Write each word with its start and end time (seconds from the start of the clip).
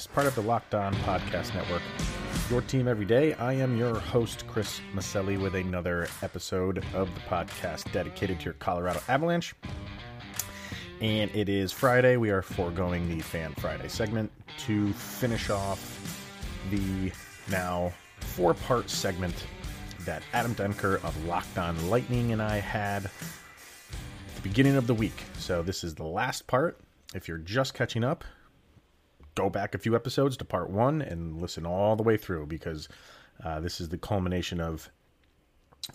Podcast, 0.00 0.12
part 0.14 0.26
of 0.26 0.34
the 0.34 0.42
Locked 0.42 0.74
On 0.74 0.94
Podcast 0.96 1.54
Network. 1.54 1.82
Your 2.48 2.62
team 2.62 2.88
every 2.88 3.04
day. 3.04 3.34
I 3.34 3.52
am 3.54 3.76
your 3.76 3.98
host, 3.98 4.46
Chris 4.46 4.80
Maselli, 4.94 5.40
with 5.40 5.54
another 5.54 6.08
episode 6.22 6.78
of 6.94 7.12
the 7.14 7.20
podcast 7.20 7.90
dedicated 7.92 8.38
to 8.40 8.46
your 8.46 8.54
Colorado 8.54 9.00
Avalanche. 9.08 9.54
And 11.00 11.30
it 11.34 11.48
is 11.48 11.72
Friday. 11.72 12.16
We 12.16 12.30
are 12.30 12.42
foregoing 12.42 13.08
the 13.08 13.22
Fan 13.22 13.54
Friday 13.54 13.88
segment 13.88 14.30
to 14.66 14.92
finish 14.92 15.48
off 15.50 16.28
the 16.70 17.10
now 17.50 17.92
four 18.20 18.54
part 18.54 18.90
segment 18.90 19.46
that 20.00 20.22
Adam 20.32 20.54
Denker 20.54 21.02
of 21.04 21.24
Locked 21.24 21.58
On 21.58 21.90
Lightning 21.90 22.32
and 22.32 22.42
I 22.42 22.58
had 22.58 23.06
at 23.06 24.34
the 24.36 24.42
beginning 24.42 24.76
of 24.76 24.86
the 24.86 24.94
week. 24.94 25.24
So 25.38 25.62
this 25.62 25.84
is 25.84 25.94
the 25.94 26.04
last 26.04 26.46
part. 26.46 26.78
If 27.14 27.28
you're 27.28 27.38
just 27.38 27.74
catching 27.74 28.04
up, 28.04 28.24
go 29.40 29.50
back 29.50 29.74
a 29.74 29.78
few 29.78 29.94
episodes 29.94 30.36
to 30.36 30.44
part 30.44 30.70
one 30.70 31.00
and 31.02 31.40
listen 31.40 31.66
all 31.66 31.96
the 31.96 32.02
way 32.02 32.16
through 32.16 32.46
because 32.46 32.88
uh, 33.44 33.60
this 33.60 33.80
is 33.80 33.88
the 33.88 33.98
culmination 33.98 34.60
of 34.60 34.90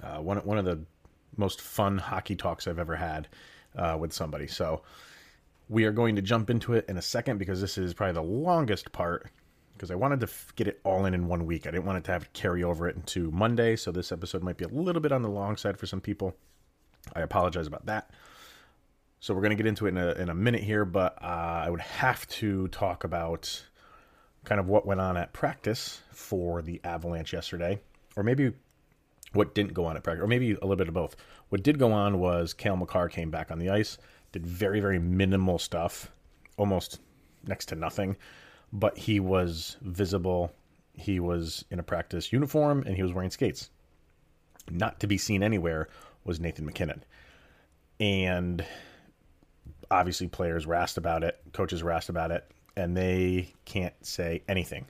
uh, 0.04 0.18
one 0.18 0.38
one 0.40 0.58
of 0.58 0.66
the 0.66 0.80
most 1.38 1.62
fun 1.62 1.98
hockey 1.98 2.36
talks 2.36 2.68
I've 2.68 2.80
ever 2.80 2.96
had 2.96 3.28
uh, 3.76 3.98
with 4.00 4.14
somebody. 4.14 4.48
So 4.48 4.82
we 5.70 5.86
are 5.86 5.92
going 5.92 6.16
to 6.16 6.22
jump 6.22 6.50
into 6.50 6.74
it 6.74 6.86
in 6.88 6.98
a 6.98 7.02
second 7.02 7.38
because 7.38 7.62
this 7.62 7.78
is 7.78 7.94
probably 7.94 8.14
the 8.14 8.22
longest 8.22 8.92
part 8.92 9.30
because 9.74 9.92
I 9.92 9.96
wanted 9.96 10.22
to 10.22 10.30
get 10.56 10.68
it 10.68 10.80
all 10.84 11.06
in 11.06 11.14
in 11.14 11.28
one 11.28 11.46
week. 11.46 11.68
I 11.68 11.72
didn't 11.72 11.86
want 11.86 11.98
it 11.98 12.04
to 12.06 12.12
have 12.14 12.24
to 12.24 12.30
carry 12.42 12.64
over 12.64 12.88
it 12.88 12.96
into 12.96 13.30
Monday, 13.32 13.76
so 13.76 13.92
this 13.92 14.12
episode 14.12 14.42
might 14.42 14.58
be 14.58 14.66
a 14.66 14.70
little 14.70 15.02
bit 15.02 15.12
on 15.12 15.22
the 15.22 15.30
long 15.30 15.58
side 15.58 15.78
for 15.78 15.86
some 15.86 16.02
people. 16.02 16.34
I 17.14 17.22
apologize 17.22 17.68
about 17.68 17.86
that. 17.88 18.10
So 19.20 19.34
we're 19.34 19.42
going 19.42 19.52
to 19.52 19.56
get 19.56 19.66
into 19.66 19.88
it 19.88 19.90
in 19.90 19.98
a, 19.98 20.12
in 20.12 20.30
a 20.30 20.36
minute 20.36 20.64
here, 20.64 20.86
but 20.86 21.18
uh, 21.22 21.26
I 21.66 21.70
would 21.70 21.82
have 21.82 22.28
to 22.28 22.68
talk 22.68 23.04
about 23.04 23.66
kind 24.44 24.60
of 24.60 24.68
what 24.68 24.86
went 24.86 25.02
on 25.02 25.18
at 25.18 25.34
practice 25.34 26.02
for 26.12 26.62
the 26.62 26.80
Avalanche 26.84 27.34
yesterday, 27.34 27.80
or 28.16 28.24
maybe 28.24 28.54
what 29.34 29.56
didn't 29.56 29.74
go 29.74 29.86
on 29.86 29.98
at 29.98 30.04
practice, 30.04 30.24
or 30.24 30.28
maybe 30.28 30.52
a 30.52 30.62
little 30.62 30.76
bit 30.76 30.88
of 30.88 30.94
both. 30.94 31.16
What 31.50 31.64
did 31.64 31.80
go 31.80 31.92
on 31.92 32.20
was 32.20 32.54
Cale 32.54 32.78
Makar 32.78 33.10
came 33.10 33.32
back 33.32 33.52
on 33.52 33.60
the 33.60 33.70
ice, 33.70 33.98
did 34.32 34.46
very, 34.46 34.80
very 34.80 35.00
minimal 35.00 35.58
stuff, 35.58 36.12
almost 36.58 37.00
next 37.48 37.66
to 37.68 37.76
nothing, 37.76 38.18
but 38.72 38.98
he 38.98 39.20
was 39.20 39.78
visible. 39.82 40.52
He 40.94 41.20
was 41.20 41.66
in 41.72 41.80
a 41.80 41.84
practice 41.84 42.32
uniform 42.32 42.84
and 42.86 42.96
he 42.96 43.04
was 43.04 43.14
wearing 43.14 43.32
skates. 43.32 43.70
Not 44.70 45.00
to 45.02 45.08
be 45.08 45.18
seen 45.18 45.44
anywhere 45.44 45.90
was 46.24 46.40
Nathan 46.40 46.66
MacKinnon. 46.66 47.04
And 48.00 48.66
obviously, 49.92 50.28
players 50.28 50.66
were 50.66 50.76
asked 50.76 50.98
about 50.98 51.24
it, 51.24 51.40
coaches 51.54 51.84
were 51.84 51.92
asked 51.92 52.10
about 52.10 52.32
it, 52.32 52.50
and 52.76 52.96
they 52.96 53.54
can't 53.66 53.94
say 54.06 54.44
anything. 54.48 54.86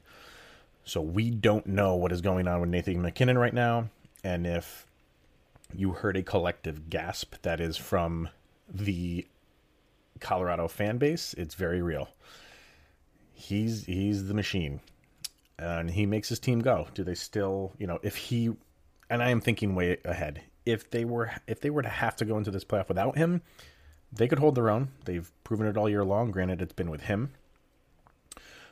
So 0.83 1.01
we 1.01 1.31
don't 1.31 1.65
know 1.65 1.95
what 1.95 2.11
is 2.11 2.21
going 2.21 2.47
on 2.47 2.61
with 2.61 2.69
Nathan 2.69 3.01
MacKinnon 3.01 3.37
right 3.37 3.53
now. 3.53 3.89
And 4.23 4.45
if 4.45 4.85
you 5.73 5.91
heard 5.91 6.15
a 6.15 6.23
collective 6.23 6.89
gasp 6.89 7.35
that 7.41 7.59
is 7.59 7.75
from 7.77 8.29
the 8.69 9.25
Colorado 10.19 10.67
fan 10.67 10.97
base, 10.97 11.33
it's 11.37 11.55
very 11.55 11.81
real. 11.81 12.09
He's 13.33 13.85
he's 13.85 14.27
the 14.27 14.33
machine. 14.33 14.79
And 15.57 15.89
he 15.89 16.05
makes 16.05 16.29
his 16.29 16.39
team 16.39 16.59
go. 16.59 16.87
Do 16.93 17.03
they 17.03 17.15
still, 17.15 17.73
you 17.77 17.87
know, 17.87 17.99
if 18.03 18.15
he 18.15 18.55
and 19.09 19.21
I 19.21 19.29
am 19.29 19.41
thinking 19.41 19.75
way 19.75 19.97
ahead. 20.05 20.41
If 20.65 20.89
they 20.89 21.05
were 21.05 21.31
if 21.47 21.61
they 21.61 21.69
were 21.69 21.83
to 21.83 21.89
have 21.89 22.15
to 22.17 22.25
go 22.25 22.37
into 22.37 22.51
this 22.51 22.65
playoff 22.65 22.87
without 22.87 23.17
him, 23.17 23.41
they 24.15 24.27
could 24.27 24.39
hold 24.39 24.55
their 24.55 24.69
own. 24.69 24.89
They've 25.05 25.29
proven 25.43 25.67
it 25.67 25.77
all 25.77 25.89
year 25.89 26.03
long. 26.03 26.31
Granted, 26.31 26.61
it's 26.61 26.73
been 26.73 26.89
with 26.89 27.01
him. 27.01 27.31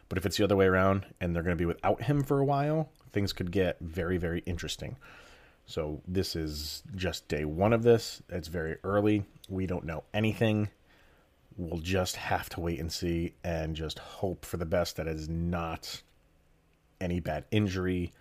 But 0.09 0.17
if 0.17 0.25
it's 0.25 0.37
the 0.37 0.43
other 0.43 0.55
way 0.55 0.65
around 0.65 1.05
and 1.19 1.35
they're 1.35 1.43
going 1.43 1.57
to 1.57 1.61
be 1.61 1.65
without 1.65 2.03
him 2.03 2.23
for 2.23 2.39
a 2.39 2.45
while, 2.45 2.89
things 3.11 3.33
could 3.33 3.51
get 3.51 3.79
very, 3.79 4.17
very 4.17 4.43
interesting. 4.45 4.97
So 5.65 6.01
this 6.07 6.35
is 6.35 6.83
just 6.95 7.27
day 7.27 7.45
one 7.45 7.73
of 7.73 7.83
this. 7.83 8.21
It's 8.29 8.47
very 8.47 8.77
early. 8.83 9.25
We 9.49 9.65
don't 9.65 9.85
know 9.85 10.03
anything. 10.13 10.69
We'll 11.57 11.79
just 11.79 12.15
have 12.15 12.49
to 12.49 12.59
wait 12.59 12.79
and 12.79 12.91
see 12.91 13.33
and 13.43 13.75
just 13.75 13.99
hope 13.99 14.45
for 14.45 14.57
the 14.57 14.65
best 14.65 14.97
that 14.97 15.07
is 15.07 15.29
not 15.29 16.01
any 16.99 17.19
bad 17.19 17.45
injury, 17.51 18.11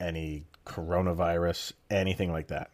any 0.00 0.44
coronavirus, 0.64 1.72
anything 1.90 2.32
like 2.32 2.48
that. 2.48 2.70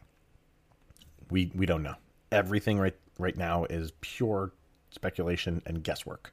We 1.30 1.50
we 1.54 1.66
don't 1.66 1.82
know. 1.82 1.94
Everything 2.30 2.78
right 2.78 2.96
right 3.20 3.36
now 3.36 3.64
is 3.64 3.92
pure 4.00 4.52
speculation 4.90 5.62
and 5.66 5.82
guesswork. 5.82 6.32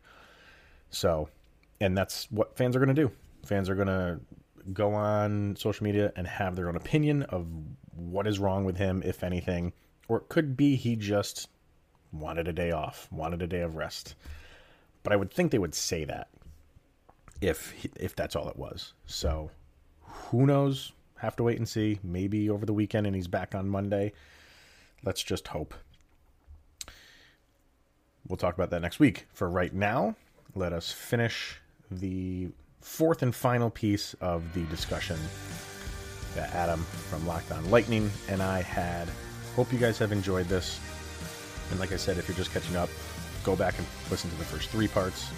So, 0.90 1.30
and 1.80 1.98
that's 1.98 2.30
what 2.32 2.58
fans 2.58 2.76
are 2.76 2.80
going 2.80 2.96
to 2.96 3.02
do. 3.02 3.12
Fans 3.46 3.70
are 3.70 3.76
going 3.76 3.88
to 3.88 4.20
go 4.74 4.94
on 4.94 5.56
social 5.58 5.84
media 5.84 6.12
and 6.16 6.28
have 6.28 6.56
their 6.56 6.68
own 6.68 6.76
opinion 6.76 7.24
of 7.24 7.48
what 7.96 8.28
is 8.28 8.40
wrong 8.40 8.66
with 8.66 8.78
him, 8.78 9.02
if 9.06 9.24
anything. 9.24 9.74
Or 10.08 10.18
it 10.18 10.30
could 10.30 10.58
be 10.58 10.76
he 10.76 10.96
just 10.96 11.50
wanted 12.12 12.48
a 12.48 12.54
day 12.54 12.72
off, 12.72 13.08
wanted 13.12 13.42
a 13.42 13.48
day 13.48 13.62
of 13.62 13.76
rest. 13.76 14.16
But 15.04 15.14
I 15.14 15.16
would 15.16 15.32
think 15.32 15.52
they 15.52 15.60
would 15.60 15.76
say 15.76 16.06
that 16.06 16.30
if 17.42 17.74
if 17.96 18.16
that's 18.16 18.36
all 18.36 18.50
it 18.50 18.58
was. 18.58 18.94
So 19.06 19.52
who 20.02 20.46
knows? 20.46 20.92
Have 21.18 21.36
to 21.38 21.44
wait 21.44 21.58
and 21.58 21.68
see. 21.68 22.00
Maybe 22.04 22.50
over 22.50 22.66
the 22.66 22.74
weekend 22.74 23.08
and 23.08 23.16
he's 23.16 23.28
back 23.28 23.56
on 23.56 23.70
Monday. 23.70 24.14
Let's 25.04 25.24
just 25.24 25.48
hope. 25.48 25.74
We'll 28.28 28.38
talk 28.38 28.56
about 28.56 28.70
that 28.72 28.82
next 28.82 29.00
week. 29.00 29.26
For 29.34 29.50
right 29.50 29.74
now, 29.74 30.16
let 30.56 30.74
us 30.74 30.92
finish 30.92 31.60
the 31.90 32.50
fourth 32.82 33.22
and 33.22 33.34
final 33.34 33.70
piece 33.70 34.14
of 34.16 34.54
the 34.54 34.64
discussion 34.66 35.18
that 36.36 36.54
Adam 36.54 36.82
from 37.10 37.26
Locked 37.26 37.52
On 37.52 37.70
Lightning 37.72 38.12
and 38.28 38.42
I 38.42 38.62
had. 38.62 39.08
Hope 39.56 39.72
you 39.72 39.80
guys 39.80 39.98
have 40.00 40.12
enjoyed 40.12 40.48
this. 40.48 40.80
And 41.72 41.80
like 41.80 41.92
I 41.92 41.96
said, 41.96 42.18
if 42.18 42.28
you're 42.28 42.38
just 42.38 42.54
catching 42.54 42.76
up, 42.76 42.90
go 43.44 43.56
back 43.56 43.78
and 43.78 43.88
listen 44.12 44.30
to 44.30 44.36
the 44.38 44.46
first 44.46 44.70
three 44.70 44.88
parts. 44.88 45.30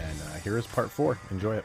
And 0.00 0.18
uh, 0.22 0.38
here 0.40 0.58
is 0.58 0.66
part 0.66 0.90
four. 0.90 1.18
Enjoy 1.30 1.56
it. 1.56 1.64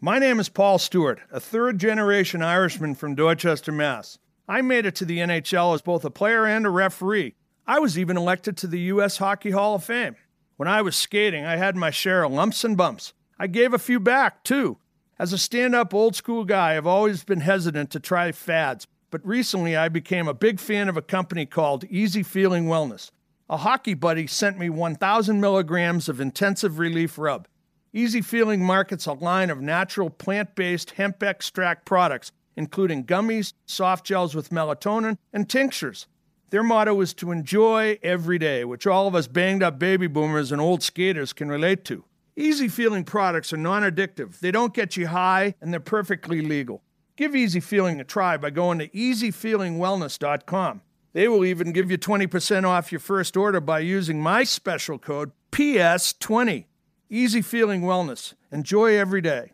My 0.00 0.18
name 0.18 0.38
is 0.38 0.48
Paul 0.48 0.78
Stewart, 0.78 1.20
a 1.32 1.40
third 1.40 1.78
generation 1.78 2.40
Irishman 2.40 2.94
from 2.94 3.16
Dorchester, 3.16 3.72
Mass. 3.72 4.18
I 4.48 4.62
made 4.62 4.86
it 4.86 4.94
to 4.96 5.04
the 5.04 5.18
NHL 5.18 5.74
as 5.74 5.82
both 5.82 6.04
a 6.04 6.10
player 6.10 6.46
and 6.46 6.64
a 6.64 6.70
referee. 6.70 7.34
I 7.68 7.80
was 7.80 7.98
even 7.98 8.16
elected 8.16 8.56
to 8.56 8.66
the 8.66 8.80
U.S. 8.80 9.18
Hockey 9.18 9.50
Hall 9.50 9.74
of 9.74 9.84
Fame. 9.84 10.16
When 10.56 10.66
I 10.66 10.80
was 10.80 10.96
skating, 10.96 11.44
I 11.44 11.56
had 11.56 11.76
my 11.76 11.90
share 11.90 12.24
of 12.24 12.32
lumps 12.32 12.64
and 12.64 12.78
bumps. 12.78 13.12
I 13.38 13.46
gave 13.46 13.74
a 13.74 13.78
few 13.78 14.00
back, 14.00 14.42
too. 14.42 14.78
As 15.18 15.34
a 15.34 15.38
stand 15.38 15.74
up 15.74 15.92
old 15.92 16.16
school 16.16 16.46
guy, 16.46 16.78
I've 16.78 16.86
always 16.86 17.24
been 17.24 17.42
hesitant 17.42 17.90
to 17.90 18.00
try 18.00 18.32
fads, 18.32 18.86
but 19.10 19.20
recently 19.24 19.76
I 19.76 19.90
became 19.90 20.28
a 20.28 20.32
big 20.32 20.60
fan 20.60 20.88
of 20.88 20.96
a 20.96 21.02
company 21.02 21.44
called 21.44 21.84
Easy 21.90 22.22
Feeling 22.22 22.68
Wellness. 22.68 23.10
A 23.50 23.58
hockey 23.58 23.92
buddy 23.92 24.26
sent 24.26 24.58
me 24.58 24.70
1,000 24.70 25.38
milligrams 25.38 26.08
of 26.08 26.22
intensive 26.22 26.78
relief 26.78 27.18
rub. 27.18 27.48
Easy 27.92 28.22
Feeling 28.22 28.64
markets 28.64 29.04
a 29.04 29.12
line 29.12 29.50
of 29.50 29.60
natural 29.60 30.08
plant 30.08 30.54
based 30.54 30.92
hemp 30.92 31.22
extract 31.22 31.84
products, 31.84 32.32
including 32.56 33.04
gummies, 33.04 33.52
soft 33.66 34.06
gels 34.06 34.34
with 34.34 34.48
melatonin, 34.48 35.18
and 35.34 35.50
tinctures. 35.50 36.06
Their 36.50 36.62
motto 36.62 37.00
is 37.02 37.12
to 37.14 37.30
enjoy 37.30 37.98
every 38.02 38.38
day, 38.38 38.64
which 38.64 38.86
all 38.86 39.06
of 39.06 39.14
us 39.14 39.26
banged 39.26 39.62
up 39.62 39.78
baby 39.78 40.06
boomers 40.06 40.50
and 40.50 40.60
old 40.60 40.82
skaters 40.82 41.32
can 41.34 41.48
relate 41.48 41.84
to. 41.86 42.04
Easy 42.36 42.68
Feeling 42.68 43.04
products 43.04 43.52
are 43.52 43.58
non 43.58 43.82
addictive, 43.82 44.38
they 44.38 44.50
don't 44.50 44.72
get 44.72 44.96
you 44.96 45.08
high, 45.08 45.54
and 45.60 45.72
they're 45.72 45.80
perfectly 45.80 46.40
legal. 46.40 46.82
Give 47.16 47.34
Easy 47.34 47.60
Feeling 47.60 48.00
a 48.00 48.04
try 48.04 48.36
by 48.36 48.50
going 48.50 48.78
to 48.78 48.88
easyfeelingwellness.com. 48.88 50.82
They 51.12 51.26
will 51.26 51.44
even 51.44 51.72
give 51.72 51.90
you 51.90 51.98
20% 51.98 52.64
off 52.64 52.92
your 52.92 53.00
first 53.00 53.36
order 53.36 53.60
by 53.60 53.80
using 53.80 54.22
my 54.22 54.44
special 54.44 54.98
code 54.98 55.32
PS20. 55.50 56.66
Easy 57.10 57.42
Feeling 57.42 57.82
Wellness. 57.82 58.34
Enjoy 58.52 58.96
every 58.96 59.20
day. 59.20 59.52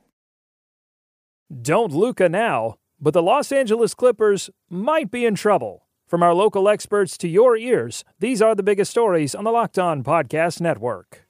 Don't 1.62 1.93
Luca 1.93 2.29
now, 2.29 2.76
but 3.00 3.14
the 3.14 3.23
Los 3.23 3.50
Angeles 3.50 3.94
Clippers 3.94 4.50
might 4.69 5.11
be 5.11 5.25
in 5.25 5.35
trouble. 5.35 5.84
From 6.15 6.23
our 6.23 6.33
local 6.33 6.69
experts 6.69 7.19
to 7.19 7.29
your 7.29 7.57
ears, 7.57 8.05
these 8.21 8.41
are 8.41 8.55
the 8.55 8.63
biggest 8.63 8.93
stories 8.93 9.35
on 9.35 9.43
the 9.43 9.51
Locked 9.51 9.81
On 9.81 10.05
Podcast 10.05 10.61
Network. 10.61 11.27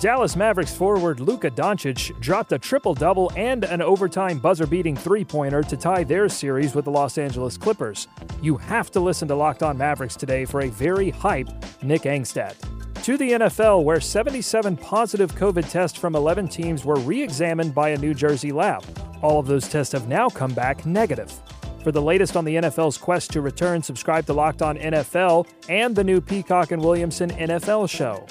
Dallas 0.00 0.36
Mavericks 0.36 0.74
forward 0.74 1.20
Luka 1.20 1.50
Doncic 1.50 2.18
dropped 2.18 2.50
a 2.50 2.58
triple 2.58 2.94
double 2.94 3.30
and 3.36 3.64
an 3.64 3.82
overtime 3.82 4.38
buzzer 4.38 4.66
beating 4.66 4.96
three 4.96 5.22
pointer 5.22 5.62
to 5.62 5.76
tie 5.76 6.02
their 6.02 6.30
series 6.30 6.74
with 6.74 6.86
the 6.86 6.90
Los 6.90 7.18
Angeles 7.18 7.58
Clippers. 7.58 8.08
You 8.40 8.56
have 8.56 8.90
to 8.92 9.00
listen 9.00 9.28
to 9.28 9.34
Locked 9.34 9.62
On 9.62 9.76
Mavericks 9.76 10.16
today 10.16 10.46
for 10.46 10.62
a 10.62 10.68
very 10.68 11.10
hype 11.10 11.50
Nick 11.82 12.04
Angstadt. 12.04 12.54
To 13.02 13.18
the 13.18 13.32
NFL, 13.32 13.84
where 13.84 14.00
77 14.00 14.78
positive 14.78 15.34
COVID 15.34 15.68
tests 15.68 15.98
from 15.98 16.16
11 16.16 16.48
teams 16.48 16.86
were 16.86 16.96
re 17.00 17.22
examined 17.22 17.74
by 17.74 17.90
a 17.90 17.98
New 17.98 18.14
Jersey 18.14 18.50
lab. 18.50 18.82
All 19.20 19.38
of 19.38 19.46
those 19.46 19.68
tests 19.68 19.92
have 19.92 20.08
now 20.08 20.30
come 20.30 20.54
back 20.54 20.86
negative. 20.86 21.38
For 21.82 21.92
the 21.92 22.02
latest 22.02 22.36
on 22.36 22.44
the 22.44 22.56
NFL's 22.56 22.96
quest 22.96 23.32
to 23.32 23.40
return, 23.40 23.82
subscribe 23.82 24.26
to 24.26 24.32
Locked 24.32 24.62
On 24.62 24.78
NFL 24.78 25.48
and 25.68 25.94
the 25.94 26.04
new 26.04 26.20
Peacock 26.20 26.70
and 26.70 26.82
Williamson 26.82 27.30
NFL 27.30 27.90
show. 27.90 28.26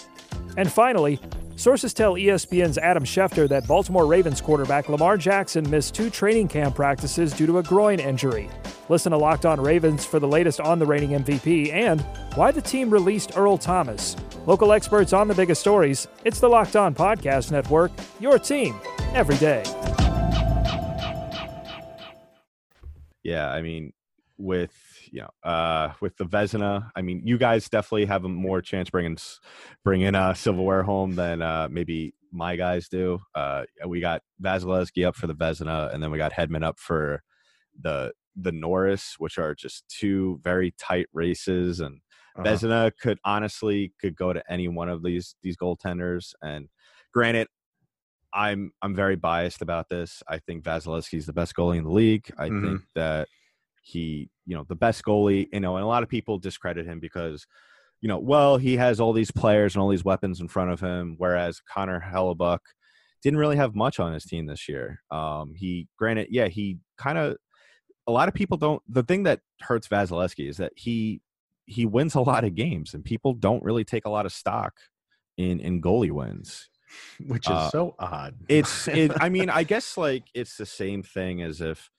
And 0.57 0.71
finally, 0.71 1.19
Sources 1.61 1.93
tell 1.93 2.15
ESPN's 2.15 2.79
Adam 2.79 3.03
Schefter 3.03 3.47
that 3.49 3.67
Baltimore 3.67 4.07
Ravens 4.07 4.41
quarterback 4.41 4.89
Lamar 4.89 5.15
Jackson 5.15 5.69
missed 5.69 5.93
two 5.93 6.09
training 6.09 6.47
camp 6.47 6.75
practices 6.75 7.33
due 7.33 7.45
to 7.45 7.59
a 7.59 7.63
groin 7.63 7.99
injury. 7.99 8.49
Listen 8.89 9.11
to 9.11 9.17
Locked 9.19 9.45
On 9.45 9.61
Ravens 9.61 10.03
for 10.03 10.19
the 10.19 10.27
latest 10.27 10.59
on 10.59 10.79
the 10.79 10.85
reigning 10.87 11.11
MVP 11.11 11.71
and 11.71 12.01
why 12.33 12.49
the 12.49 12.63
team 12.63 12.89
released 12.89 13.37
Earl 13.37 13.59
Thomas. 13.59 14.15
Local 14.47 14.73
experts 14.73 15.13
on 15.13 15.27
the 15.27 15.35
biggest 15.35 15.61
stories. 15.61 16.07
It's 16.25 16.39
the 16.39 16.49
Locked 16.49 16.75
On 16.75 16.95
Podcast 16.95 17.51
Network, 17.51 17.91
your 18.19 18.39
team 18.39 18.75
every 19.13 19.37
day. 19.37 19.63
Yeah, 23.23 23.49
I 23.49 23.61
mean, 23.61 23.93
with 24.37 24.73
you 25.11 25.21
know, 25.21 25.49
uh, 25.49 25.93
with 26.01 26.17
the 26.17 26.25
Vezina, 26.25 26.89
I 26.95 27.01
mean, 27.01 27.21
you 27.25 27.37
guys 27.37 27.69
definitely 27.69 28.05
have 28.05 28.25
a 28.25 28.29
more 28.29 28.61
chance 28.61 28.89
bringing 28.89 29.17
bringing 29.83 30.15
uh, 30.15 30.33
silverware 30.33 30.83
home 30.83 31.15
than 31.15 31.41
uh, 31.41 31.67
maybe 31.71 32.13
my 32.31 32.55
guys 32.55 32.87
do. 32.87 33.19
Uh, 33.35 33.63
we 33.87 34.01
got 34.01 34.21
Vasilevskiy 34.41 35.05
up 35.05 35.15
for 35.15 35.27
the 35.27 35.35
Vezina, 35.35 35.93
and 35.93 36.01
then 36.01 36.11
we 36.11 36.17
got 36.17 36.33
Hedman 36.33 36.63
up 36.63 36.79
for 36.79 37.21
the 37.79 38.11
the 38.35 38.51
Norris, 38.51 39.15
which 39.17 39.37
are 39.37 39.53
just 39.53 39.83
two 39.87 40.39
very 40.43 40.73
tight 40.79 41.07
races. 41.13 41.79
And 41.79 41.99
uh-huh. 42.35 42.43
Vezina 42.43 42.91
could 42.99 43.19
honestly 43.25 43.93
could 43.99 44.15
go 44.15 44.33
to 44.33 44.43
any 44.49 44.67
one 44.67 44.89
of 44.89 45.03
these 45.03 45.35
these 45.43 45.57
goaltenders. 45.57 46.33
And 46.41 46.69
granted, 47.13 47.47
I'm 48.33 48.71
I'm 48.81 48.95
very 48.95 49.15
biased 49.15 49.61
about 49.61 49.89
this. 49.89 50.23
I 50.27 50.39
think 50.39 50.63
Vasilevskiy 50.63 51.17
is 51.17 51.25
the 51.25 51.33
best 51.33 51.55
goalie 51.55 51.77
in 51.77 51.83
the 51.83 51.91
league. 51.91 52.31
I 52.37 52.47
mm-hmm. 52.49 52.65
think 52.65 52.81
that 52.95 53.27
he, 53.81 54.29
you 54.45 54.55
know, 54.55 54.63
the 54.67 54.75
best 54.75 55.03
goalie, 55.03 55.47
you 55.51 55.59
know, 55.59 55.75
and 55.75 55.83
a 55.83 55.87
lot 55.87 56.03
of 56.03 56.09
people 56.09 56.37
discredit 56.37 56.85
him 56.85 56.99
because, 56.99 57.45
you 57.99 58.07
know, 58.07 58.19
well, 58.19 58.57
he 58.57 58.77
has 58.77 58.99
all 58.99 59.13
these 59.13 59.31
players 59.31 59.75
and 59.75 59.81
all 59.81 59.89
these 59.89 60.05
weapons 60.05 60.39
in 60.39 60.47
front 60.47 60.71
of 60.71 60.79
him, 60.79 61.15
whereas 61.17 61.61
Connor 61.61 61.99
Hellebuyck 61.99 62.59
didn't 63.23 63.39
really 63.39 63.57
have 63.57 63.75
much 63.75 63.99
on 63.99 64.13
his 64.13 64.23
team 64.23 64.45
this 64.45 64.69
year. 64.69 65.01
Um, 65.11 65.53
he, 65.55 65.87
granted, 65.97 66.27
yeah, 66.29 66.47
he 66.47 66.77
kind 66.97 67.17
of, 67.17 67.37
a 68.07 68.11
lot 68.11 68.27
of 68.27 68.33
people 68.33 68.57
don't, 68.57 68.81
the 68.87 69.03
thing 69.03 69.23
that 69.23 69.41
hurts 69.61 69.87
Vasilevskiy 69.87 70.49
is 70.49 70.57
that 70.57 70.73
he, 70.75 71.21
he 71.65 71.85
wins 71.85 72.15
a 72.15 72.21
lot 72.21 72.43
of 72.43 72.55
games 72.55 72.93
and 72.93 73.03
people 73.03 73.33
don't 73.33 73.63
really 73.63 73.83
take 73.83 74.05
a 74.05 74.09
lot 74.09 74.25
of 74.25 74.33
stock 74.33 74.73
in, 75.37 75.59
in 75.59 75.81
goalie 75.81 76.11
wins 76.11 76.69
which 77.27 77.47
is 77.47 77.55
uh, 77.55 77.69
so 77.69 77.95
odd. 77.99 78.35
It's 78.47 78.87
it, 78.87 79.11
I 79.19 79.29
mean, 79.29 79.49
I 79.49 79.63
guess 79.71 79.97
like 79.97 80.23
it's 80.33 80.57
the 80.57 80.65
same 80.65 81.03
thing 81.03 81.41
as 81.41 81.61
if 81.61 81.89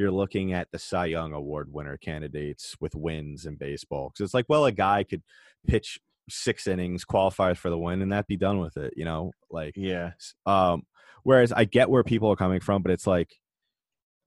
you're 0.00 0.10
looking 0.10 0.52
at 0.54 0.70
the 0.72 0.78
Cy 0.78 1.06
Young 1.06 1.32
Award 1.34 1.72
winner 1.72 1.96
candidates 1.98 2.74
with 2.80 2.94
wins 2.94 3.44
in 3.44 3.56
baseball. 3.56 4.08
Because 4.08 4.24
it's 4.24 4.34
like, 4.34 4.46
well, 4.48 4.64
a 4.64 4.72
guy 4.72 5.04
could 5.04 5.22
pitch 5.66 6.00
six 6.28 6.66
innings, 6.66 7.04
qualify 7.04 7.54
for 7.54 7.70
the 7.70 7.78
win, 7.78 8.00
and 8.02 8.12
that 8.12 8.26
be 8.26 8.36
done 8.36 8.60
with 8.60 8.76
it. 8.76 8.94
You 8.96 9.04
know, 9.04 9.32
like 9.50 9.74
yeah. 9.76 10.12
Um, 10.46 10.84
whereas 11.22 11.52
I 11.52 11.64
get 11.64 11.90
where 11.90 12.02
people 12.02 12.30
are 12.30 12.36
coming 12.36 12.60
from, 12.60 12.82
but 12.82 12.92
it's 12.92 13.06
like, 13.06 13.36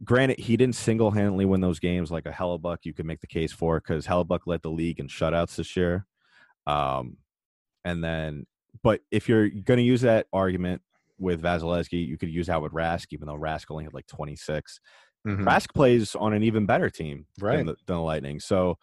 granted, 0.03 0.39
he 0.39 0.57
didn't 0.57 0.75
single 0.75 1.11
handedly 1.11 1.45
win 1.45 1.61
those 1.61 1.79
games 1.79 2.11
like 2.11 2.25
a 2.25 2.31
Hellebuyck. 2.31 2.79
You 2.83 2.93
could 2.93 3.05
make 3.05 3.21
the 3.21 3.27
case 3.27 3.51
for 3.51 3.79
because 3.79 4.05
Hellebuyck 4.05 4.41
led 4.45 4.61
the 4.61 4.69
league 4.69 4.99
in 4.99 5.07
shutouts 5.07 5.55
this 5.55 5.75
year. 5.75 6.05
Um, 6.67 7.17
and 7.83 8.03
then, 8.03 8.45
but 8.81 9.01
if 9.11 9.29
you're 9.29 9.49
going 9.49 9.77
to 9.77 9.83
use 9.83 10.01
that 10.01 10.27
argument 10.33 10.81
with 11.19 11.41
Vasilevskiy, 11.41 12.05
you 12.05 12.17
could 12.17 12.29
use 12.29 12.47
that 12.47 12.61
with 12.61 12.71
Rask, 12.71 13.07
even 13.11 13.27
though 13.27 13.37
Rask 13.37 13.65
only 13.69 13.83
had 13.83 13.93
like 13.93 14.07
26. 14.07 14.79
Mm-hmm. 15.27 15.47
Rask 15.47 15.73
plays 15.73 16.15
on 16.15 16.33
an 16.33 16.43
even 16.43 16.65
better 16.65 16.89
team 16.89 17.25
right. 17.39 17.57
than, 17.57 17.67
the, 17.67 17.75
than 17.85 17.95
the 17.97 18.01
Lightning. 18.01 18.39
So 18.39 18.77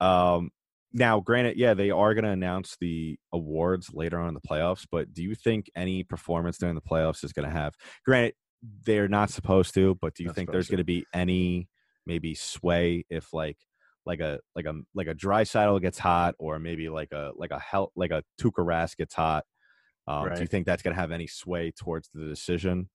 um, 0.00 0.50
now, 0.92 1.20
granted, 1.20 1.56
yeah, 1.56 1.74
they 1.74 1.90
are 1.90 2.14
going 2.14 2.24
to 2.24 2.30
announce 2.30 2.76
the 2.80 3.18
awards 3.32 3.90
later 3.92 4.18
on 4.18 4.28
in 4.28 4.34
the 4.34 4.40
playoffs, 4.40 4.86
but 4.90 5.12
do 5.12 5.22
you 5.22 5.34
think 5.34 5.70
any 5.76 6.04
performance 6.04 6.56
during 6.58 6.74
the 6.74 6.80
playoffs 6.80 7.24
is 7.24 7.32
going 7.32 7.48
to 7.48 7.54
have? 7.54 7.74
Granted, 8.04 8.34
they're 8.86 9.08
not 9.08 9.30
supposed 9.30 9.74
to, 9.74 9.96
but 10.00 10.14
do 10.14 10.22
you 10.22 10.28
not 10.28 10.36
think 10.36 10.50
there's 10.50 10.68
going 10.68 10.78
to 10.78 10.84
be 10.84 11.04
any 11.12 11.68
maybe 12.06 12.34
sway 12.34 13.04
if 13.10 13.32
like 13.32 13.58
like 14.06 14.20
a 14.20 14.40
like 14.54 14.66
a 14.66 14.74
like 14.94 15.06
a 15.06 15.14
Draisaitl 15.14 15.80
gets 15.80 15.98
hot, 15.98 16.34
or 16.38 16.58
maybe 16.58 16.88
like 16.88 17.12
a 17.12 17.32
like 17.36 17.50
a 17.50 17.58
hell 17.58 17.92
like 17.96 18.10
a 18.10 18.22
Tuukka 18.40 18.64
Rask 18.64 18.96
gets 18.96 19.14
hot? 19.14 19.44
Um, 20.06 20.26
right. 20.26 20.36
Do 20.36 20.42
you 20.42 20.48
think 20.48 20.66
that's 20.66 20.82
going 20.82 20.94
to 20.94 21.00
have 21.00 21.12
any 21.12 21.26
sway 21.26 21.70
towards 21.70 22.10
the 22.12 22.26
decision? 22.26 22.88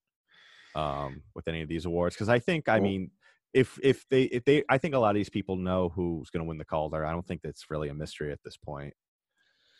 um, 0.76 1.22
with 1.36 1.48
any 1.48 1.62
of 1.62 1.68
these 1.68 1.86
awards 1.86 2.16
because 2.16 2.30
I 2.30 2.40
think 2.40 2.70
I 2.70 2.80
mean 2.80 3.12
if 3.54 3.80
if 3.82 4.08
they 4.10 4.24
if 4.24 4.46
they 4.46 4.64
I 4.70 4.78
think 4.78 4.94
a 4.94 5.00
lot 5.00 5.10
of 5.10 5.16
these 5.16 5.30
people 5.30 5.56
know 5.56 5.90
who's 5.90 6.30
going 6.30 6.44
to 6.44 6.48
win 6.48 6.58
the 6.58 6.66
Calder. 6.66 7.06
I 7.06 7.12
don't 7.12 7.26
think 7.26 7.42
that's 7.42 7.70
really 7.70 7.90
a 7.90 7.94
mystery 7.94 8.32
at 8.32 8.40
this 8.44 8.58
point. 8.58 8.94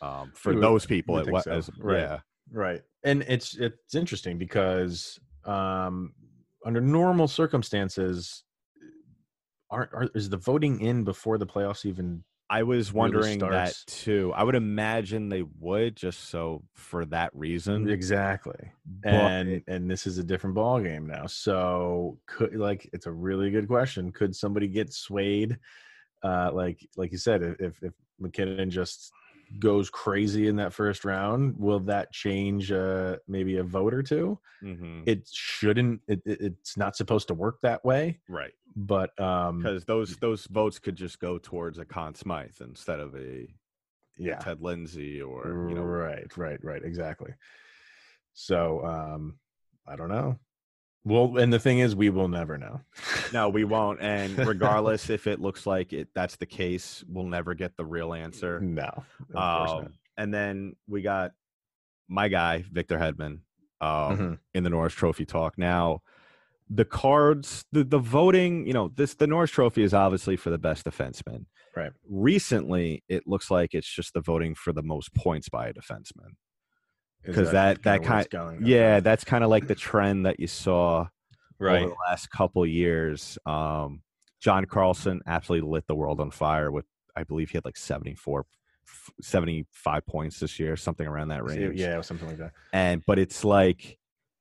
Um, 0.02 0.32
for 0.34 0.54
would, 0.54 0.62
those 0.62 0.86
people, 0.86 1.18
it 1.18 1.30
was 1.30 1.44
so. 1.44 1.60
right, 1.78 1.98
yeah, 1.98 2.18
right. 2.52 2.82
And 3.04 3.22
it's 3.28 3.56
it's 3.56 3.94
interesting 3.94 4.38
because 4.38 5.18
um, 5.44 6.14
under 6.64 6.80
normal 6.80 7.28
circumstances, 7.28 8.44
aren't 9.70 9.92
are, 9.92 10.08
is 10.14 10.28
the 10.28 10.36
voting 10.36 10.80
in 10.80 11.04
before 11.04 11.38
the 11.38 11.46
playoffs 11.46 11.84
even 11.84 12.24
I 12.50 12.64
was 12.64 12.92
wondering 12.92 13.38
that 13.38 13.76
too. 13.86 14.32
I 14.34 14.42
would 14.42 14.56
imagine 14.56 15.28
they 15.28 15.44
would 15.60 15.94
just 15.94 16.30
so 16.30 16.64
for 16.74 17.04
that 17.06 17.30
reason. 17.32 17.88
Exactly. 17.88 18.72
But, 19.04 19.14
and 19.14 19.62
and 19.68 19.88
this 19.88 20.04
is 20.04 20.18
a 20.18 20.24
different 20.24 20.56
ball 20.56 20.80
game 20.80 21.06
now. 21.06 21.26
So 21.26 22.18
could 22.26 22.56
like 22.56 22.90
it's 22.92 23.06
a 23.06 23.12
really 23.12 23.52
good 23.52 23.68
question. 23.68 24.10
Could 24.10 24.34
somebody 24.34 24.66
get 24.66 24.92
swayed? 24.92 25.58
Uh 26.24 26.50
like 26.52 26.84
like 26.96 27.12
you 27.12 27.18
said, 27.18 27.56
if 27.60 27.80
if 27.84 27.94
MacKinnon 28.18 28.68
just 28.68 29.12
goes 29.58 29.90
crazy 29.90 30.48
in 30.48 30.56
that 30.56 30.72
first 30.72 31.04
round, 31.04 31.56
will 31.58 31.80
that 31.80 32.12
change 32.12 32.70
uh 32.70 33.16
maybe 33.26 33.56
a 33.56 33.64
vote 33.64 33.92
or 33.92 34.02
2 34.02 34.38
mm-hmm. 34.62 35.02
It 35.06 35.28
shouldn't 35.32 36.00
it, 36.08 36.22
it, 36.24 36.40
it's 36.40 36.76
not 36.76 36.96
supposed 36.96 37.28
to 37.28 37.34
work 37.34 37.60
that 37.62 37.84
way. 37.84 38.20
Right 38.28 38.52
but 38.76 39.18
um 39.20 39.58
because 39.58 39.84
those 39.84 40.16
those 40.16 40.46
votes 40.46 40.78
could 40.78 40.96
just 40.96 41.18
go 41.18 41.38
towards 41.38 41.78
a 41.78 41.84
Conn 41.84 42.14
Smythe 42.14 42.60
instead 42.60 43.00
of 43.00 43.14
a 43.16 43.48
yeah 44.16 44.36
Ted 44.36 44.60
Lindsay 44.60 45.20
or 45.20 45.66
you 45.68 45.74
know 45.74 45.82
right 45.82 46.36
right 46.36 46.62
right 46.62 46.82
exactly. 46.82 47.32
So 48.32 48.84
um 48.84 49.38
I 49.86 49.96
don't 49.96 50.08
know. 50.08 50.38
Well, 51.04 51.38
and 51.38 51.52
the 51.52 51.58
thing 51.58 51.78
is, 51.78 51.96
we 51.96 52.10
will 52.10 52.28
never 52.28 52.58
know. 52.58 52.80
no, 53.32 53.48
we 53.48 53.64
won't. 53.64 54.00
And 54.00 54.36
regardless 54.38 55.08
if 55.08 55.26
it 55.26 55.40
looks 55.40 55.66
like 55.66 55.92
it, 55.92 56.08
that's 56.14 56.36
the 56.36 56.46
case, 56.46 57.02
we'll 57.08 57.26
never 57.26 57.54
get 57.54 57.76
the 57.76 57.84
real 57.84 58.12
answer. 58.12 58.60
No. 58.60 59.04
Um, 59.34 59.94
and 60.18 60.32
then 60.32 60.76
we 60.86 61.00
got 61.00 61.32
my 62.08 62.28
guy 62.28 62.64
Victor 62.70 62.98
Hedman 62.98 63.40
um, 63.80 63.88
mm-hmm. 63.90 64.34
in 64.52 64.64
the 64.64 64.70
Norris 64.70 64.92
Trophy 64.92 65.24
talk. 65.24 65.56
Now, 65.56 66.02
the 66.68 66.84
cards, 66.84 67.64
the, 67.72 67.82
the 67.82 67.98
voting, 67.98 68.66
you 68.66 68.74
know, 68.74 68.92
this 68.94 69.14
the 69.14 69.26
Norris 69.26 69.50
Trophy 69.50 69.82
is 69.82 69.94
obviously 69.94 70.36
for 70.36 70.50
the 70.50 70.58
best 70.58 70.84
defenseman. 70.84 71.46
Right. 71.74 71.92
Recently, 72.08 73.02
it 73.08 73.26
looks 73.26 73.50
like 73.50 73.74
it's 73.74 73.88
just 73.88 74.12
the 74.12 74.20
voting 74.20 74.54
for 74.54 74.72
the 74.72 74.82
most 74.82 75.14
points 75.14 75.48
by 75.48 75.68
a 75.68 75.72
defenseman. 75.72 76.34
Because 77.24 77.52
that 77.52 77.82
that, 77.82 78.02
kind, 78.02 78.26
yeah, 78.66 79.00
that's 79.00 79.24
kind 79.24 79.44
of 79.44 79.50
like 79.50 79.66
the 79.66 79.74
trend 79.74 80.26
that 80.26 80.40
you 80.40 80.46
saw 80.46 81.06
right. 81.58 81.82
over 81.82 81.90
the 81.90 81.96
last 82.08 82.30
couple 82.30 82.64
years. 82.66 83.38
Um, 83.46 84.02
John 84.40 84.64
Carlson 84.64 85.20
absolutely 85.26 85.68
lit 85.68 85.86
the 85.86 85.94
world 85.94 86.20
on 86.20 86.30
fire 86.30 86.70
with, 86.70 86.86
I 87.14 87.24
believe 87.24 87.50
he 87.50 87.58
had 87.58 87.64
like 87.64 87.76
74 87.76 88.46
75 89.20 90.06
points 90.06 90.40
this 90.40 90.58
year, 90.58 90.76
something 90.76 91.06
around 91.06 91.28
that 91.28 91.44
range. 91.44 91.78
Yeah, 91.78 92.00
something 92.00 92.26
like 92.26 92.38
that. 92.38 92.52
And 92.72 93.04
but 93.06 93.18
it's 93.18 93.44
like 93.44 93.98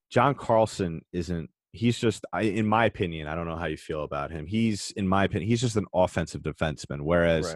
John 0.09 0.33
Carlson 0.33 1.01
isn't 1.11 1.49
he's 1.71 1.99
just 1.99 2.25
I, 2.33 2.41
in 2.41 2.67
my 2.67 2.85
opinion 2.85 3.27
i 3.27 3.35
don't 3.35 3.47
know 3.47 3.55
how 3.55 3.67
you 3.67 3.77
feel 3.77 4.03
about 4.03 4.31
him 4.31 4.47
he's 4.47 4.91
in 4.91 5.07
my 5.07 5.25
opinion 5.25 5.47
he's 5.47 5.61
just 5.61 5.75
an 5.75 5.85
offensive 5.93 6.41
defenseman 6.41 7.01
whereas 7.01 7.55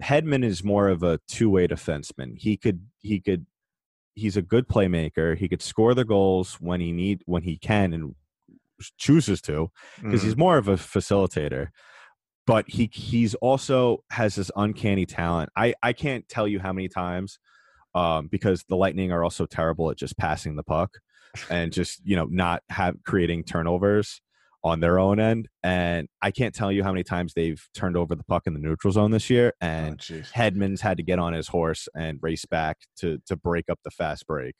right. 0.00 0.22
hedman 0.24 0.44
is 0.44 0.62
more 0.62 0.88
of 0.88 1.02
a 1.02 1.18
two-way 1.28 1.66
defenseman 1.66 2.38
he 2.38 2.56
could 2.56 2.86
he 3.00 3.20
could 3.20 3.46
he's 4.14 4.36
a 4.36 4.42
good 4.42 4.68
playmaker 4.68 5.36
he 5.36 5.48
could 5.48 5.62
score 5.62 5.94
the 5.94 6.04
goals 6.04 6.54
when 6.60 6.80
he 6.80 6.92
need 6.92 7.22
when 7.26 7.42
he 7.42 7.56
can 7.56 7.92
and 7.92 8.14
chooses 8.98 9.40
to 9.40 9.70
because 9.96 10.20
mm-hmm. 10.20 10.26
he's 10.26 10.36
more 10.36 10.58
of 10.58 10.68
a 10.68 10.74
facilitator 10.74 11.68
but 12.46 12.68
he 12.68 12.90
he's 12.92 13.34
also 13.36 14.04
has 14.10 14.34
this 14.34 14.50
uncanny 14.56 15.06
talent. 15.06 15.50
I 15.56 15.74
I 15.82 15.92
can't 15.92 16.28
tell 16.28 16.48
you 16.48 16.58
how 16.60 16.72
many 16.72 16.88
times 16.88 17.38
um, 17.94 18.28
because 18.28 18.64
the 18.68 18.76
Lightning 18.76 19.12
are 19.12 19.22
also 19.22 19.46
terrible 19.46 19.90
at 19.90 19.96
just 19.96 20.16
passing 20.16 20.56
the 20.56 20.62
puck 20.62 20.98
and 21.50 21.72
just 21.72 22.00
you 22.04 22.16
know 22.16 22.26
not 22.26 22.62
have 22.68 22.96
creating 23.04 23.44
turnovers 23.44 24.20
on 24.64 24.80
their 24.80 24.98
own 24.98 25.18
end. 25.18 25.48
And 25.62 26.08
I 26.22 26.30
can't 26.30 26.54
tell 26.54 26.70
you 26.70 26.84
how 26.84 26.92
many 26.92 27.02
times 27.02 27.34
they've 27.34 27.60
turned 27.74 27.96
over 27.96 28.14
the 28.14 28.22
puck 28.24 28.46
in 28.46 28.54
the 28.54 28.60
neutral 28.60 28.92
zone 28.92 29.10
this 29.10 29.28
year. 29.28 29.52
Oh, 29.60 29.66
And 29.66 29.98
jeez. 29.98 30.30
Hedman's 30.30 30.80
had 30.80 30.98
to 30.98 31.02
get 31.02 31.18
on 31.18 31.32
his 31.32 31.48
horse 31.48 31.88
and 31.96 32.18
race 32.22 32.44
back 32.46 32.78
to 32.98 33.18
to 33.26 33.36
break 33.36 33.68
up 33.68 33.80
the 33.84 33.90
fast 33.90 34.26
break 34.26 34.54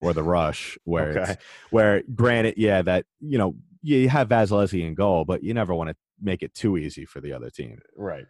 or 0.00 0.12
the 0.12 0.22
rush 0.22 0.78
where 0.84 1.18
Okay. 1.18 1.36
where 1.70 2.02
granted 2.14 2.54
yeah 2.56 2.82
that 2.82 3.04
you 3.20 3.36
know 3.38 3.54
you 3.82 4.08
have 4.08 4.28
Vasilevskiy 4.28 4.86
in 4.86 4.94
goal 4.94 5.24
but 5.24 5.42
you 5.42 5.52
never 5.54 5.74
want 5.74 5.90
to 5.90 5.96
make 6.20 6.42
it 6.42 6.54
too 6.54 6.76
easy 6.76 7.04
for 7.04 7.20
the 7.20 7.32
other 7.32 7.50
team. 7.50 7.80
Right. 7.96 8.26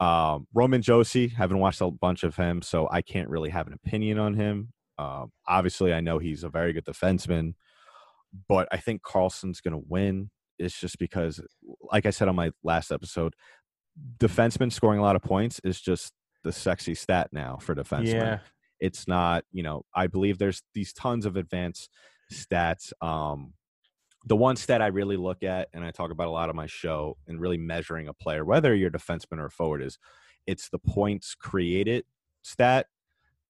Um, 0.00 0.46
Roman 0.52 0.82
Josi 0.82 1.32
haven't 1.32 1.58
watched 1.58 1.80
a 1.80 1.90
bunch 1.90 2.24
of 2.24 2.34
him 2.36 2.60
so 2.60 2.88
I 2.90 3.02
can't 3.02 3.28
really 3.30 3.50
have 3.50 3.68
an 3.68 3.72
opinion 3.72 4.18
on 4.18 4.34
him. 4.34 4.72
Um, 4.98 5.30
obviously 5.46 5.92
I 5.94 6.00
know 6.00 6.18
he's 6.18 6.42
a 6.42 6.48
very 6.48 6.72
good 6.72 6.84
defenseman 6.84 7.54
but 8.48 8.66
I 8.72 8.78
think 8.78 9.02
Carlson's 9.02 9.60
going 9.60 9.72
to 9.72 9.84
win. 9.88 10.30
It's 10.58 10.78
just 10.78 10.98
because 10.98 11.40
like 11.92 12.06
I 12.06 12.10
said 12.10 12.28
on 12.28 12.36
my 12.36 12.50
last 12.62 12.90
episode 12.92 13.34
defensemen 14.18 14.70
scoring 14.72 14.98
a 14.98 15.02
lot 15.02 15.16
of 15.16 15.22
points 15.22 15.60
is 15.64 15.80
just 15.80 16.12
the 16.44 16.52
sexy 16.52 16.94
stat 16.94 17.28
now 17.32 17.56
for 17.60 17.74
defensemen 17.74 18.04
Yeah. 18.12 18.38
it's 18.78 19.08
not 19.08 19.44
you 19.52 19.62
know 19.62 19.84
i 19.94 20.06
believe 20.06 20.36
there's 20.38 20.62
these 20.74 20.92
tons 20.92 21.24
of 21.24 21.36
advanced 21.36 21.88
stats 22.32 22.92
um 23.02 23.54
the 24.26 24.36
one 24.36 24.54
stat 24.56 24.82
i 24.82 24.88
really 24.88 25.16
look 25.16 25.42
at 25.42 25.68
and 25.72 25.82
i 25.82 25.90
talk 25.90 26.10
about 26.10 26.28
a 26.28 26.30
lot 26.30 26.50
on 26.50 26.56
my 26.56 26.66
show 26.66 27.16
and 27.26 27.40
really 27.40 27.56
measuring 27.56 28.06
a 28.06 28.12
player 28.12 28.44
whether 28.44 28.74
you're 28.74 28.88
a 28.88 28.92
defenseman 28.92 29.38
or 29.38 29.46
a 29.46 29.50
forward 29.50 29.80
is 29.82 29.98
it's 30.46 30.68
the 30.68 30.78
points 30.78 31.34
created 31.34 32.04
stat 32.42 32.86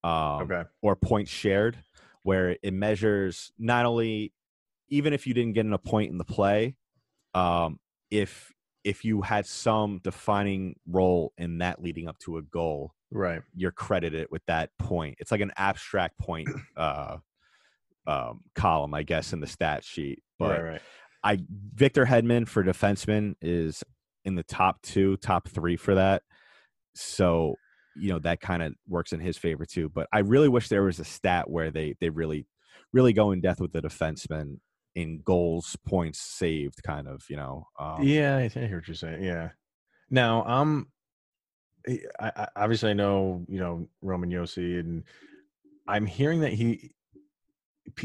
um 0.03 0.43
Okay. 0.43 0.63
or 0.81 0.95
points 0.95 1.29
shared 1.29 1.77
where 2.23 2.55
it 2.63 2.73
measures 2.73 3.51
not 3.59 3.85
only 3.85 4.31
even 4.89 5.11
if 5.11 5.27
you 5.27 5.33
didn't 5.33 5.53
get 5.53 5.65
in 5.65 5.73
a 5.73 5.77
point 5.77 6.09
in 6.09 6.17
the 6.17 6.23
play 6.25 6.75
um 7.37 7.79
if 8.11 8.51
if 8.83 9.03
you 9.03 9.21
had 9.21 9.45
some 9.45 9.99
defining 10.03 10.75
role 10.87 11.33
in 11.37 11.57
that 11.57 11.81
leading 11.81 12.07
up 12.07 12.17
to 12.19 12.37
a 12.37 12.41
goal 12.41 12.93
Right. 13.11 13.41
you're 13.55 13.71
credited 13.71 14.27
with 14.31 14.41
that 14.47 14.69
point. 14.79 15.15
It's 15.19 15.31
like 15.31 15.41
an 15.41 15.51
abstract 15.57 16.17
point 16.19 16.49
uh, 16.77 17.17
um, 18.05 18.41
column, 18.55 18.93
I 18.93 19.03
guess, 19.03 19.33
in 19.33 19.39
the 19.39 19.47
stat 19.47 19.83
sheet. 19.83 20.19
But 20.39 20.61
right. 20.61 20.71
Right. 20.71 20.81
I 21.23 21.39
Victor 21.73 22.05
Hedman 22.05 22.47
for 22.47 22.63
defenseman 22.63 23.35
is 23.41 23.83
in 24.25 24.35
the 24.35 24.43
top 24.43 24.81
two, 24.81 25.17
top 25.17 25.47
three 25.49 25.77
for 25.77 25.95
that. 25.95 26.23
So 26.95 27.55
you 27.95 28.09
know 28.09 28.19
that 28.19 28.39
kind 28.41 28.61
of 28.61 28.73
works 28.87 29.11
in 29.13 29.19
his 29.19 29.37
favor 29.37 29.65
too. 29.65 29.89
But 29.89 30.07
I 30.13 30.19
really 30.19 30.49
wish 30.49 30.69
there 30.69 30.83
was 30.83 30.99
a 30.99 31.05
stat 31.05 31.49
where 31.49 31.71
they 31.71 31.95
they 31.99 32.09
really 32.09 32.45
really 32.93 33.13
go 33.13 33.31
in 33.31 33.41
depth 33.41 33.59
with 33.59 33.73
the 33.73 33.81
defenseman 33.81 34.59
in 34.97 35.21
goals, 35.23 35.77
points 35.85 36.19
saved, 36.19 36.81
kind 36.83 37.07
of. 37.07 37.23
You 37.29 37.37
know. 37.37 37.67
Um, 37.79 38.01
yeah, 38.01 38.37
I, 38.37 38.47
hear 38.47 38.77
what 38.77 38.87
you're 38.87 38.95
saying. 38.95 39.23
Yeah. 39.23 39.49
Now, 40.09 40.43
um, 40.45 40.87
I, 41.87 41.99
I 42.19 42.47
obviously 42.55 42.89
I 42.89 42.93
know 42.93 43.45
you 43.47 43.59
know 43.59 43.87
Roman 44.01 44.31
Josi, 44.31 44.79
and 44.79 45.03
I'm 45.87 46.07
hearing 46.07 46.41
that 46.41 46.53
he 46.53 46.91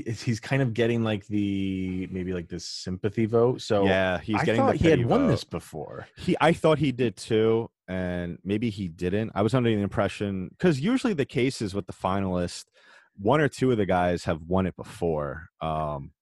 he's 0.07 0.39
kind 0.39 0.63
of 0.63 0.75
getting 0.75 1.03
like 1.03 1.27
the 1.27 2.07
maybe 2.11 2.35
like 2.35 2.49
this 2.49 2.67
sympathy 2.67 3.25
vote. 3.25 3.63
So 3.63 3.87
yeah, 3.87 4.19
he's 4.19 4.37
I 4.37 4.45
getting 4.45 4.61
thought 4.61 4.73
the 4.73 4.79
he 4.79 4.91
had 4.91 4.99
pity 4.99 5.09
won 5.09 5.27
this 5.29 5.45
before. 5.45 6.07
He, 6.19 6.37
I 6.43 6.53
thought 6.53 6.79
he 6.79 6.93
did 6.93 7.17
too, 7.17 7.71
and 7.89 8.39
maybe 8.45 8.69
he 8.69 8.89
didn't. 8.89 9.33
I 9.35 9.41
was 9.41 9.55
under 9.55 9.71
the 9.71 9.81
impression 9.81 10.51
because 10.51 10.79
usually 10.79 11.15
the 11.15 11.25
cases 11.25 11.75
with 11.75 11.87
the 11.87 11.93
finalists, 11.95 12.67
one 13.17 13.41
or 13.41 13.49
two 13.49 13.71
of 13.71 13.79
the 13.79 13.87
guys 13.87 14.25
have 14.25 14.43
won 14.43 14.67
it 14.67 14.77
before. 14.77 15.49
Um, 15.63 16.13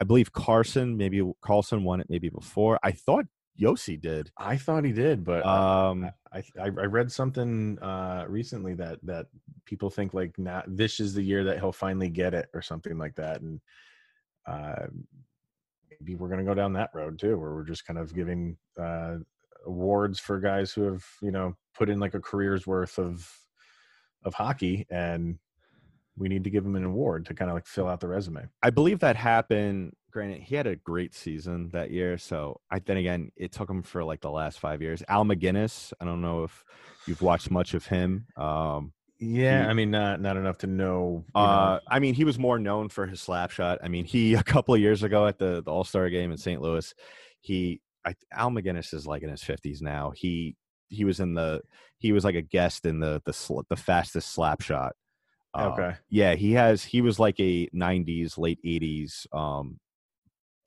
I 0.00 0.04
believe 0.04 0.32
Carson, 0.32 0.96
maybe 0.96 1.22
Carlson 1.40 1.84
won 1.84 2.00
it 2.00 2.08
maybe 2.10 2.28
before. 2.28 2.78
I 2.82 2.92
thought 2.92 3.26
Josi 3.58 3.98
did. 4.00 4.30
I 4.36 4.56
thought 4.56 4.84
he 4.84 4.92
did, 4.92 5.24
but 5.24 5.44
Um, 5.46 6.10
I, 6.32 6.38
I 6.60 6.66
I 6.66 6.68
read 6.68 7.10
something 7.10 7.78
uh 7.78 8.26
recently 8.28 8.74
that 8.74 8.98
that 9.04 9.26
people 9.64 9.88
think 9.88 10.12
like 10.12 10.38
now 10.38 10.62
this 10.66 11.00
is 11.00 11.14
the 11.14 11.22
year 11.22 11.44
that 11.44 11.58
he'll 11.58 11.72
finally 11.72 12.10
get 12.10 12.34
it 12.34 12.48
or 12.52 12.60
something 12.60 12.98
like 12.98 13.14
that, 13.14 13.40
and 13.40 13.60
uh 14.46 14.86
maybe 15.90 16.14
we're 16.14 16.28
gonna 16.28 16.44
go 16.44 16.54
down 16.54 16.74
that 16.74 16.90
road 16.94 17.18
too, 17.18 17.38
where 17.38 17.54
we're 17.54 17.64
just 17.64 17.86
kind 17.86 17.98
of 17.98 18.14
giving 18.14 18.58
uh 18.78 19.16
awards 19.64 20.20
for 20.20 20.38
guys 20.38 20.72
who 20.72 20.82
have 20.82 21.04
you 21.22 21.30
know 21.30 21.56
put 21.74 21.88
in 21.88 21.98
like 21.98 22.14
a 22.14 22.20
career's 22.20 22.66
worth 22.66 22.98
of 22.98 23.26
of 24.24 24.34
hockey, 24.34 24.86
and 24.90 25.38
we 26.16 26.28
need 26.28 26.44
to 26.44 26.50
give 26.50 26.64
him 26.64 26.76
an 26.76 26.84
award 26.84 27.26
to 27.26 27.34
kind 27.34 27.50
of 27.50 27.54
like 27.54 27.66
fill 27.66 27.88
out 27.88 28.00
the 28.00 28.08
resume. 28.08 28.48
I 28.62 28.70
believe 28.70 29.00
that 29.00 29.16
happened. 29.16 29.92
Granted, 30.10 30.40
he 30.42 30.54
had 30.54 30.66
a 30.66 30.76
great 30.76 31.14
season 31.14 31.68
that 31.74 31.90
year. 31.90 32.16
So 32.16 32.60
I 32.70 32.78
then 32.78 32.96
again, 32.96 33.30
it 33.36 33.52
took 33.52 33.68
him 33.68 33.82
for 33.82 34.02
like 34.02 34.20
the 34.22 34.30
last 34.30 34.58
five 34.58 34.80
years. 34.80 35.02
Al 35.08 35.24
MacInnis, 35.24 35.92
I 36.00 36.04
don't 36.06 36.22
know 36.22 36.44
if 36.44 36.64
you've 37.06 37.20
watched 37.20 37.50
much 37.50 37.74
of 37.74 37.84
him. 37.86 38.26
Um, 38.36 38.92
Yeah, 39.18 39.64
He- 39.64 39.68
I 39.68 39.74
mean 39.74 39.90
not 39.90 40.20
not 40.22 40.36
enough 40.38 40.58
to 40.58 40.66
know. 40.66 41.24
you 41.34 41.40
know, 41.42 41.46
Uh, 41.46 41.80
I 41.88 41.98
mean, 41.98 42.14
he 42.14 42.24
was 42.24 42.38
more 42.38 42.58
known 42.58 42.88
for 42.88 43.06
his 43.06 43.20
slap 43.20 43.50
shot. 43.50 43.78
I 43.82 43.88
mean, 43.88 44.04
he 44.06 44.34
a 44.42 44.42
couple 44.42 44.74
of 44.74 44.80
years 44.80 45.02
ago 45.02 45.26
at 45.26 45.38
the, 45.38 45.62
the 45.62 45.70
All 45.70 45.84
Star 45.84 46.08
game 46.08 46.30
in 46.32 46.38
St. 46.38 46.60
Louis, 46.62 46.94
he 47.40 47.80
I, 48.06 48.14
Al 48.32 48.50
MacInnis 48.50 48.94
is 48.94 49.06
like 49.06 49.22
in 49.22 49.28
his 49.30 49.42
fifties 49.42 49.82
now. 49.82 50.12
He 50.16 50.56
he 50.88 51.04
was 51.04 51.20
in 51.20 51.34
the 51.34 51.60
he 51.98 52.12
was 52.12 52.24
like 52.24 52.36
a 52.36 52.42
guest 52.42 52.86
in 52.86 53.00
the 53.00 53.20
the 53.26 53.32
sl- 53.34 53.62
the 53.68 53.76
fastest 53.76 54.32
slap 54.32 54.62
shot. 54.62 54.94
Um, 55.56 55.72
okay. 55.72 55.96
Yeah, 56.10 56.34
he 56.34 56.52
has. 56.52 56.84
He 56.84 57.00
was 57.00 57.18
like 57.18 57.38
a 57.40 57.68
'90s, 57.74 58.38
late 58.38 58.58
'80s 58.64 59.26
um, 59.32 59.78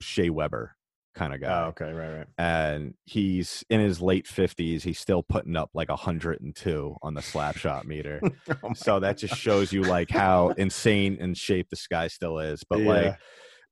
Shea 0.00 0.30
Weber 0.30 0.76
kind 1.12 1.34
of 1.34 1.40
guy 1.40 1.62
Oh, 1.64 1.66
okay. 1.70 1.90
Right. 1.92 2.18
Right. 2.18 2.26
and 2.38 2.94
he's 3.04 3.64
in 3.68 3.80
his 3.80 4.00
late 4.00 4.26
50s 4.26 4.82
he's 4.82 5.00
still 5.00 5.24
putting 5.24 5.56
up 5.56 5.68
like 5.74 5.88
102 5.88 6.96
on 7.02 7.14
the 7.14 7.20
slap 7.20 7.56
shot 7.56 7.84
meter 7.84 8.20
Oh 8.62 8.72
so 8.74 9.00
that 9.00 9.18
just 9.18 9.34
shows 9.36 9.72
you 9.72 9.82
like 9.82 10.08
how 10.08 10.50
insane 10.56 11.16
in 11.20 11.34
shape 11.34 11.68
this 11.68 11.88
guy 11.88 12.06
still 12.06 12.38
is 12.38 12.62
but 12.70 12.78
like 12.78 13.18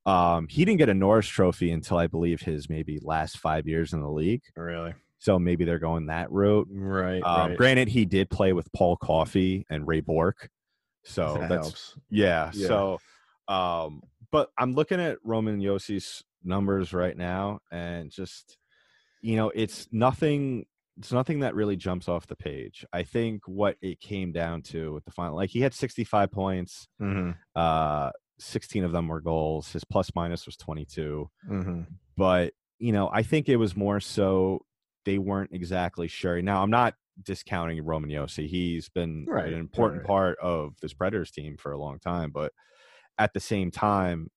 um 0.05 0.47
he 0.49 0.65
didn't 0.65 0.79
get 0.79 0.89
a 0.89 0.93
norris 0.93 1.27
trophy 1.27 1.71
until 1.71 1.97
i 1.97 2.07
believe 2.07 2.41
his 2.41 2.69
maybe 2.69 2.99
last 3.01 3.37
five 3.37 3.65
years 3.67 3.93
in 3.93 4.01
the 4.01 4.09
league 4.11 4.41
Really? 4.57 4.93
so 5.19 5.39
maybe 5.39 5.63
they're 5.63 5.79
going 5.79 6.07
that 6.07 6.29
route 6.33 6.67
Right. 6.69 7.23
um 7.23 7.49
right. 7.51 7.57
granted 7.57 7.87
he 7.87 8.03
did 8.03 8.29
play 8.29 8.51
with 8.51 8.69
paul 8.73 8.97
coffey 8.97 9.65
and 9.69 9.87
ray 9.87 10.01
bourque 10.01 10.49
so 11.09 11.33
that 11.39 11.49
that's 11.49 11.65
helps. 11.67 11.95
yeah, 12.09 12.51
Yeah. 12.53 12.67
So, 12.67 12.99
um, 13.53 14.01
but 14.31 14.49
I'm 14.57 14.73
looking 14.73 14.99
at 14.99 15.17
Roman 15.23 15.59
Josi's 15.59 16.23
numbers 16.43 16.93
right 16.93 17.17
now, 17.17 17.59
and 17.71 18.11
just 18.11 18.57
you 19.21 19.35
know, 19.35 19.51
it's 19.53 19.87
nothing. 19.91 20.65
It's 20.97 21.11
nothing 21.13 21.39
that 21.39 21.55
really 21.55 21.77
jumps 21.77 22.09
off 22.09 22.27
the 22.27 22.35
page. 22.35 22.85
I 22.91 23.03
think 23.03 23.43
what 23.47 23.77
it 23.81 24.01
came 24.01 24.33
down 24.33 24.61
to 24.63 24.93
with 24.93 25.05
the 25.05 25.11
final, 25.11 25.35
like 25.37 25.49
he 25.49 25.61
had 25.61 25.73
65 25.73 26.29
points, 26.29 26.87
Mm-hmm. 27.01 27.31
uh, 27.55 28.09
16 28.39 28.83
of 28.83 28.91
them 28.91 29.07
were 29.07 29.21
goals. 29.21 29.71
His 29.71 29.85
plus 29.85 30.11
minus 30.13 30.45
was 30.45 30.57
22, 30.57 31.29
Mm-hmm. 31.49 31.81
but 32.17 32.53
you 32.79 32.91
know, 32.91 33.09
I 33.11 33.23
think 33.23 33.47
it 33.49 33.55
was 33.57 33.75
more 33.77 33.99
so 34.01 34.61
they 35.05 35.17
weren't 35.17 35.51
exactly 35.53 36.07
sure. 36.09 36.41
Now, 36.41 36.61
I'm 36.63 36.69
not 36.69 36.95
discounting 37.23 37.83
Roman 37.83 38.09
Josi. 38.09 38.47
He's 38.47 38.89
been 38.89 39.25
Right, 39.27 39.51
an 39.51 39.59
important 39.59 40.01
right. 40.01 40.07
part 40.07 40.37
of 40.39 40.75
this 40.81 40.93
Predators 40.93 41.31
team 41.31 41.57
for 41.57 41.71
a 41.71 41.77
long 41.77 41.99
time, 41.99 42.31
but 42.31 42.51
at 43.17 43.33
the 43.33 43.39
same 43.39 43.71
time, 43.71 44.29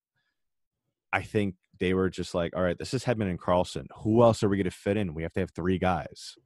I 1.13 1.23
think 1.23 1.55
they 1.79 1.95
were 1.95 2.11
just 2.11 2.35
like, 2.35 2.55
all 2.57 2.63
right, 2.63 2.79
this 2.79 2.95
is 2.95 3.05
Hedman 3.05 3.29
and 3.31 3.39
Carlson. 3.41 3.87
Who 4.03 4.23
else 4.23 4.43
are 4.43 4.49
we 4.49 4.57
going 4.57 4.65
to 4.65 4.71
fit 4.71 4.97
in? 4.97 5.15
We 5.15 5.23
have 5.23 5.33
to 5.35 5.41
have 5.41 5.51
three 5.51 5.79
guys. 5.79 6.37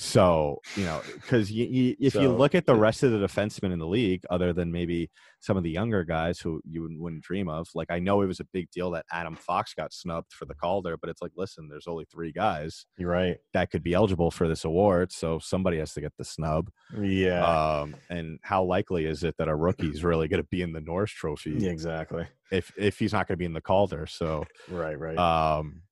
So, 0.00 0.62
you 0.76 0.86
know, 0.86 1.02
because 1.12 1.50
if 1.50 2.14
you 2.14 2.30
look 2.30 2.54
at 2.54 2.64
the 2.64 2.74
rest 2.74 3.02
of 3.02 3.12
the 3.12 3.18
defensemen 3.18 3.70
in 3.70 3.78
the 3.78 3.86
league, 3.86 4.22
other 4.30 4.54
than 4.54 4.72
maybe 4.72 5.10
some 5.40 5.58
of 5.58 5.62
the 5.62 5.68
younger 5.70 6.04
guys 6.04 6.40
who 6.40 6.62
you 6.64 6.80
wouldn't, 6.80 7.00
wouldn't 7.00 7.22
dream 7.22 7.50
of, 7.50 7.68
like 7.74 7.90
I 7.90 7.98
know 7.98 8.22
it 8.22 8.26
was 8.26 8.40
a 8.40 8.46
big 8.50 8.70
deal 8.70 8.90
that 8.92 9.04
Adam 9.12 9.36
Fox 9.36 9.74
got 9.74 9.92
snubbed 9.92 10.32
for 10.32 10.46
the 10.46 10.54
Calder, 10.54 10.96
but 10.96 11.10
it's 11.10 11.20
like, 11.20 11.32
listen, 11.36 11.68
there's 11.68 11.86
only 11.86 12.06
three 12.10 12.32
guys 12.32 12.86
You're 12.96 13.10
right. 13.10 13.36
that 13.52 13.70
could 13.70 13.82
be 13.82 13.92
eligible 13.92 14.30
for 14.30 14.48
this 14.48 14.64
award, 14.64 15.12
so 15.12 15.38
somebody 15.38 15.76
has 15.76 15.92
to 15.92 16.00
get 16.00 16.12
the 16.16 16.24
snub. 16.24 16.70
Yeah. 16.98 17.44
Um, 17.44 17.94
and 18.08 18.38
how 18.42 18.64
likely 18.64 19.04
is 19.04 19.22
it 19.22 19.34
that 19.36 19.48
a 19.48 19.54
rookie's 19.54 20.02
really 20.02 20.28
going 20.28 20.42
to 20.42 20.48
be 20.50 20.62
in 20.62 20.72
the 20.72 20.80
Norris 20.80 21.12
Trophy 21.12 21.56
yeah. 21.58 21.70
Exactly. 21.72 22.26
if 22.50 22.72
if 22.78 22.98
he's 22.98 23.12
not 23.12 23.28
going 23.28 23.34
to 23.34 23.38
be 23.38 23.44
in 23.44 23.52
the 23.52 23.60
Calder? 23.60 24.06
So, 24.06 24.46
Right. 24.70 24.98
Right. 24.98 25.18
um, 25.18 25.82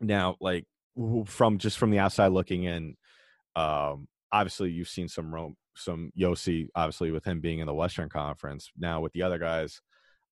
now 0.00 0.34
like 0.40 0.64
from 1.26 1.58
just 1.58 1.78
from 1.78 1.90
the 1.90 2.00
outside 2.00 2.32
looking 2.32 2.64
in, 2.64 2.96
um, 3.56 4.06
obviously 4.30 4.70
you've 4.70 4.88
seen 4.88 5.08
some 5.08 5.34
Rome, 5.34 5.56
some 5.74 6.12
Josi, 6.16 6.68
obviously 6.74 7.10
with 7.10 7.24
him 7.24 7.40
being 7.40 7.58
in 7.58 7.66
the 7.66 7.74
Western 7.74 8.08
Conference. 8.08 8.70
Now 8.78 9.00
with 9.00 9.12
the 9.12 9.22
other 9.22 9.38
guys, 9.38 9.80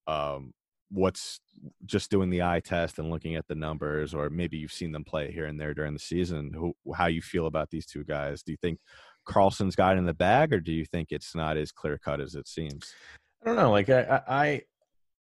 um, 0.07 0.53
what's 0.91 1.39
just 1.85 2.11
doing 2.11 2.29
the 2.29 2.43
eye 2.43 2.61
test 2.63 2.99
and 2.99 3.09
looking 3.09 3.35
at 3.35 3.47
the 3.47 3.55
numbers, 3.55 4.13
or 4.13 4.29
maybe 4.29 4.57
you've 4.57 4.71
seen 4.71 4.91
them 4.91 5.03
play 5.03 5.31
here 5.31 5.47
and 5.47 5.59
there 5.59 5.73
during 5.73 5.93
the 5.93 5.99
season. 5.99 6.51
Who, 6.53 6.73
how 6.95 7.07
you 7.07 7.21
feel 7.21 7.47
about 7.47 7.71
these 7.71 7.87
two 7.87 8.03
guys? 8.03 8.43
Do 8.43 8.51
you 8.51 8.57
think 8.61 8.79
Carlson's 9.25 9.75
got 9.75 9.97
in 9.97 10.05
the 10.05 10.13
bag, 10.13 10.53
or 10.53 10.59
do 10.59 10.71
you 10.71 10.85
think 10.85 11.07
it's 11.11 11.35
not 11.35 11.57
as 11.57 11.71
clear 11.71 11.97
cut 11.97 12.21
as 12.21 12.35
it 12.35 12.47
seems? 12.47 12.93
I 13.41 13.47
don't 13.47 13.55
know. 13.55 13.71
Like 13.71 13.89
I, 13.89 14.21
I, 14.27 14.61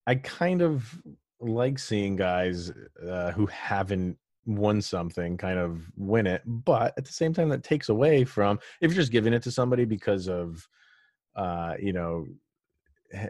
I 0.07 0.15
kind 0.17 0.63
of 0.63 1.01
like 1.41 1.79
seeing 1.79 2.17
guys 2.17 2.73
uh, 3.09 3.31
who 3.33 3.47
haven't 3.47 4.19
won 4.47 4.81
something 4.83 5.37
kind 5.37 5.59
of 5.59 5.83
win 5.97 6.27
it, 6.27 6.43
but 6.47 6.95
at 6.97 7.05
the 7.05 7.13
same 7.13 7.33
time, 7.33 7.49
that 7.51 7.65
takes 7.65 7.89
away 7.89 8.25
from 8.25 8.59
if 8.81 8.91
you're 8.91 9.01
just 9.01 9.13
giving 9.13 9.33
it 9.33 9.43
to 9.45 9.51
somebody 9.51 9.85
because 9.85 10.29
of, 10.29 10.67
uh, 11.37 11.75
you 11.81 11.93
know, 11.93 12.27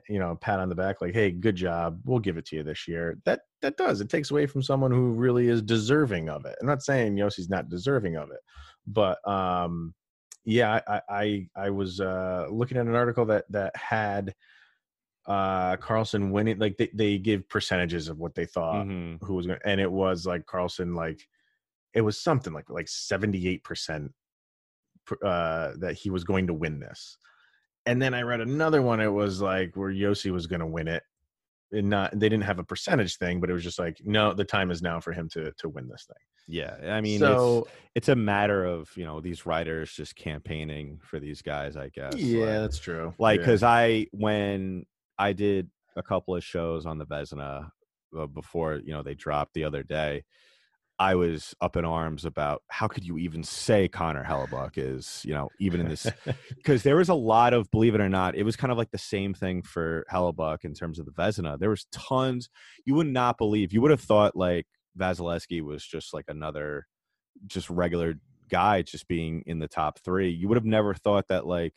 you 0.09 0.19
know, 0.19 0.37
pat 0.37 0.61
on 0.61 0.69
the 0.69 0.75
back, 0.75 1.00
like, 1.00 1.14
"Hey, 1.14 1.31
good 1.31 1.57
job, 1.57 2.00
we'll 2.04 2.21
give 2.21 2.37
it 2.37 2.47
to 2.47 2.57
you 2.57 2.62
this 2.62 2.87
year." 2.87 3.19
That 3.25 3.40
that 3.62 3.76
does 3.76 4.00
it 4.00 4.09
takes 4.09 4.31
away 4.31 4.47
from 4.47 4.62
someone 4.62 4.92
who 4.92 5.12
really 5.12 5.49
is 5.49 5.62
deserving 5.62 6.28
of 6.28 6.45
it. 6.45 6.57
I'm 6.61 6.66
not 6.66 6.83
saying 6.83 7.16
Josi's 7.16 7.49
not 7.50 7.69
deserving 7.69 8.16
of 8.16 8.31
it, 8.31 8.40
but 8.87 9.26
um, 9.28 9.95
yeah, 10.45 10.81
I 10.87 11.00
I 11.09 11.49
I 11.57 11.71
was 11.71 12.00
uh, 12.00 12.47
looking 12.50 12.76
at 12.78 12.87
an 12.87 12.95
article 12.95 13.25
that 13.26 13.45
that 13.50 13.75
had 13.76 14.35
uh 15.26 15.76
Carlson 15.76 16.31
winning 16.33 16.59
like 16.59 16.76
they, 16.76 16.91
they 16.93 17.17
give 17.19 17.49
percentages 17.49 18.09
of 18.09 18.19
what 18.19 18.35
they 18.35 18.45
thought 18.47 18.87
Mm-hmm. 18.87 19.25
who 19.25 19.35
was 19.35 19.47
going 19.47 19.59
and 19.64 19.81
it 19.81 19.91
was 19.91 20.26
like 20.26 20.47
Carlson 20.47 20.95
like 20.95 21.29
it 21.95 22.00
was 22.00 22.19
something 22.19 22.52
like 22.52 22.69
like 22.71 22.87
78% 22.87 24.09
uh 25.25 25.73
that 25.79 25.95
he 25.95 26.11
was 26.11 26.25
going 26.25 26.47
to 26.47 26.55
win 26.55 26.81
this. 26.81 27.19
And 27.87 28.00
then 28.00 28.14
I 28.14 28.23
read 28.23 28.41
another 28.41 28.83
one 28.83 29.00
it 29.00 29.12
was 29.12 29.41
like 29.41 29.76
where 29.76 29.93
Josi 29.93 30.31
was 30.31 30.47
going 30.47 30.61
to 30.61 30.67
win 30.67 30.88
it. 30.88 31.02
And 31.73 31.88
not 31.88 32.11
they 32.12 32.29
didn't 32.29 32.45
have 32.45 32.59
a 32.59 32.64
percentage 32.64 33.17
thing 33.17 33.41
but 33.41 33.49
it 33.50 33.52
was 33.52 33.62
just 33.64 33.79
like 33.79 33.99
no 34.05 34.33
the 34.35 34.45
time 34.45 34.71
is 34.71 34.83
now 34.83 35.00
for 35.00 35.12
him 35.12 35.29
to 35.31 35.52
to 35.59 35.69
win 35.69 35.88
this 35.88 36.05
thing. 36.07 36.17
Yeah, 36.49 36.76
I 36.93 37.00
mean, 37.00 37.21
so 37.21 37.61
it's 37.61 37.71
it's 37.95 38.09
a 38.09 38.17
matter 38.17 38.64
of 38.64 38.91
you 38.97 39.05
know 39.05 39.21
these 39.21 39.47
writers 39.47 39.93
just 39.93 40.17
campaigning 40.17 40.99
for 41.00 41.21
these 41.21 41.41
guys, 41.41 41.76
I 41.76 41.88
guess. 41.91 42.17
yeah, 42.17 42.41
like, 42.45 42.49
that's 42.61 42.79
true. 42.79 43.14
like 43.19 43.38
Yeah. 43.38 43.47
because 43.47 43.62
I 43.62 44.07
when 44.11 44.85
I 45.23 45.33
did 45.33 45.71
a 45.97 46.02
couple 46.02 46.35
of 46.35 46.43
shows 46.43 46.85
on 46.85 46.99
the 46.99 47.07
Vezina 47.07 47.71
uh, 48.19 48.26
before 48.26 48.81
you 48.85 48.93
know 48.93 49.05
they 49.05 49.14
dropped 49.14 49.55
the 49.55 49.62
other 49.62 49.85
day, 49.85 50.25
I 50.99 51.14
was 51.14 51.55
up 51.61 51.76
in 51.76 51.85
arms 51.85 52.25
about 52.25 52.62
how 52.69 52.88
could 52.88 53.05
you 53.05 53.19
even 53.19 53.45
say 53.45 53.87
Connor 53.87 54.25
Hellebuyck 54.25 54.73
is 54.76 55.23
you 55.25 55.33
know 55.33 55.49
even 55.61 55.81
in 55.81 55.88
this 55.88 56.09
because 56.57 56.83
there 56.83 56.97
was 56.97 57.09
a 57.09 57.14
lot 57.14 57.55
of 57.55 57.71
believe 57.71 57.95
it 57.95 58.00
or 58.00 58.09
not 58.09 58.35
it 58.35 58.43
was 58.43 58.57
kind 58.57 58.73
of 58.73 58.79
like 58.79 58.91
the 58.91 58.99
same 58.99 59.33
thing 59.33 59.62
for 59.62 60.05
Hellebuck 60.12 60.64
in 60.64 60.75
terms 60.75 60.99
of 60.99 61.07
the 61.07 61.12
Vezina. 61.12 61.57
There 61.57 61.71
was 61.71 61.87
tons 61.93 62.49
you 62.85 62.95
would 62.95 63.07
not 63.07 63.38
believe 63.38 63.73
you 63.73 63.81
would 63.81 63.93
have 63.93 64.00
thought 64.00 64.35
like 64.35 64.67
Vasilevskiy 64.99 65.62
was 65.62 65.87
just 65.87 66.12
like 66.12 66.25
another 66.26 66.88
just 67.47 67.71
regular 67.71 68.14
guy 68.50 68.83
just 68.83 69.07
being 69.07 69.45
in 69.47 69.61
the 69.61 69.69
top 69.69 70.00
three. 70.00 70.31
You 70.31 70.49
would 70.49 70.59
have 70.59 70.64
never 70.64 70.95
thought 70.95 71.29
that 71.29 71.47
like 71.47 71.75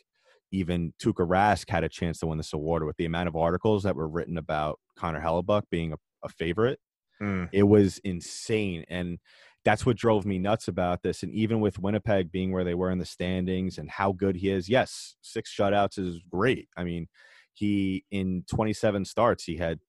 even 0.56 0.94
Tuukka 1.02 1.28
Rask 1.28 1.70
had 1.70 1.84
a 1.84 1.90
chance 1.90 2.20
to 2.20 2.28
win 2.28 2.38
this 2.38 2.54
award 2.54 2.84
with 2.84 2.98
the 2.98 3.06
amount 3.06 3.28
of 3.28 3.36
articles 3.36 3.84
that 3.84 3.96
were 3.96 4.08
written 4.08 4.38
about 4.38 4.80
Connor 4.98 5.22
Hellebuyck 5.22 5.64
being 5.70 5.94
a, 5.94 5.98
a 6.24 6.30
favorite. 6.30 6.80
Mm. 7.22 7.50
It 7.52 7.64
was 7.64 8.00
insane. 8.04 8.86
And 8.90 9.20
that's 9.64 9.86
what 9.86 9.98
drove 9.98 10.26
me 10.26 10.38
nuts 10.38 10.68
about 10.68 11.02
this. 11.02 11.24
And 11.24 11.32
even 11.34 11.60
with 11.60 11.80
Winnipeg 11.80 12.32
being 12.32 12.52
where 12.52 12.64
they 12.64 12.74
were 12.76 12.92
in 12.92 13.00
the 13.00 13.06
standings 13.06 13.78
and 13.78 13.90
how 13.90 14.12
good 14.12 14.36
he 14.36 14.50
is, 14.50 14.70
yes, 14.70 15.16
six 15.22 15.54
shutouts 15.56 15.98
is 16.00 16.22
great. 16.30 16.68
I 16.78 16.84
mean, 16.84 17.08
he 17.54 18.04
in 18.12 18.44
27 18.50 19.06
starts, 19.06 19.44
he 19.46 19.58
had 19.58 19.80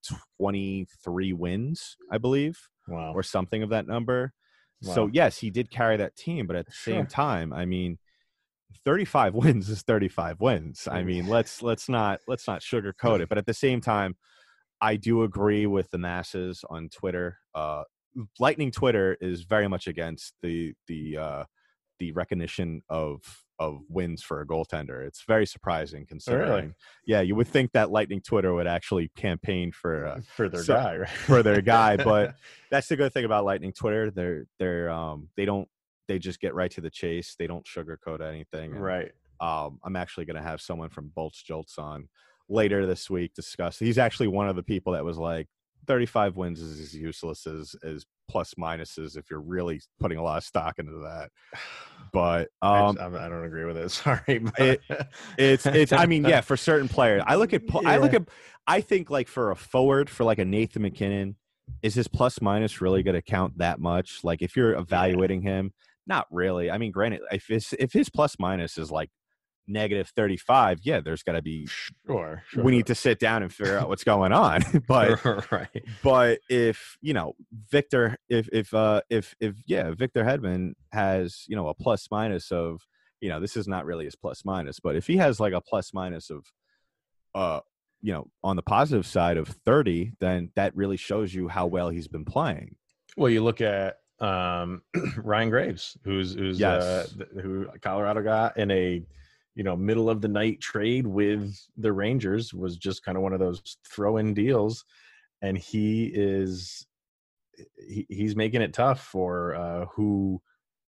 23 0.40 1.32
wins, 1.32 1.96
I 2.10 2.18
believe 2.18 2.58
Wow. 2.88 3.12
or 3.14 3.22
something 3.22 3.62
of 3.62 3.70
that 3.70 3.86
number. 3.86 4.32
So 4.82 5.08
yes, 5.12 5.38
he 5.38 5.50
did 5.50 5.70
carry 5.70 5.96
that 5.96 6.16
team, 6.16 6.46
but 6.46 6.54
at 6.54 6.66
the 6.66 6.72
same 6.72 7.06
time, 7.06 7.52
I 7.52 7.64
mean, 7.64 7.98
35 8.84 9.34
wins 9.34 9.68
is 9.68 9.82
35 9.82 10.40
wins. 10.40 10.88
I 10.90 11.02
mean, 11.02 11.26
let's 11.26 11.62
let's 11.62 11.88
not 11.88 12.20
let's 12.28 12.46
not 12.46 12.60
sugarcoat 12.60 13.20
it. 13.20 13.28
But 13.28 13.38
at 13.38 13.46
the 13.46 13.54
same 13.54 13.80
time, 13.80 14.16
I 14.80 14.96
do 14.96 15.22
agree 15.22 15.66
with 15.66 15.90
the 15.90 15.98
masses 15.98 16.64
on 16.68 16.88
Twitter. 16.88 17.38
Uh, 17.54 17.84
Lightning 18.38 18.70
Twitter 18.70 19.16
is 19.20 19.42
very 19.42 19.68
much 19.68 19.86
against 19.86 20.34
the 20.42 20.74
the 20.86 21.18
uh, 21.18 21.44
the 21.98 22.12
recognition 22.12 22.82
of 22.88 23.20
of 23.58 23.80
wins 23.88 24.22
for 24.22 24.40
a 24.40 24.46
goaltender. 24.46 25.06
It's 25.06 25.24
very 25.26 25.46
surprising 25.46 26.06
considering. 26.06 26.74
Yeah, 27.06 27.22
you 27.22 27.34
would 27.34 27.48
think 27.48 27.72
that 27.72 27.90
Lightning 27.90 28.20
Twitter 28.20 28.52
would 28.52 28.66
actually 28.66 29.10
campaign 29.16 29.72
for 29.72 30.06
uh, 30.06 30.20
for 30.36 30.48
their 30.48 30.62
so- 30.62 30.74
guy, 30.74 30.96
right? 30.98 31.08
for 31.08 31.42
their 31.42 31.62
guy, 31.62 31.96
but 31.96 32.36
that's 32.70 32.88
the 32.88 32.96
good 32.96 33.12
thing 33.12 33.24
about 33.24 33.44
Lightning 33.44 33.72
Twitter. 33.72 34.10
They're 34.10 34.46
they're 34.58 34.90
um 34.90 35.28
they 35.36 35.44
don't 35.44 35.68
they 36.08 36.18
just 36.18 36.40
get 36.40 36.54
right 36.54 36.70
to 36.72 36.80
the 36.80 36.90
chase. 36.90 37.34
They 37.38 37.46
don't 37.46 37.64
sugarcoat 37.66 38.20
anything. 38.20 38.72
and, 38.72 38.82
right. 38.82 39.12
Um, 39.40 39.78
I'm 39.84 39.96
actually 39.96 40.24
going 40.24 40.36
to 40.36 40.42
have 40.42 40.60
someone 40.60 40.88
from 40.88 41.12
Bolts 41.14 41.42
Jolts 41.42 41.76
on 41.78 42.08
later 42.48 42.86
this 42.86 43.10
week 43.10 43.34
discuss. 43.34 43.78
He's 43.78 43.98
actually 43.98 44.28
one 44.28 44.48
of 44.48 44.56
the 44.56 44.62
people 44.62 44.94
that 44.94 45.04
was 45.04 45.18
like 45.18 45.46
35 45.86 46.36
wins 46.36 46.60
is 46.60 46.80
as 46.80 46.94
useless 46.94 47.46
as 47.46 47.74
as 47.84 48.04
plus 48.28 48.54
minuses 48.54 49.16
if 49.16 49.30
you're 49.30 49.40
really 49.40 49.80
putting 50.00 50.18
a 50.18 50.22
lot 50.22 50.38
of 50.38 50.44
stock 50.44 50.78
into 50.78 50.92
that. 51.04 51.30
But 52.12 52.48
I 52.62 52.78
um, 52.78 52.98
I'm- 52.98 53.14
I 53.16 53.28
don't 53.28 53.44
agree 53.44 53.64
with 53.66 53.76
it. 53.76 53.90
Sorry, 53.90 54.38
but 54.38 54.58
it- 54.58 54.80
it's 55.36 55.66
it's 55.66 55.92
i 55.92 56.06
mean 56.06 56.24
yeah 56.24 56.40
for 56.40 56.56
certain 56.56 56.88
players 56.88 57.22
i 57.26 57.34
look 57.34 57.52
at 57.52 57.66
pl- 57.66 57.86
i 57.86 57.98
look 57.98 58.14
at 58.14 58.22
i 58.66 58.80
think 58.80 59.10
like 59.10 59.28
for 59.28 59.50
a 59.50 59.56
forward 59.56 60.08
for 60.08 60.24
like 60.24 60.38
a 60.38 60.44
nathan 60.44 60.82
mackinnon 60.82 61.34
is 61.82 61.94
his 61.94 62.08
plus 62.08 62.40
minus 62.40 62.80
really 62.80 63.02
going 63.02 63.16
to 63.16 63.20
count 63.22 63.58
that 63.58 63.80
much 63.80 64.20
like 64.24 64.40
if 64.40 64.56
you're 64.56 64.72
evaluating 64.74 65.42
him 65.42 65.72
not 66.06 66.26
really 66.30 66.70
i 66.70 66.78
mean 66.78 66.92
granted 66.92 67.20
if 67.30 67.46
his 67.48 67.74
if 67.78 67.92
his 67.92 68.08
plus 68.08 68.36
minus 68.38 68.78
is 68.78 68.90
like 68.90 69.10
negative 69.68 70.08
35 70.14 70.80
yeah 70.82 71.00
there's 71.00 71.22
got 71.22 71.32
to 71.32 71.42
be 71.42 71.66
sure, 72.06 72.42
sure. 72.48 72.62
we 72.62 72.72
need 72.72 72.86
to 72.86 72.94
sit 72.94 73.18
down 73.18 73.42
and 73.42 73.52
figure 73.52 73.78
out 73.78 73.88
what's 73.88 74.04
going 74.04 74.32
on 74.32 74.62
but 74.88 75.24
right. 75.50 75.84
but 76.02 76.38
if 76.48 76.96
you 77.00 77.12
know 77.12 77.34
Victor, 77.70 78.16
if 78.28 78.48
if 78.52 78.72
uh 78.72 79.00
if 79.10 79.34
if 79.40 79.54
yeah 79.66 79.90
Victor 79.90 80.24
Hedman 80.24 80.74
has 80.92 81.44
you 81.48 81.56
know 81.56 81.68
a 81.68 81.74
plus 81.74 82.08
minus 82.10 82.52
of 82.52 82.82
you 83.20 83.28
know 83.28 83.40
this 83.40 83.56
is 83.56 83.66
not 83.66 83.86
really 83.86 84.04
his 84.04 84.16
plus 84.16 84.44
minus, 84.44 84.78
but 84.80 84.96
if 84.96 85.06
he 85.06 85.16
has 85.16 85.40
like 85.40 85.52
a 85.52 85.60
plus 85.60 85.92
minus 85.92 86.30
of 86.30 86.44
uh 87.34 87.60
you 88.02 88.12
know 88.12 88.28
on 88.44 88.56
the 88.56 88.62
positive 88.62 89.06
side 89.06 89.36
of 89.36 89.48
thirty, 89.48 90.12
then 90.20 90.50
that 90.54 90.76
really 90.76 90.96
shows 90.96 91.34
you 91.34 91.48
how 91.48 91.66
well 91.66 91.88
he's 91.88 92.08
been 92.08 92.24
playing. 92.24 92.76
Well, 93.16 93.30
you 93.30 93.42
look 93.42 93.60
at 93.60 93.96
um, 94.20 94.82
Ryan 95.18 95.50
Graves, 95.50 95.96
who's 96.04 96.34
who's 96.34 96.62
uh, 96.64 97.06
Yes. 97.06 97.14
th- 97.16 97.30
who 97.42 97.68
Colorado 97.82 98.22
got 98.22 98.56
in 98.56 98.70
a 98.70 99.02
you 99.54 99.64
know 99.64 99.76
middle 99.76 100.08
of 100.10 100.20
the 100.20 100.28
night 100.28 100.60
trade 100.60 101.06
with 101.06 101.54
the 101.76 101.92
Rangers 101.92 102.52
was 102.54 102.76
just 102.76 103.04
kind 103.04 103.16
of 103.16 103.22
one 103.22 103.32
of 103.32 103.40
those 103.40 103.78
throw 103.86 104.16
in 104.18 104.34
deals, 104.34 104.84
and 105.42 105.56
he 105.58 106.06
is 106.14 106.86
he, 107.88 108.06
he's 108.08 108.36
making 108.36 108.62
it 108.62 108.72
tough 108.74 109.02
for 109.02 109.54
uh, 109.54 109.86
who 109.86 110.40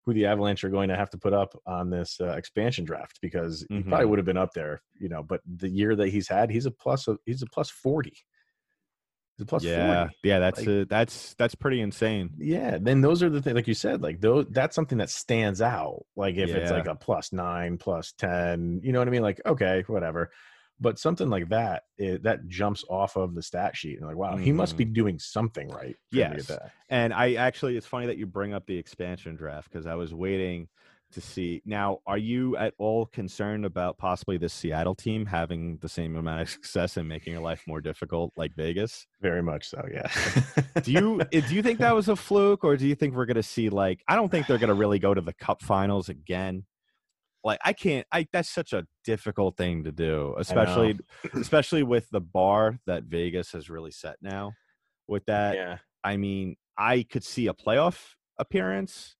who 0.04 0.12
the 0.12 0.26
Avalanche 0.26 0.64
are 0.64 0.68
going 0.68 0.88
to 0.88 0.96
have 0.96 1.10
to 1.10 1.18
put 1.18 1.32
up 1.32 1.54
on 1.64 1.88
this 1.90 2.20
uh, 2.20 2.30
expansion 2.32 2.84
draft 2.84 3.20
because 3.22 3.64
he 3.68 3.82
probably 3.84 4.06
Mhm. 4.06 4.10
would 4.10 4.18
have 4.18 4.26
been 4.26 4.36
up 4.36 4.52
there, 4.52 4.82
you 4.98 5.08
know. 5.08 5.22
But 5.22 5.42
the 5.46 5.68
year 5.68 5.94
that 5.94 6.08
he's 6.08 6.26
had, 6.28 6.50
he's 6.50 6.66
a 6.66 6.72
plus 6.72 7.06
of 7.08 7.18
he's 7.24 7.42
a 7.42 7.46
plus 7.46 7.70
forty. 7.70 8.14
A 9.40 9.44
plus 9.44 9.64
yeah, 9.64 10.04
40 10.04 10.14
yeah, 10.24 10.38
that's 10.38 10.58
Like- 10.60 10.68
uh 10.68 10.84
that's 10.88 11.34
that's 11.34 11.54
pretty 11.54 11.80
insane. 11.80 12.30
yeah 12.38 12.78
then 12.80 13.00
those 13.00 13.22
are 13.22 13.30
the 13.30 13.42
things 13.42 13.54
like 13.56 13.66
you 13.66 13.74
said 13.74 14.00
like 14.02 14.20
those 14.20 14.46
that's 14.50 14.74
something 14.76 14.98
that 14.98 15.10
stands 15.10 15.60
out 15.60 16.04
like 16.16 16.36
if 16.36 16.50
it's 16.50 16.70
like 16.70 16.86
a 16.86 16.94
plus 16.94 17.32
nine 17.32 17.76
plus 17.78 18.12
10 18.18 18.80
you 18.84 18.92
know 18.92 18.98
what 19.00 19.08
i 19.08 19.10
mean 19.10 19.22
like 19.22 19.40
okay 19.44 19.82
whatever 19.88 20.30
but 20.80 20.98
something 20.98 21.28
like 21.30 21.48
that 21.48 21.84
it, 21.98 22.22
that 22.24 22.46
jumps 22.48 22.84
off 22.90 23.16
of 23.16 23.34
the 23.34 23.42
stat 23.42 23.76
sheet 23.76 23.98
and 23.98 24.06
like 24.06 24.16
wow 24.16 24.36
he 24.36 24.52
must 24.52 24.76
be 24.76 24.84
doing 24.84 25.18
something 25.18 25.68
right 25.68 25.96
for 26.10 26.18
him 26.18 26.30
to 26.32 26.36
get 26.36 26.46
Mm-hmm. 26.46 26.52
Yes. 26.52 26.70
And 26.88 27.14
I 27.14 27.34
actually, 27.34 27.76
it's 27.78 27.86
funny 27.86 28.06
that 28.06 28.18
you 28.18 28.26
bring 28.26 28.52
up 28.52 28.66
the 28.66 28.76
expansion 28.76 29.34
draft 29.34 29.70
because 29.70 29.86
I 29.86 29.94
was 29.94 30.12
waiting 30.12 30.68
to 31.12 31.20
see. 31.20 31.62
Now, 31.64 31.98
are 32.06 32.18
you 32.18 32.56
at 32.56 32.74
all 32.78 33.06
concerned 33.06 33.64
about 33.64 33.98
possibly 33.98 34.36
the 34.36 34.48
Seattle 34.48 34.94
team 34.94 35.26
having 35.26 35.78
the 35.78 35.88
same 35.88 36.16
amount 36.16 36.42
of 36.42 36.48
success 36.50 36.96
and 36.96 37.08
making 37.08 37.32
your 37.32 37.42
life 37.42 37.62
more 37.66 37.80
difficult, 37.80 38.32
like 38.36 38.54
Vegas? 38.54 39.06
very 39.20 39.42
much 39.42 39.68
so 39.68 39.80
yeah 39.92 40.10
Do 40.82 40.92
you 40.92 41.20
eh, 41.32 41.40
do 41.46 41.54
you 41.54 41.62
think 41.62 41.78
that 41.78 41.94
was 41.94 42.08
a 42.08 42.16
fluke, 42.16 42.64
or 42.64 42.76
do 42.76 42.86
you 42.86 42.94
think 42.94 43.14
we're 43.14 43.26
going 43.26 43.36
to 43.36 43.42
see 43.42 43.68
like? 43.68 44.02
I 44.08 44.16
don't 44.16 44.30
think 44.30 44.46
they're 44.46 44.58
going 44.58 44.68
to 44.68 44.74
really 44.74 44.98
go 44.98 45.14
to 45.14 45.20
the 45.20 45.32
Cup 45.32 45.62
Finals 45.62 46.08
again. 46.08 46.64
Like 47.44 47.60
I 47.64 47.72
can't. 47.72 48.06
I 48.12 48.26
that's 48.32 48.48
such 48.48 48.72
a 48.72 48.86
difficult 49.04 49.56
thing 49.56 49.84
to 49.84 49.92
do, 49.92 50.34
especially 50.38 50.98
especially 51.34 51.82
with 51.82 52.08
the 52.10 52.20
bar 52.20 52.78
that 52.86 53.04
Vegas 53.04 53.52
has 53.52 53.70
really 53.70 53.90
set 53.90 54.16
now. 54.20 54.52
With 55.08 55.26
that, 55.26 55.56
yeah 55.56 55.78
I 56.04 56.16
mean, 56.16 56.56
I 56.76 57.04
could 57.04 57.24
see 57.24 57.46
a 57.46 57.54
playoff 57.54 58.14
appearance. 58.38 59.16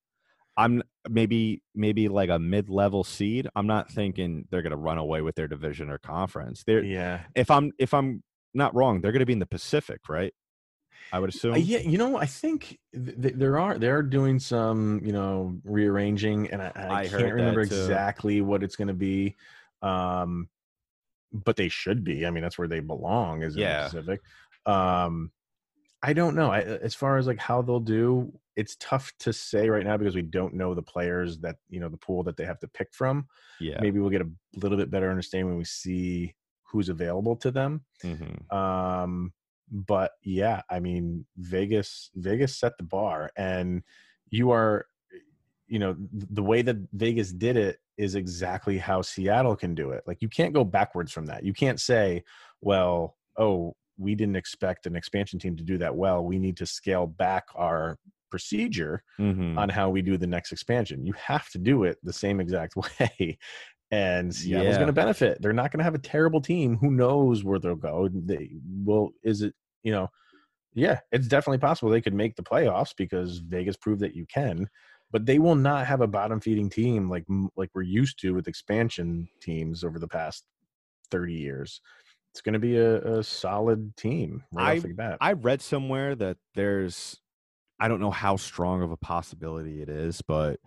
I'm 0.57 0.83
maybe 1.09 1.63
maybe 1.75 2.09
like 2.09 2.29
a 2.31 2.39
mid-level 2.39 3.05
seed. 3.05 3.49
I'm 3.57 3.67
not 3.67 3.91
thinking 3.91 4.47
they're 4.51 4.63
going 4.63 4.73
to 4.73 4.77
run 4.77 4.99
away 4.99 5.23
with 5.23 5.35
their 5.35 5.49
division 5.49 5.89
or 5.91 5.99
conference. 5.99 6.65
They're 6.65 6.85
yeah 6.85 7.21
if 7.35 7.51
I'm 7.51 7.73
if 7.79 7.95
I'm 7.95 8.23
not 8.55 8.75
wrong, 8.75 9.01
they're 9.01 9.13
going 9.13 9.21
to 9.21 9.27
be 9.27 9.33
in 9.33 9.39
the 9.39 9.47
Pacific, 9.47 10.09
right? 10.09 10.35
I 11.11 11.19
would 11.19 11.31
assume. 11.31 11.55
Uh, 11.55 11.57
yeah, 11.57 11.79
you 11.81 11.99
know, 11.99 12.17
I 12.17 12.27
think 12.27 12.79
th- 12.95 13.21
th- 13.21 13.35
there 13.35 13.59
are 13.59 13.79
they 13.79 13.89
are 13.89 14.03
doing 14.03 14.39
some, 14.39 15.01
you 15.05 15.13
know, 15.13 15.59
rearranging, 15.65 16.51
and 16.51 16.63
I, 16.63 16.73
I, 16.75 17.01
I 17.01 17.09
can't 17.09 17.35
remember 17.35 17.67
too. 17.67 17.75
exactly 17.75 18.41
what 18.41 18.63
it's 18.63 18.77
going 18.77 18.89
to 18.89 18.95
be. 18.95 19.37
Um, 19.83 20.49
but 21.33 21.57
they 21.57 21.69
should 21.69 22.05
be. 22.05 22.27
I 22.27 22.31
mean, 22.31 22.43
that's 22.43 22.59
where 22.59 22.69
they 22.69 22.81
belong. 22.81 23.43
Is 23.43 23.57
in 23.57 23.63
Yeah. 23.63 23.85
the 23.85 23.91
Pacific. 23.91 24.21
Um, 24.67 25.33
I 26.03 26.13
don't 26.13 26.35
know. 26.35 26.51
I, 26.51 26.61
as 26.61 26.95
far 26.95 27.17
as 27.17 27.27
like 27.27 27.39
how 27.39 27.63
they'll 27.63 27.81
do, 27.81 28.33
it's 28.57 28.77
tough 28.81 29.13
to 29.21 29.33
say 29.33 29.69
right 29.69 29.85
now 29.85 29.97
because 29.97 30.15
we 30.15 30.23
don't 30.23 30.55
know 30.55 30.75
the 30.75 30.83
players 30.83 31.39
that 31.39 31.57
you 31.69 31.81
know 31.81 31.89
the 31.89 31.97
pool 31.97 32.23
that 32.25 32.37
they 32.37 32.45
have 32.45 32.59
to 32.61 32.69
pick 32.69 32.89
from. 32.93 33.27
Yeah. 33.61 33.79
Maybe 33.81 33.99
we'll 33.99 34.11
get 34.11 34.23
a 34.23 34.31
little 34.57 34.79
bit 34.79 34.91
better 34.91 35.11
understanding 35.11 35.49
when 35.49 35.59
we 35.59 35.65
see 35.65 36.35
who's 36.65 36.89
available 36.89 37.37
to 37.37 37.51
them. 37.51 37.85
Mhm. 38.03 38.53
Um, 38.53 39.33
but 39.71 40.13
yeah, 40.23 40.63
I 40.71 40.81
mean, 40.81 41.27
Vegas, 41.37 42.11
Vegas 42.15 42.59
set 42.59 42.77
the 42.79 42.85
bar, 42.85 43.31
and 43.37 43.83
you 44.31 44.51
are, 44.51 44.87
you 45.67 45.79
know, 45.79 45.97
the 46.13 46.43
way 46.43 46.63
that 46.63 46.77
Vegas 46.93 47.33
did 47.33 47.57
it 47.57 47.79
is 47.97 48.15
exactly 48.15 48.79
how 48.79 49.03
Seattle 49.03 49.57
can 49.57 49.75
do 49.75 49.91
it. 49.91 50.03
Like, 50.07 50.21
you 50.21 50.29
can't 50.29 50.55
go 50.55 50.65
backwards 50.65 51.13
from 51.13 51.27
that. 51.27 51.45
You 51.45 51.53
can't 51.53 51.81
say, 51.81 52.25
well, 52.61 53.17
oh, 53.39 53.75
we 53.99 54.15
didn't 54.15 54.37
expect 54.37 54.87
an 54.87 54.97
expansion 54.97 55.39
team 55.39 55.57
to 55.57 55.63
do 55.63 55.79
that 55.79 55.95
well. 55.95 56.25
We 56.25 56.39
need 56.39 56.57
to 56.59 56.67
scale 56.67 57.07
back 57.07 57.45
our 57.55 57.99
procedure 58.33 59.05
Mhm. 59.21 59.57
on 59.59 59.69
how 59.69 59.91
we 59.91 60.03
do 60.03 60.19
the 60.19 60.27
next 60.27 60.53
expansion. 60.53 61.07
You 61.07 61.13
have 61.15 61.51
to 61.51 61.59
do 61.59 61.85
it 61.85 61.99
the 62.03 62.13
same 62.15 62.41
exact 62.41 62.75
way. 63.01 63.39
And 63.93 64.35
Seattle's 64.35 64.75
Yeah. 64.75 64.79
going 64.79 64.87
to 64.89 64.93
benefit. 64.95 65.43
They're 65.43 65.53
not 65.53 65.71
going 65.71 65.79
to 65.81 65.85
have 65.85 65.95
a 65.95 65.99
terrible 66.01 66.41
team. 66.41 66.79
Who 66.79 66.91
knows 66.91 67.45
where 67.45 67.61
they'll 67.61 67.77
go? 67.77 68.09
They 68.13 68.51
will. 68.85 69.11
Is 69.23 69.43
it? 69.43 69.55
You 69.85 69.93
know, 69.93 70.09
yeah, 70.75 71.01
it's 71.13 71.29
definitely 71.29 71.59
possible 71.59 71.91
they 71.91 72.01
could 72.01 72.15
make 72.15 72.37
the 72.37 72.43
playoffs 72.43 72.95
because 72.97 73.39
Vegas 73.39 73.77
proved 73.77 74.01
that 74.03 74.17
you 74.17 74.27
can. 74.27 74.69
But 75.11 75.27
they 75.27 75.39
will 75.39 75.57
not 75.57 75.87
have 75.87 76.01
a 76.01 76.07
bottom 76.07 76.41
feeding 76.41 76.71
team 76.71 77.11
like 77.11 77.27
like 77.57 77.71
we're 77.75 77.83
used 77.83 78.19
to 78.21 78.35
with 78.35 78.49
expansion 78.49 79.29
teams 79.41 79.85
over 79.85 79.99
the 79.99 80.09
past 80.09 80.47
thirty 81.11 81.35
years. 81.35 81.81
It's 82.33 82.41
going 82.41 82.55
to 82.55 82.59
be 82.59 82.79
a, 82.79 83.19
a 83.19 83.23
solid 83.25 83.95
team 83.97 84.45
right 84.53 84.79
off 84.79 84.85
the 84.85 84.95
bat. 84.95 85.19
I 85.21 85.33
read 85.35 85.61
somewhere 85.61 86.15
that 86.17 86.39
there's, 86.55 87.21
I 87.83 87.89
don't 87.89 88.01
know 88.01 88.13
how 88.13 88.37
strong 88.37 88.81
of 88.83 88.93
a 88.93 88.97
possibility 88.97 89.83
it 89.83 89.89
is, 89.89 90.23
but 90.23 90.61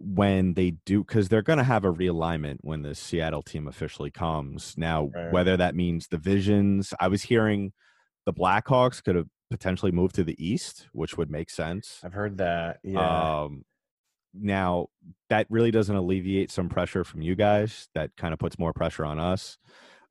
when 0.00 0.54
they 0.54 0.72
do, 0.84 1.04
because 1.04 1.28
they're 1.28 1.40
going 1.42 1.58
to 1.58 1.64
have 1.64 1.84
a 1.84 1.92
realignment 1.92 2.58
when 2.62 2.82
the 2.82 2.94
Seattle 2.94 3.42
team 3.42 3.68
officially 3.68 4.10
comes. 4.10 4.74
Now, 4.76 5.04
Right. 5.14 5.30
whether 5.32 5.56
that 5.56 5.76
means 5.76 6.08
the 6.08 6.18
Visions, 6.18 6.92
I 6.98 7.06
was 7.08 7.22
hearing 7.22 7.72
the 8.24 8.32
Blackhawks 8.32 9.02
could 9.02 9.14
have 9.14 9.28
potentially 9.48 9.92
moved 9.92 10.16
to 10.16 10.24
the 10.24 10.34
East, 10.44 10.88
which 10.92 11.16
would 11.16 11.30
make 11.30 11.50
sense. 11.50 12.00
I've 12.02 12.12
heard 12.12 12.38
that. 12.38 12.80
Yeah. 12.82 13.42
Um, 13.44 13.64
now 14.34 14.88
that 15.30 15.46
really 15.48 15.70
doesn't 15.70 15.94
alleviate 15.94 16.50
some 16.50 16.68
pressure 16.68 17.04
from 17.04 17.22
you 17.22 17.36
guys. 17.36 17.88
That 17.94 18.10
kind 18.16 18.34
of 18.34 18.40
puts 18.40 18.58
more 18.58 18.72
pressure 18.72 19.04
on 19.04 19.18
us 19.18 19.56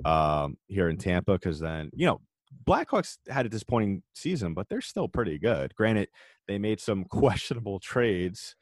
um, 0.06 0.58
here 0.68 0.90
in 0.90 0.98
Tampa 0.98 1.34
because 1.34 1.60
then 1.60 1.90
you 1.94 2.06
know 2.08 2.22
Blackhawks 2.64 3.18
had 3.30 3.46
a 3.46 3.50
disappointing 3.50 4.04
season, 4.14 4.54
but 4.54 4.70
they're 4.70 4.82
still 4.82 5.08
pretty 5.08 5.38
good. 5.38 5.76
Granted, 5.76 6.10
they 6.48 6.58
made 6.58 6.80
some 6.80 7.04
questionable 7.10 7.80
trades 7.80 8.56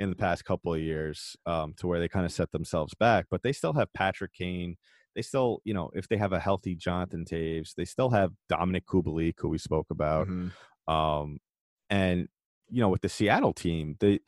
in 0.00 0.10
the 0.10 0.16
past 0.16 0.44
couple 0.44 0.72
of 0.74 0.80
years 0.80 1.36
um, 1.46 1.74
to 1.78 1.86
where 1.88 1.98
they 1.98 2.08
kind 2.08 2.24
of 2.26 2.32
set 2.32 2.52
themselves 2.52 2.94
back, 2.94 3.26
but 3.30 3.42
they 3.42 3.52
still 3.52 3.72
have 3.72 3.92
Patrick 3.94 4.32
Kane. 4.32 4.76
They 5.16 5.22
still, 5.22 5.60
you 5.64 5.74
know, 5.74 5.90
if 5.94 6.06
they 6.06 6.16
have 6.16 6.32
a 6.32 6.38
healthy 6.38 6.76
Jonathan 6.76 7.24
Toews, 7.24 7.74
they 7.74 7.84
still 7.84 8.10
have 8.10 8.30
Dominik 8.52 8.84
Kubalik, 8.84 9.34
who 9.38 9.48
we 9.48 9.58
spoke 9.58 9.86
about. 9.90 10.28
Mhm. 10.28 10.52
Um, 10.86 11.38
and 11.90 12.28
you 12.70 12.80
know, 12.80 12.90
with 12.90 13.00
the 13.00 13.08
Seattle 13.08 13.52
team, 13.52 13.96
they 13.98 14.20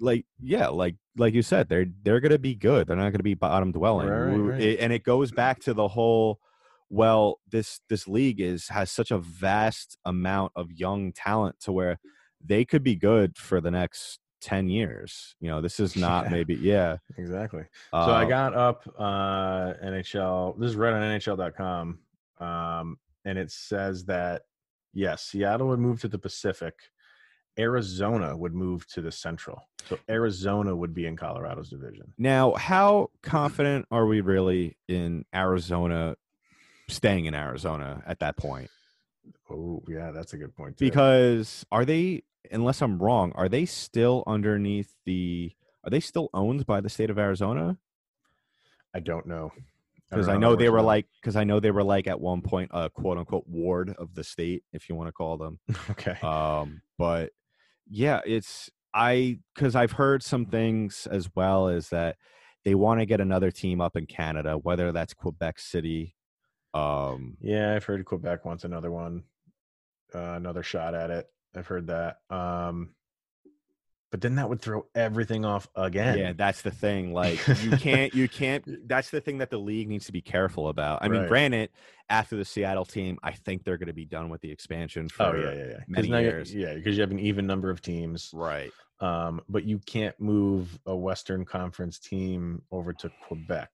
like 0.00 0.24
yeah, 0.40 0.68
like 0.68 0.94
like 1.16 1.34
you 1.34 1.42
said, 1.42 1.68
they're 1.68 1.86
they're 2.02 2.20
gonna 2.20 2.38
be 2.38 2.54
good. 2.54 2.86
They're 2.86 2.96
not 2.96 3.10
gonna 3.10 3.22
be 3.24 3.34
bottom 3.34 3.72
dwelling. 3.72 4.08
Right, 4.08 4.26
right, 4.30 4.36
right. 4.52 4.60
it- 4.60 4.78
and 4.80 4.92
it 4.92 5.02
goes 5.02 5.32
back 5.32 5.58
to 5.62 5.74
the 5.74 5.88
whole. 5.88 6.38
Well, 6.94 7.40
this 7.50 7.80
this 7.88 8.06
league 8.06 8.38
is 8.38 8.68
has 8.68 8.90
such 8.90 9.10
a 9.10 9.18
vast 9.18 9.96
amount 10.04 10.52
of 10.54 10.70
young 10.70 11.12
talent 11.12 11.58
to 11.60 11.72
where 11.72 11.98
they 12.44 12.66
could 12.66 12.82
be 12.84 12.96
good 12.96 13.38
for 13.38 13.62
the 13.62 13.70
next 13.70 14.18
ten 14.42 14.68
years. 14.68 15.34
You 15.40 15.48
know, 15.50 15.62
this 15.62 15.80
is 15.80 15.96
not 16.06 16.24
Yeah. 16.26 16.30
maybe 16.30 16.54
yeah. 16.54 16.98
Exactly. 17.16 17.62
So 17.92 17.98
I 17.98 18.24
Um, 18.24 18.28
got 18.28 18.54
up 18.54 18.82
uh, 18.98 19.72
NHL. 19.82 20.58
This 20.60 20.68
is 20.70 20.76
right 20.76 20.92
on 20.92 21.00
NHL.com, 21.00 21.98
um, 22.40 22.96
and 23.24 23.38
it 23.38 23.50
says 23.50 24.04
that 24.04 24.42
yes, 24.92 25.24
Seattle 25.24 25.68
would 25.68 25.78
move 25.80 25.98
to 26.02 26.08
the 26.08 26.18
Pacific. 26.18 26.74
Arizona 27.58 28.36
would 28.36 28.54
move 28.54 28.86
to 28.88 29.00
the 29.02 29.12
Central. 29.12 29.62
So 29.88 29.98
Arizona 30.08 30.74
would 30.74 30.94
be 30.94 31.06
in 31.06 31.16
Colorado's 31.16 31.68
division. 31.68 32.12
Now, 32.16 32.52
how 32.54 33.10
confident 33.22 33.86
are 33.90 34.06
we 34.06 34.20
really 34.22 34.76
in 34.88 35.24
Arizona 35.34 36.16
staying 36.92 37.26
in 37.26 37.34
Arizona 37.34 38.02
at 38.06 38.20
that 38.20 38.36
point? 38.36 38.70
Oh, 39.50 39.82
yeah, 39.88 40.10
that's 40.10 40.32
a 40.32 40.36
good 40.36 40.54
point. 40.56 40.78
Too. 40.78 40.84
Because 40.84 41.64
are 41.72 41.84
they, 41.84 42.22
unless 42.50 42.82
I'm 42.82 42.98
wrong, 42.98 43.32
are 43.34 43.48
they 43.48 43.66
still 43.66 44.24
underneath 44.26 44.94
the, 45.04 45.52
are 45.84 45.90
they 45.90 46.00
still 46.00 46.30
owned 46.34 46.66
by 46.66 46.80
the 46.80 46.88
state 46.88 47.10
of 47.10 47.18
Arizona? 47.18 47.78
I 48.94 49.00
don't 49.00 49.26
know 49.26 49.52
Because 50.10 50.28
I 50.28 50.32
how 50.32 50.38
know 50.38 50.56
they 50.56 50.68
were 50.68 50.82
like, 50.82 51.06
because 51.20 51.36
I 51.36 51.44
know 51.44 51.60
they 51.60 51.70
were 51.70 51.84
like 51.84 52.06
at 52.06 52.20
one 52.20 52.42
point 52.42 52.70
a 52.74 52.90
quote 52.90 53.18
unquote 53.18 53.46
ward 53.46 53.94
of 53.98 54.14
the 54.14 54.24
state, 54.24 54.64
if 54.72 54.88
you 54.88 54.94
want 54.94 55.08
to 55.08 55.12
call 55.12 55.38
them. 55.38 55.58
okay. 55.90 56.16
Um, 56.26 56.82
but 56.98 57.30
yeah, 57.88 58.20
it's 58.26 58.70
I 58.94 59.38
because 59.54 59.74
I've 59.74 59.92
heard 59.92 60.22
some 60.22 60.46
things 60.46 61.08
as 61.10 61.30
well 61.34 61.68
as 61.68 61.88
that 61.88 62.16
they 62.64 62.74
want 62.74 63.00
to 63.00 63.06
get 63.06 63.20
another 63.20 63.50
team 63.50 63.80
up 63.80 63.96
in 63.96 64.06
Canada, 64.06 64.56
whether 64.58 64.92
that's 64.92 65.14
Quebec 65.14 65.58
City. 65.58 66.14
Um, 66.74 67.36
Yeah, 67.40 67.74
I've 67.74 67.84
heard 67.84 68.04
Quebec 68.04 68.44
wants 68.44 68.64
another 68.64 68.90
one, 68.90 69.24
uh, 70.14 70.18
another 70.36 70.62
shot 70.62 70.94
at 70.94 71.10
it. 71.10 71.28
I've 71.54 71.66
heard 71.66 71.86
that. 71.88 72.18
Um, 72.30 72.94
but 74.10 74.20
then 74.20 74.34
that 74.34 74.48
would 74.48 74.60
throw 74.60 74.84
everything 74.94 75.46
off 75.46 75.66
again. 75.74 76.18
yeah, 76.18 76.32
that's 76.34 76.60
the 76.60 76.70
thing. 76.70 77.14
Like 77.14 77.40
you 77.62 77.70
can't, 77.78 78.14
you 78.14 78.28
can't. 78.28 78.86
That's 78.86 79.08
the 79.08 79.22
thing 79.22 79.38
that 79.38 79.48
the 79.48 79.56
league 79.58 79.88
needs 79.88 80.04
to 80.06 80.12
be 80.12 80.20
careful 80.20 80.68
about. 80.68 80.98
I 81.02 81.08
mean, 81.08 81.20
Right. 81.22 81.28
granted, 81.28 81.70
after 82.10 82.36
the 82.36 82.44
Seattle 82.44 82.84
team, 82.84 83.18
I 83.22 83.32
think 83.32 83.64
they're 83.64 83.78
going 83.78 83.86
to 83.86 83.94
be 83.94 84.04
done 84.04 84.28
with 84.28 84.42
the 84.42 84.50
expansion 84.50 85.08
for 85.08 85.22
Oh 85.22 85.34
yeah, 85.34 85.54
yeah, 85.54 85.66
yeah. 85.70 85.78
many 85.88 86.08
years. 86.08 86.54
Yeah, 86.54 86.74
because 86.74 86.94
you 86.94 87.00
have 87.00 87.10
an 87.10 87.20
even 87.20 87.46
number 87.46 87.70
of 87.70 87.80
teams. 87.80 88.30
right. 88.34 88.70
Um, 89.00 89.40
but 89.48 89.64
you 89.64 89.78
can't 89.80 90.18
move 90.20 90.78
a 90.86 90.94
Western 90.94 91.44
Conference 91.46 91.98
team 91.98 92.62
over 92.70 92.92
to 92.92 93.10
Quebec. 93.26 93.70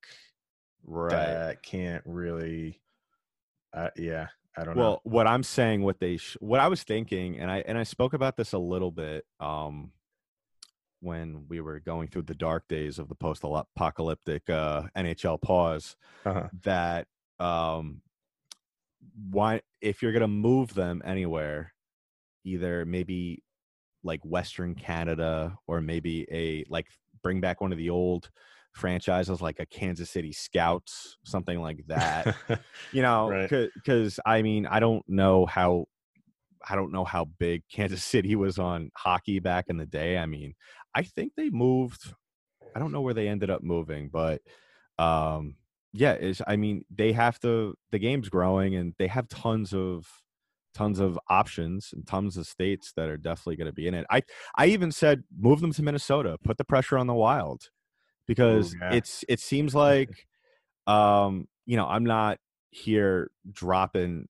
Right. 0.85 1.11
That 1.11 1.63
can't 1.65 2.03
really. 2.07 2.81
Uh, 3.73 3.91
yeah, 3.97 4.29
I 4.57 4.65
don't 4.65 4.75
know. 4.77 4.83
well 4.83 5.01
what 5.05 5.27
i'm 5.29 5.43
saying 5.45 5.83
what 5.83 6.01
they 6.01 6.17
sh- 6.17 6.37
what 6.41 6.59
i 6.59 6.67
was 6.69 6.83
thinking 6.83 7.39
and 7.39 7.51
i 7.51 7.59
and 7.59 7.79
i 7.79 7.85
spoke 7.85 8.13
about 8.13 8.37
this 8.37 8.53
a 8.55 8.59
little 8.59 8.91
bit 8.91 9.25
um 9.41 9.93
when 11.01 11.45
we 11.49 11.61
were 11.61 11.79
going 11.79 12.09
through 12.09 12.23
the 12.23 12.35
dark 12.35 12.67
days 12.69 12.99
of 12.99 13.09
the 13.09 13.15
post 13.15 13.45
apocalyptic 13.45 14.49
uh 14.51 14.83
nhl 14.97 15.41
pause 15.41 15.97
Uh-huh. 16.27 16.49
that 16.65 17.07
um 17.39 18.01
why 19.31 19.61
if 19.81 20.03
you're 20.03 20.13
gonna 20.13 20.27
move 20.27 20.75
them 20.75 21.01
anywhere 21.05 21.73
either 22.45 22.85
maybe 22.85 23.43
like 24.03 24.21
western 24.25 24.75
canada 24.75 25.57
or 25.69 25.81
maybe 25.81 26.27
a 26.33 26.65
like 26.69 26.87
bring 27.23 27.41
back 27.41 27.61
one 27.61 27.71
of 27.73 27.79
the 27.79 27.91
old 27.91 28.31
franchises 28.79 29.41
like 29.43 29.59
a 29.59 29.67
kansas 29.67 30.09
city 30.11 30.33
scouts 30.33 31.19
something 31.25 31.61
like 31.61 31.85
that 31.89 32.35
you 32.93 33.03
know 33.03 33.29
Right. 33.29 33.69
because 33.75 34.19
i 34.25 34.41
mean 34.43 34.67
i 34.67 34.81
don't 34.81 35.05
know 35.09 35.45
how 35.47 35.85
i 36.69 36.75
don't 36.77 36.93
know 36.93 37.05
how 37.05 37.25
big 37.39 37.63
kansas 37.71 38.05
city 38.15 38.37
was 38.37 38.59
on 38.59 38.91
hockey 38.97 39.41
back 39.41 39.67
in 39.69 39.77
the 39.77 39.87
day 39.87 40.17
i 40.19 40.27
mean 40.27 40.55
i 40.95 41.03
think 41.03 41.33
they 41.37 41.51
moved 41.51 42.15
i 42.75 42.79
don't 42.79 42.93
know 42.93 43.01
where 43.01 43.15
they 43.15 43.29
ended 43.29 43.51
up 43.51 43.63
moving 43.63 44.09
but 44.09 44.41
um 44.99 45.57
yeah 45.93 46.13
it's 46.13 46.41
i 46.47 46.57
mean 46.57 46.85
they 46.95 47.13
have 47.13 47.39
to 47.41 47.75
the 47.93 47.99
game's 47.99 48.29
growing 48.29 48.75
and 48.77 48.95
they 48.99 49.07
have 49.07 49.29
tons 49.29 49.73
of 49.73 50.07
tons 50.75 51.01
of 51.01 51.19
options 51.29 51.91
and 51.93 52.07
tons 52.07 52.37
of 52.37 52.47
states 52.47 52.93
that 52.95 53.09
are 53.09 53.17
definitely 53.17 53.57
going 53.57 53.67
to 53.67 53.73
be 53.73 53.89
in 53.89 53.95
it 53.95 54.07
i 54.11 54.23
i 54.57 54.67
even 54.67 54.93
said 54.93 55.23
move 55.37 55.61
them 55.61 55.73
to 55.73 55.83
minnesota 55.83 56.37
put 56.45 56.59
the 56.59 56.65
pressure 56.65 56.99
on 56.99 57.07
the 57.07 57.15
wild 57.15 57.71
because 58.29 58.75
yeah. 58.81 58.95
it's 58.95 59.25
it 59.29 59.41
seems 59.41 59.75
like 59.75 60.27
um 60.87 61.49
you 61.67 61.77
know 61.77 61.87
i'm 61.87 62.05
not 62.05 62.39
here 62.71 63.31
dropping 63.51 64.29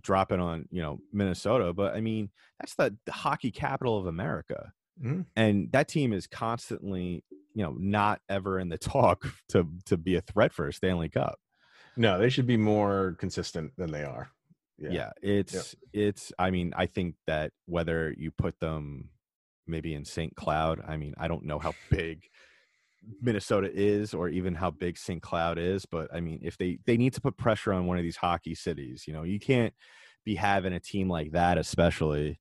dropping 0.00 0.40
on 0.40 0.66
you 0.72 0.82
know 0.82 0.98
minnesota 1.12 1.72
but 1.72 1.94
i 1.94 2.00
mean 2.00 2.28
that's 2.58 2.74
the, 2.74 2.96
the 3.06 3.12
hockey 3.12 3.52
capital 3.52 3.96
of 3.96 4.06
america 4.06 4.72
Mhm. 5.02 5.26
and 5.34 5.72
that 5.72 5.88
team 5.88 6.12
is 6.12 6.28
constantly 6.28 7.24
you 7.52 7.64
know 7.64 7.74
not 7.78 8.20
ever 8.28 8.58
in 8.58 8.68
the 8.68 8.78
talk 8.92 9.24
to 9.48 9.68
to 9.86 9.96
be 9.96 10.16
a 10.16 10.20
threat 10.20 10.52
for 10.52 10.66
a 10.68 10.72
stanley 10.72 11.08
cup 11.08 11.38
no, 11.96 12.18
they 12.18 12.28
should 12.28 12.46
be 12.46 12.56
more 12.56 13.16
consistent 13.18 13.72
than 13.76 13.92
they 13.92 14.02
are. 14.02 14.30
Yeah, 14.78 15.10
it's 15.22 15.76
it's. 15.92 16.32
I 16.38 16.50
mean, 16.50 16.74
I 16.76 16.86
think 16.86 17.14
that 17.26 17.52
whether 17.66 18.12
you 18.18 18.32
put 18.32 18.58
them 18.58 19.10
maybe 19.66 19.94
in 19.94 20.04
St. 20.04 20.34
Cloud, 20.34 20.82
I 20.86 20.96
mean, 20.96 21.14
I 21.16 21.28
don't 21.28 21.44
know 21.44 21.60
how 21.60 21.74
big 21.90 22.24
Minnesota 23.20 23.70
is 23.72 24.14
or 24.14 24.28
even 24.28 24.54
how 24.54 24.70
big 24.70 24.96
St. 24.98 25.20
Cloud 25.22 25.58
is, 25.58 25.84
but 25.86 26.08
I 26.14 26.20
mean, 26.20 26.40
if 26.42 26.56
they 26.58 26.78
they 26.86 26.96
need 26.96 27.12
to 27.14 27.20
put 27.20 27.36
pressure 27.36 27.72
on 27.72 27.86
one 27.86 27.96
of 27.98 28.02
these 28.02 28.16
hockey 28.16 28.54
cities, 28.54 29.04
you 29.06 29.12
know, 29.12 29.22
you 29.22 29.38
can't 29.38 29.72
be 30.24 30.34
having 30.34 30.72
a 30.72 30.80
team 30.80 31.08
like 31.08 31.32
that, 31.32 31.58
especially, 31.58 32.40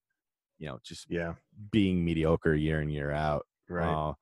you 0.60 0.68
know, 0.68 0.80
just 0.84 1.06
Yeah. 1.10 1.34
being 1.72 2.04
mediocre 2.06 2.56
year 2.56 2.82
in 2.82 2.90
year 2.90 3.12
out. 3.12 3.46
Right. 3.70 3.92
Uh, 3.92 4.14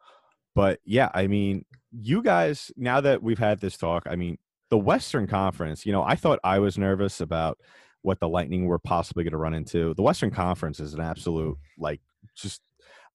but 0.55 0.79
yeah, 0.83 1.09
I 1.13 1.27
mean, 1.27 1.65
you 1.91 2.21
guys, 2.23 2.71
now 2.75 3.01
that 3.01 3.21
we've 3.21 3.39
had 3.39 3.59
this 3.59 3.77
talk, 3.77 4.03
I 4.09 4.15
mean, 4.15 4.37
the 4.69 4.77
Western 4.77 5.27
Conference, 5.27 5.85
you 5.85 5.91
know, 5.91 6.03
I 6.03 6.15
thought 6.15 6.39
I 6.43 6.59
was 6.59 6.77
nervous 6.77 7.21
about 7.21 7.57
what 8.01 8.19
the 8.19 8.27
Lightning 8.27 8.65
were 8.65 8.79
possibly 8.79 9.23
going 9.23 9.31
to 9.31 9.37
run 9.37 9.53
into. 9.53 9.93
The 9.93 10.01
Western 10.01 10.31
Conference 10.31 10.79
is 10.79 10.93
an 10.93 11.01
absolute, 11.01 11.57
like, 11.77 12.01
just, 12.35 12.61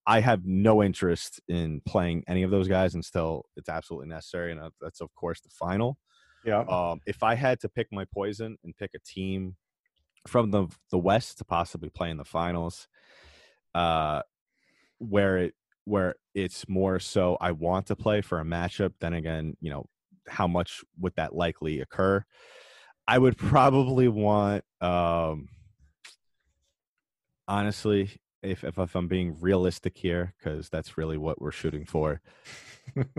I 0.06 0.20
have 0.20 0.44
no 0.44 0.82
interest 0.82 1.40
in 1.48 1.80
playing 1.84 2.24
any 2.28 2.44
of 2.44 2.50
those 2.50 2.68
guys 2.68 2.94
until 2.94 3.46
it's 3.56 3.68
absolutely 3.68 4.08
necessary. 4.08 4.52
And 4.52 4.60
uh, 4.60 4.70
that's, 4.80 5.00
of 5.00 5.12
course, 5.14 5.40
the 5.40 5.50
final. 5.50 5.98
yeah. 6.44 6.60
Um, 6.60 7.00
if 7.06 7.22
I 7.22 7.34
had 7.34 7.60
to 7.60 7.68
pick 7.68 7.88
my 7.90 8.04
poison 8.04 8.56
and 8.62 8.76
pick 8.76 8.92
a 8.94 9.00
team 9.00 9.56
from 10.26 10.50
the 10.50 10.66
the 10.90 10.98
West 10.98 11.38
to 11.38 11.44
possibly 11.44 11.88
play 11.88 12.10
in 12.10 12.16
the 12.16 12.24
finals, 12.24 12.88
uh, 13.74 14.22
where 14.98 15.38
it 15.38 15.54
where 15.84 16.14
it's 16.34 16.68
more 16.68 16.98
so 16.98 17.36
I 17.40 17.52
want 17.52 17.86
to 17.86 17.96
play 17.96 18.20
for 18.20 18.40
a 18.40 18.44
matchup. 18.44 18.92
Then 19.00 19.14
again, 19.14 19.56
you 19.60 19.70
know 19.70 19.86
how 20.28 20.46
much 20.46 20.84
would 21.00 21.14
that 21.16 21.34
likely 21.34 21.80
occur? 21.80 22.24
I 23.08 23.18
would 23.18 23.38
probably 23.38 24.08
want, 24.08 24.64
um, 24.80 25.48
honestly, 27.46 28.10
if, 28.50 28.64
if 28.64 28.78
if 28.78 28.94
I'm 28.94 29.08
being 29.08 29.36
realistic 29.40 29.96
here, 29.96 30.34
because 30.38 30.68
that's 30.68 30.96
really 30.96 31.18
what 31.18 31.40
we're 31.40 31.52
shooting 31.52 31.84
for. 31.84 32.20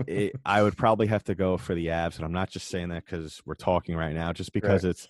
it, 0.06 0.34
I 0.44 0.62
would 0.62 0.76
probably 0.76 1.06
have 1.08 1.24
to 1.24 1.34
go 1.34 1.56
for 1.56 1.74
the 1.74 1.90
abs, 1.90 2.16
and 2.16 2.24
I'm 2.24 2.32
not 2.32 2.50
just 2.50 2.68
saying 2.68 2.88
that 2.90 3.04
because 3.04 3.40
we're 3.44 3.54
talking 3.54 3.96
right 3.96 4.14
now, 4.14 4.32
just 4.32 4.52
because 4.52 4.84
it's. 4.84 5.08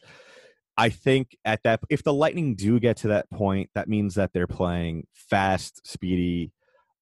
I 0.77 0.91
think 0.91 1.37
at 1.45 1.65
that, 1.65 1.81
if 1.91 2.05
the 2.05 2.13
Lightning 2.13 2.55
do 2.55 2.79
get 2.79 2.99
to 2.99 3.09
that 3.09 3.29
point, 3.31 3.71
that 3.75 3.89
means 3.89 4.15
that 4.15 4.33
they're 4.33 4.47
playing 4.47 5.09
fast, 5.13 5.85
speedy, 5.85 6.53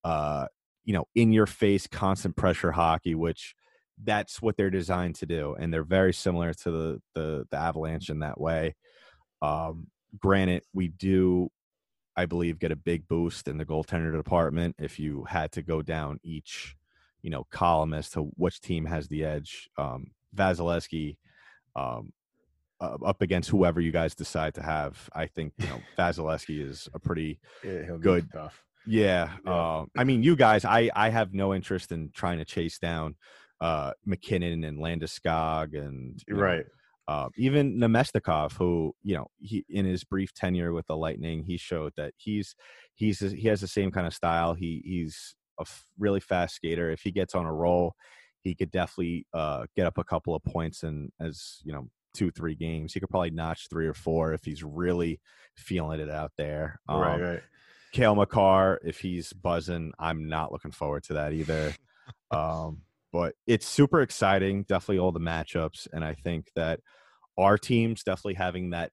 uh, 0.03 0.47
you 0.87 0.95
know, 0.95 1.05
in 1.15 1.31
your 1.31 1.45
face, 1.45 1.87
constant 1.87 2.37
pressure 2.37 2.73
hockey, 2.73 3.15
which 3.15 3.55
that's 4.03 4.41
what 4.41 4.57
they're 4.57 4.71
designed 4.71 5.17
to 5.17 5.27
do, 5.27 5.55
and 5.59 5.73
they're 5.73 5.85
very 5.85 6.15
similar 6.15 6.55
to 6.55 6.71
the 6.71 7.03
the, 7.15 7.47
the 7.51 7.57
Avalanche 7.57 8.09
in 8.09 8.21
that 8.21 8.41
way. 8.41 8.75
Um, 9.43 9.89
granted, 10.19 10.63
we 10.73 10.89
do, 10.89 11.51
I 12.17 12.27
believe, 12.27 12.59
get 12.59 12.73
a 12.73 12.77
big 12.77 13.07
boost 13.09 13.47
in 13.49 13.59
the 13.59 13.65
goaltender 13.65 14.17
department 14.17 14.77
if 14.79 14.99
you 14.99 15.25
had 15.25 15.53
to 15.53 15.63
go 15.63 15.83
down 15.83 16.19
each, 16.23 16.75
you 17.23 17.31
know, 17.31 17.45
column 17.51 17.93
as 17.93 18.09
to 18.11 18.23
which 18.37 18.61
team 18.61 18.87
has 18.87 19.09
the 19.09 19.25
edge. 19.25 19.69
Um, 19.77 20.13
Vasilevskiy, 20.35 21.17
um, 21.75 22.13
uh, 22.81 22.97
up 23.05 23.23
against 23.23 23.49
whoever 23.51 23.81
you 23.81 23.91
guys 23.93 24.15
decide 24.15 24.55
to 24.55 24.63
have, 24.63 25.09
I 25.15 25.27
think 25.27 25.53
you 25.59 25.67
know 25.69 25.81
Vasilevskiy 25.99 26.61
is 26.67 26.89
a 26.95 26.99
pretty 26.99 27.39
Yeah, 27.65 27.83
Good. 28.01 28.31
Tough. 28.33 28.63
yeah. 28.87 29.31
Yeah. 29.45 29.79
Um, 29.79 29.91
I 29.97 30.05
mean, 30.05 30.23
you 30.23 30.37
guys, 30.37 30.65
I 30.65 30.91
I 30.95 31.09
have 31.11 31.33
no 31.35 31.55
interest 31.55 31.91
in 31.93 32.11
trying 32.15 32.39
to 32.39 32.45
chase 32.45 32.79
down 32.79 33.17
uh 33.63 33.93
MacKinnon 34.05 34.65
and 34.65 34.79
Landeskog 34.79 35.75
and 35.79 36.23
you 36.29 36.35
know, 36.35 36.41
Right. 36.43 36.67
Uh, 37.09 37.29
even 37.37 37.79
Namestnikov, 37.79 38.53
who 38.55 38.95
you 39.03 39.15
know, 39.15 39.27
he 39.39 39.65
in 39.69 39.87
his 39.87 40.05
brief 40.05 40.33
tenure 40.35 40.73
with 40.73 40.87
the 40.87 40.97
Lightning, 40.97 41.45
he 41.45 41.57
showed 41.57 41.93
that 41.97 42.15
he's 42.17 42.55
he's 42.95 43.21
he 43.21 43.49
has 43.49 43.61
the 43.61 43.69
same 43.69 43.91
kind 43.91 44.07
of 44.07 44.15
style. 44.15 44.55
He 44.55 44.83
he's 44.85 45.35
a 45.59 45.63
f- 45.63 45.87
really 45.99 46.21
fast 46.21 46.57
skater. 46.57 46.91
If 46.91 47.03
he 47.03 47.13
gets 47.13 47.35
on 47.35 47.47
a 47.47 47.53
roll, 47.53 47.95
he 48.43 48.55
could 48.55 48.71
definitely 48.71 49.27
uh, 49.33 49.67
get 49.77 49.87
up 49.87 49.99
a 49.99 50.05
couple 50.05 50.35
of 50.35 50.45
points 50.45 50.83
in 50.83 51.11
as 51.21 51.59
you 51.65 51.73
know 51.73 51.89
two 52.13 52.31
three 52.31 52.55
games. 52.55 52.93
He 52.93 53.01
could 53.01 53.11
probably 53.11 53.31
notch 53.31 53.69
three 53.71 53.87
or 53.87 53.95
four 53.95 54.33
if 54.33 54.45
he's 54.45 54.65
really 54.65 55.21
feeling 55.57 56.01
it 56.01 56.11
out 56.11 56.33
there. 56.37 56.81
right. 56.89 57.15
Um, 57.15 57.21
Right. 57.21 57.43
Cale 57.93 58.15
Makar, 58.15 58.81
if 58.85 58.99
he's 58.99 59.33
buzzing, 59.33 59.93
I'm 59.99 60.29
not 60.29 60.53
looking 60.53 60.73
forward 60.73 61.05
to 61.05 61.15
that 61.15 61.33
either. 61.33 61.73
um, 62.31 62.83
but 63.17 63.35
it's 63.47 63.67
super 63.67 64.03
exciting, 64.03 64.65
definitely 64.65 64.99
all 64.99 65.11
the 65.11 65.19
matchups, 65.21 65.89
and 65.91 66.05
I 66.05 66.13
think 66.13 66.51
that 66.55 66.81
our 67.39 67.57
teams 67.57 68.03
definitely 68.03 68.35
having 68.35 68.71
that. 68.71 68.93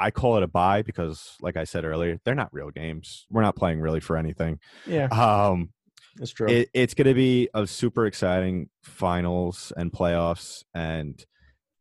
I 0.00 0.10
call 0.10 0.36
it 0.36 0.42
a 0.42 0.48
buy 0.48 0.82
because, 0.82 1.36
like 1.40 1.56
I 1.56 1.62
said 1.62 1.84
earlier, 1.84 2.18
they're 2.24 2.34
not 2.34 2.52
real 2.52 2.70
games. 2.70 3.24
We're 3.30 3.42
not 3.42 3.54
playing 3.54 3.80
really 3.80 4.00
for 4.00 4.16
anything. 4.16 4.58
Yeah. 4.84 5.06
Um, 5.06 5.70
That's 6.16 6.32
true. 6.32 6.48
it, 6.48 6.68
it's 6.74 6.94
going 6.94 7.06
to 7.06 7.14
be 7.14 7.48
a 7.54 7.66
super 7.68 8.04
exciting 8.04 8.68
finals 8.82 9.72
and 9.76 9.92
playoffs, 9.92 10.64
and 10.74 11.24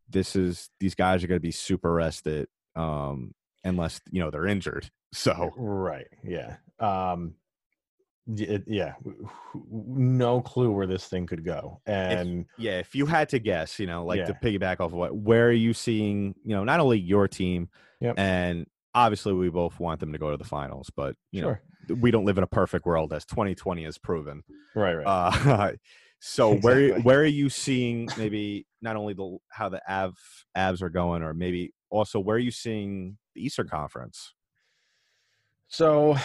this 0.07 0.35
is 0.35 0.69
these 0.79 0.93
guys 0.93 1.23
are 1.23 1.27
going 1.27 1.39
to 1.39 1.47
be 1.47 1.51
super 1.51 1.91
rested, 1.91 2.47
um, 2.75 3.33
unless 3.63 3.99
you 4.11 4.21
know 4.21 4.29
they're 4.29 4.47
injured. 4.47 4.89
So 5.13 5.51
Right. 5.55 6.07
Yeah. 6.25 6.57
Um 6.77 7.35
yeah. 8.27 8.93
No 9.53 10.41
clue 10.41 10.71
where 10.71 10.87
this 10.87 11.07
thing 11.07 11.27
could 11.27 11.45
go. 11.45 11.81
And 11.85 12.45
Yeah, 12.57 12.79
if 12.79 12.95
you 12.95 13.05
had 13.05 13.29
to 13.29 13.39
guess, 13.39 13.79
you 13.79 13.87
know, 13.87 14.05
like 14.05 14.25
to 14.25 14.33
piggyback 14.33 14.79
off 14.79 14.87
of 14.87 14.93
what, 14.93 15.15
where 15.15 15.47
are 15.47 15.51
you 15.51 15.73
seeing, 15.73 16.35
you 16.43 16.55
know, 16.55 16.63
not 16.63 16.79
only 16.79 16.99
your 16.99 17.27
team, 17.27 17.69
Yep. 18.01 18.15
and 18.17 18.65
obviously 18.93 19.33
we 19.33 19.49
both 19.49 19.79
want 19.79 19.99
them 19.99 20.11
to 20.11 20.17
go 20.17 20.31
to 20.31 20.37
the 20.37 20.43
finals, 20.43 20.91
but 20.95 21.15
you 21.31 21.41
sure. 21.41 21.61
know, 21.89 21.95
we 21.95 22.11
don't 22.11 22.25
live 22.25 22.37
in 22.37 22.43
a 22.43 22.47
perfect 22.47 22.85
world, 22.85 23.13
as 23.13 23.25
2020 23.25 23.83
has 23.83 23.97
proven. 23.97 24.43
Right. 24.75 24.95
Right. 24.95 25.05
Uh, 25.05 25.71
so 26.19 26.55
where 26.55 26.79
Exactly. 26.79 27.03
where 27.03 27.19
are 27.19 27.25
you 27.25 27.49
seeing 27.49 28.09
maybe 28.17 28.65
not 28.81 28.95
only 28.95 29.13
the 29.13 29.37
how 29.49 29.69
the 29.69 29.81
Av 29.91 30.15
Avs 30.57 30.81
are 30.81 30.89
going, 30.89 31.21
or 31.21 31.33
maybe 31.33 31.73
also 31.89 32.19
where 32.19 32.37
are 32.37 32.39
you 32.39 32.51
seeing 32.51 33.17
the 33.35 33.45
Eastern 33.45 33.67
Conference? 33.67 34.33
So, 35.67 36.15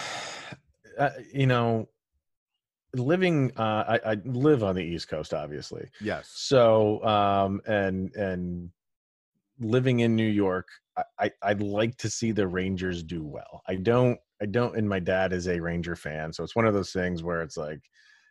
uh, 0.99 1.11
you 1.33 1.47
know, 1.47 1.89
living, 2.95 3.53
uh, 3.57 3.99
I, 4.05 4.13
I 4.13 4.15
live 4.25 4.63
on 4.65 4.75
the 4.75 4.83
East 4.85 5.09
Coast, 5.09 5.33
obviously. 5.33 5.89
Yes. 6.01 6.31
So, 6.35 7.05
um, 7.05 7.61
and 7.67 8.15
and 8.17 8.71
living 9.59 10.01
in 10.01 10.17
New 10.17 10.29
York, 10.29 10.69
I, 11.19 11.31
I'd 11.43 11.63
like 11.63 11.97
to 11.99 12.11
see 12.11 12.33
the 12.33 12.49
Rangers 12.49 13.03
do 13.03 13.25
well. 13.25 13.63
I 13.69 13.77
don't, 13.77 14.19
I 14.43 14.47
don't, 14.47 14.77
and 14.77 14.89
my 14.89 15.01
dad 15.01 15.33
is 15.33 15.49
a 15.49 15.61
Ranger 15.61 15.97
fan, 15.97 16.33
so 16.33 16.45
it's 16.45 16.57
one 16.57 16.67
of 16.67 16.75
those 16.75 16.93
things 16.93 17.23
where 17.23 17.43
it's 17.43 17.57
like, 17.57 17.81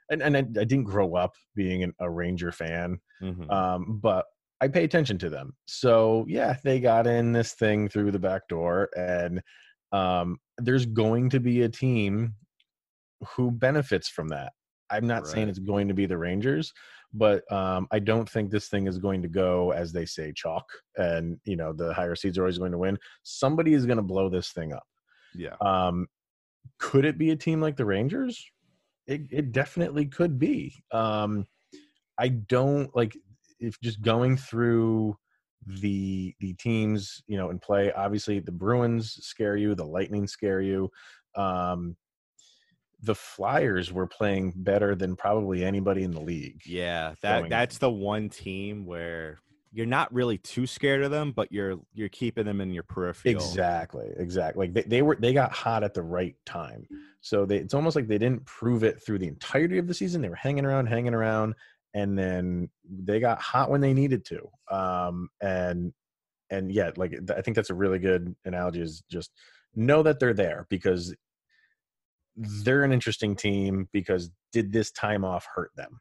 and 0.10 0.22
and 0.22 0.36
I, 0.38 0.40
I 0.40 0.66
didn't 0.66 0.84
grow 0.86 1.16
up 1.16 1.36
being 1.56 1.84
an, 1.84 1.94
a 2.00 2.10
Ranger 2.10 2.52
fan, 2.52 3.00
Mhm. 3.22 3.52
um, 3.52 4.00
but 4.02 4.26
I 4.62 4.68
pay 4.68 4.84
attention 4.84 5.18
to 5.20 5.30
them. 5.30 5.56
So 5.68 6.26
yeah, 6.28 6.58
they 6.64 6.80
got 6.80 7.08
in 7.08 7.32
this 7.34 7.54
thing 7.54 7.90
through 7.90 8.12
the 8.12 8.20
back 8.20 8.48
door, 8.50 8.90
and 8.98 9.42
um, 9.92 10.40
there's 10.58 10.86
going 10.86 11.30
to 11.32 11.40
be 11.40 11.62
a 11.62 11.70
team 11.70 12.36
who 13.36 13.52
benefits 13.52 14.10
from 14.10 14.30
that. 14.30 14.54
I'm 14.92 15.06
not 15.06 15.28
saying 15.28 15.50
it's 15.50 15.60
going 15.60 15.88
to 15.88 15.94
be 15.94 16.08
the 16.08 16.18
Rangers, 16.18 16.74
but 17.14 17.50
um, 17.52 17.88
I 17.92 18.00
don't 18.00 18.28
think 18.28 18.50
this 18.50 18.70
thing 18.70 18.88
is 18.88 18.98
going 18.98 19.22
to 19.22 19.28
go 19.28 19.72
as 19.72 19.92
they 19.92 20.06
say 20.06 20.34
chalk, 20.36 20.66
and 20.98 21.40
you 21.44 21.56
know 21.56 21.74
the 21.74 21.94
higher 21.94 22.16
seeds 22.16 22.38
are 22.38 22.44
always 22.44 22.58
going 22.58 22.72
to 22.72 22.78
win. 22.78 22.98
Somebody 23.24 23.74
is 23.74 23.86
going 23.86 23.98
to 23.98 24.04
blow 24.04 24.30
this 24.30 24.52
thing 24.52 24.74
up. 24.74 24.88
yeah. 25.36 25.56
Um, 25.62 26.08
could 26.80 27.06
it 27.06 27.18
be 27.18 27.32
a 27.32 27.36
team 27.36 27.62
like 27.62 27.78
the 27.78 27.86
Rangers? 27.86 28.44
It, 29.08 29.22
it 29.32 29.52
definitely 29.52 30.06
could 30.06 30.40
be. 30.40 30.84
Um, 30.92 31.46
I 32.18 32.30
don't 32.30 32.96
like 32.96 33.18
if 33.60 33.80
just 33.82 34.02
going 34.02 34.38
through 34.38 35.18
the 35.66 36.34
the 36.40 36.54
teams 36.54 37.22
you 37.28 37.38
know 37.38 37.50
in 37.50 37.60
play. 37.60 37.92
Obviously, 37.92 38.40
the 38.40 38.52
Bruins 38.52 39.18
scare 39.22 39.58
you, 39.58 39.76
the 39.76 39.86
Lightning 39.86 40.28
scare 40.28 40.62
you. 40.62 40.90
Um, 41.36 41.96
the 43.02 43.16
Flyers 43.16 43.92
were 43.92 44.08
playing 44.08 44.54
better 44.56 44.96
than 44.96 45.16
probably 45.16 45.64
anybody 45.64 46.04
in 46.04 46.12
the 46.12 46.22
league. 46.22 46.62
Yeah, 46.66 47.16
that 47.22 47.50
that's 47.50 47.78
the 47.78 47.90
one 47.90 48.30
team 48.30 48.86
where 48.86 49.40
you're 49.72 49.86
not 49.86 50.12
really 50.14 50.38
too 50.38 50.66
scared 50.66 51.04
of 51.04 51.12
them, 51.12 51.32
but 51.32 51.52
you're 51.52 51.76
you're 51.94 52.10
keeping 52.10 52.46
them 52.46 52.60
in 52.60 52.72
your 52.72 52.84
peripheral. 52.84 53.34
Exactly, 53.34 54.10
exactly. 54.18 54.66
Like 54.66 54.74
they, 54.74 54.82
they 54.84 55.02
were 55.02 55.16
they 55.20 55.34
got 55.34 55.52
hot 55.52 55.84
at 55.84 55.94
the 55.94 56.02
right 56.02 56.36
time. 56.46 56.88
So 57.22 57.46
they 57.46 57.58
it's 57.58 57.74
almost 57.74 57.96
like 57.96 58.08
they 58.08 58.18
didn't 58.18 58.46
prove 58.46 58.84
it 58.84 59.02
through 59.04 59.20
the 59.20 59.28
entirety 59.28 59.78
of 59.78 59.88
the 59.88 59.94
season. 59.94 60.22
They 60.22 60.30
were 60.30 60.36
hanging 60.36 60.66
around, 60.66 60.88
hanging 60.88 61.14
around, 61.14 61.54
and 61.94 62.18
then 62.18 62.70
they 62.90 63.20
got 63.20 63.42
hot 63.42 63.70
when 63.70 63.82
they 63.82 63.94
needed 63.94 64.26
to. 64.26 64.76
Um 64.76 65.30
and 65.42 65.94
and 66.50 66.72
yeah, 66.72 66.92
like 66.96 67.14
I 67.36 67.42
think 67.42 67.56
that's 67.56 67.70
a 67.70 67.76
really 67.76 68.00
good 68.00 68.36
analogy 68.46 68.82
is 68.82 69.04
just 69.10 69.32
know 69.76 70.02
that 70.02 70.20
they're 70.20 70.34
there 70.34 70.66
because 70.70 71.14
they're 72.40 72.84
an 72.84 72.94
interesting 72.94 73.36
team 73.36 73.90
because 73.92 74.32
did 74.52 74.72
this 74.72 74.92
time 74.92 75.26
off 75.26 75.46
hurt 75.54 75.72
them? 75.76 76.00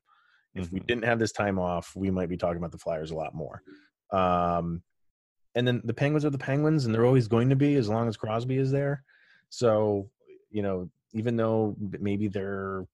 If 0.55 0.72
we 0.72 0.81
Mhm. 0.81 0.87
didn't 0.87 1.05
have 1.05 1.18
this 1.18 1.33
time 1.33 1.59
off, 1.59 1.92
we 1.94 2.11
might 2.11 2.29
be 2.29 2.37
talking 2.37 2.59
about 2.59 2.72
the 2.72 2.79
Flyers 2.79 3.11
a 3.11 3.14
lot 3.14 3.35
more. 3.35 3.62
Um, 4.11 4.83
and 5.55 5.66
then 5.66 5.83
the 5.85 5.94
Penguins 5.94 6.24
are 6.24 6.31
the 6.31 6.38
Penguins, 6.38 6.87
and 6.87 6.94
they're 6.94 7.07
always 7.07 7.29
going 7.29 7.48
to 7.51 7.57
be 7.57 7.74
as 7.74 7.88
long 7.88 8.09
as 8.09 8.16
Crosby 8.16 8.59
is 8.59 8.70
there. 8.70 9.05
So, 9.51 10.11
you 10.51 10.62
know, 10.62 10.90
even 11.12 11.37
though 11.37 11.77
maybe 11.79 12.29
they're, 12.29 12.87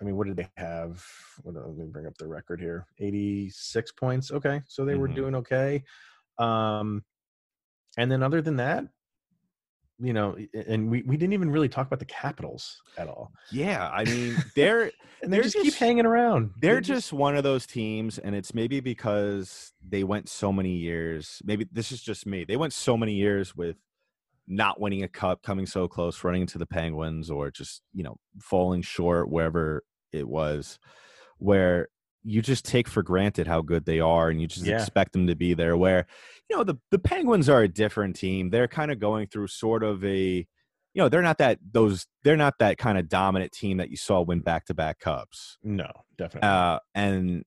I 0.00 0.04
mean, 0.04 0.16
what 0.16 0.26
did 0.26 0.36
they 0.36 0.48
have? 0.56 1.04
What, 1.42 1.54
let 1.54 1.76
me 1.76 1.86
bring 1.86 2.06
up 2.06 2.16
the 2.18 2.26
record 2.26 2.60
here: 2.60 2.86
eighty-six 2.98 3.92
points. 3.92 4.30
Okay, 4.30 4.62
so 4.66 4.84
they 4.84 4.96
were 4.96 5.08
Mhm. 5.08 5.14
doing 5.14 5.34
okay. 5.36 5.84
Um, 6.38 7.04
and 7.96 8.10
then 8.10 8.22
other 8.22 8.40
than 8.40 8.56
that, 8.56 8.84
you 10.00 10.12
know, 10.12 10.36
and 10.66 10.90
we, 10.90 11.02
we 11.02 11.16
didn't 11.16 11.32
even 11.32 11.50
really 11.50 11.68
talk 11.68 11.86
about 11.86 11.98
the 11.98 12.04
Capitals 12.04 12.80
at 12.96 13.08
all. 13.08 13.32
Yeah, 13.50 13.88
I 13.92 14.04
mean, 14.04 14.36
they're 14.54 14.92
And 15.22 15.32
they 15.32 15.38
They're 15.38 15.42
just, 15.42 15.56
keep 15.56 15.74
hanging 15.74 16.06
around. 16.06 16.50
they're 16.60 16.80
just 16.80 17.12
one 17.12 17.36
of 17.36 17.42
those 17.42 17.66
teams, 17.66 18.18
and 18.18 18.34
it's 18.34 18.54
maybe 18.54 18.80
because 18.80 19.72
they 19.86 20.04
went 20.04 20.28
so 20.28 20.52
many 20.52 20.76
years. 20.76 21.42
Maybe 21.44 21.66
this 21.72 21.90
is 21.90 22.00
just 22.02 22.26
me. 22.26 22.44
They 22.44 22.56
went 22.56 22.72
so 22.72 22.96
many 22.96 23.14
years 23.14 23.56
with 23.56 23.76
not 24.46 24.80
winning 24.80 25.02
a 25.02 25.08
cup, 25.08 25.42
coming 25.42 25.66
so 25.66 25.88
close, 25.88 26.22
running 26.24 26.42
into 26.42 26.58
the 26.58 26.66
Penguins, 26.66 27.30
or 27.30 27.50
just 27.50 27.82
you 27.92 28.04
know 28.04 28.16
falling 28.40 28.82
short 28.82 29.28
wherever 29.30 29.82
it 30.12 30.28
was, 30.28 30.78
where 31.38 31.88
you 32.24 32.42
just 32.42 32.64
take 32.64 32.88
for 32.88 33.02
granted 33.02 33.46
how 33.46 33.62
good 33.62 33.84
they 33.86 34.00
are, 34.00 34.28
and 34.30 34.40
you 34.40 34.46
just 34.46 34.66
Yeah. 34.66 34.70
expect 34.70 35.12
them 35.12 35.26
to 35.28 35.36
be 35.36 35.54
there. 35.54 35.76
Where 35.76 36.06
you 36.50 36.56
know 36.56 36.64
the 36.64 36.76
the 36.90 36.98
Penguins 36.98 37.48
are 37.48 37.62
a 37.62 37.68
different 37.68 38.16
team. 38.16 38.50
They're 38.50 38.68
kind 38.68 38.90
of 38.90 38.98
going 38.98 39.28
through 39.28 39.48
sort 39.48 39.82
of 39.84 40.04
a 40.04 40.46
you 40.94 41.02
know 41.02 41.08
they're 41.08 41.22
not 41.22 41.38
that 41.38 41.58
those 41.72 42.06
they're 42.24 42.36
not 42.36 42.58
that 42.58 42.78
kind 42.78 42.98
of 42.98 43.08
dominant 43.08 43.52
team 43.52 43.76
that 43.78 43.90
you 43.90 43.96
saw 43.96 44.22
win 44.22 44.40
back 44.40 44.66
to 44.66 44.74
back 44.74 44.98
cups 45.00 45.58
no, 45.62 45.90
definitely. 46.16 46.48
uh, 46.48 46.78
and 46.94 47.44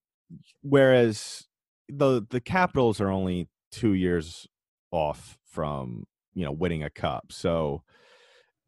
whereas 0.62 1.48
the 1.90 2.26
the 2.30 2.42
Capitals 2.42 3.02
are 3.02 3.10
only 3.10 3.50
two 3.72 3.94
years 3.94 4.48
off 4.92 5.38
from 5.46 6.06
you 6.34 6.46
know 6.46 6.52
winning 6.52 6.84
a 6.84 6.90
cup, 6.90 7.32
so 7.32 7.84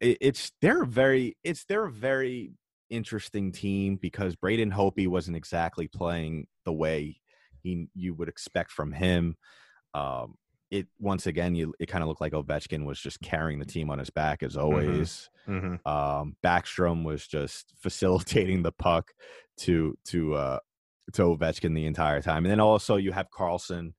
it, 0.00 0.18
it's 0.20 0.52
they're 0.60 0.84
very 0.84 1.36
it's 1.44 1.64
they're 1.66 1.88
very 1.88 2.52
interesting 2.90 3.52
team 3.52 3.96
because 3.96 4.36
Braden 4.36 4.70
Holtby 4.70 5.08
wasn't 5.08 5.36
exactly 5.36 5.88
playing 5.88 6.46
the 6.64 6.72
way 6.72 7.20
he 7.62 7.88
you 7.94 8.14
would 8.14 8.28
expect 8.28 8.70
from 8.70 8.92
him. 8.92 9.36
Um, 9.94 10.36
it 10.70 10.88
once 10.98 11.26
again, 11.26 11.54
you 11.54 11.74
it 11.78 11.86
kind 11.86 12.02
of 12.02 12.08
looked 12.08 12.20
like 12.20 12.32
Ovechkin 12.32 12.84
was 12.84 12.98
just 13.00 13.20
carrying 13.20 13.58
the 13.58 13.64
team 13.64 13.90
on 13.90 13.98
his 13.98 14.10
back 14.10 14.42
as 14.42 14.56
always. 14.56 15.30
Mhm. 15.48 15.86
Um, 15.86 16.36
Backstrom 16.44 17.04
was 17.04 17.26
just 17.26 17.72
facilitating 17.80 18.62
the 18.62 18.72
puck 18.72 19.12
to 19.58 19.96
to 20.06 20.34
uh, 20.34 20.58
to 21.12 21.22
Ovechkin 21.22 21.74
the 21.74 21.86
entire 21.86 22.20
time, 22.22 22.44
and 22.44 22.50
then 22.50 22.60
also 22.60 22.96
you 22.96 23.12
have 23.12 23.30
Carlson, 23.30 23.94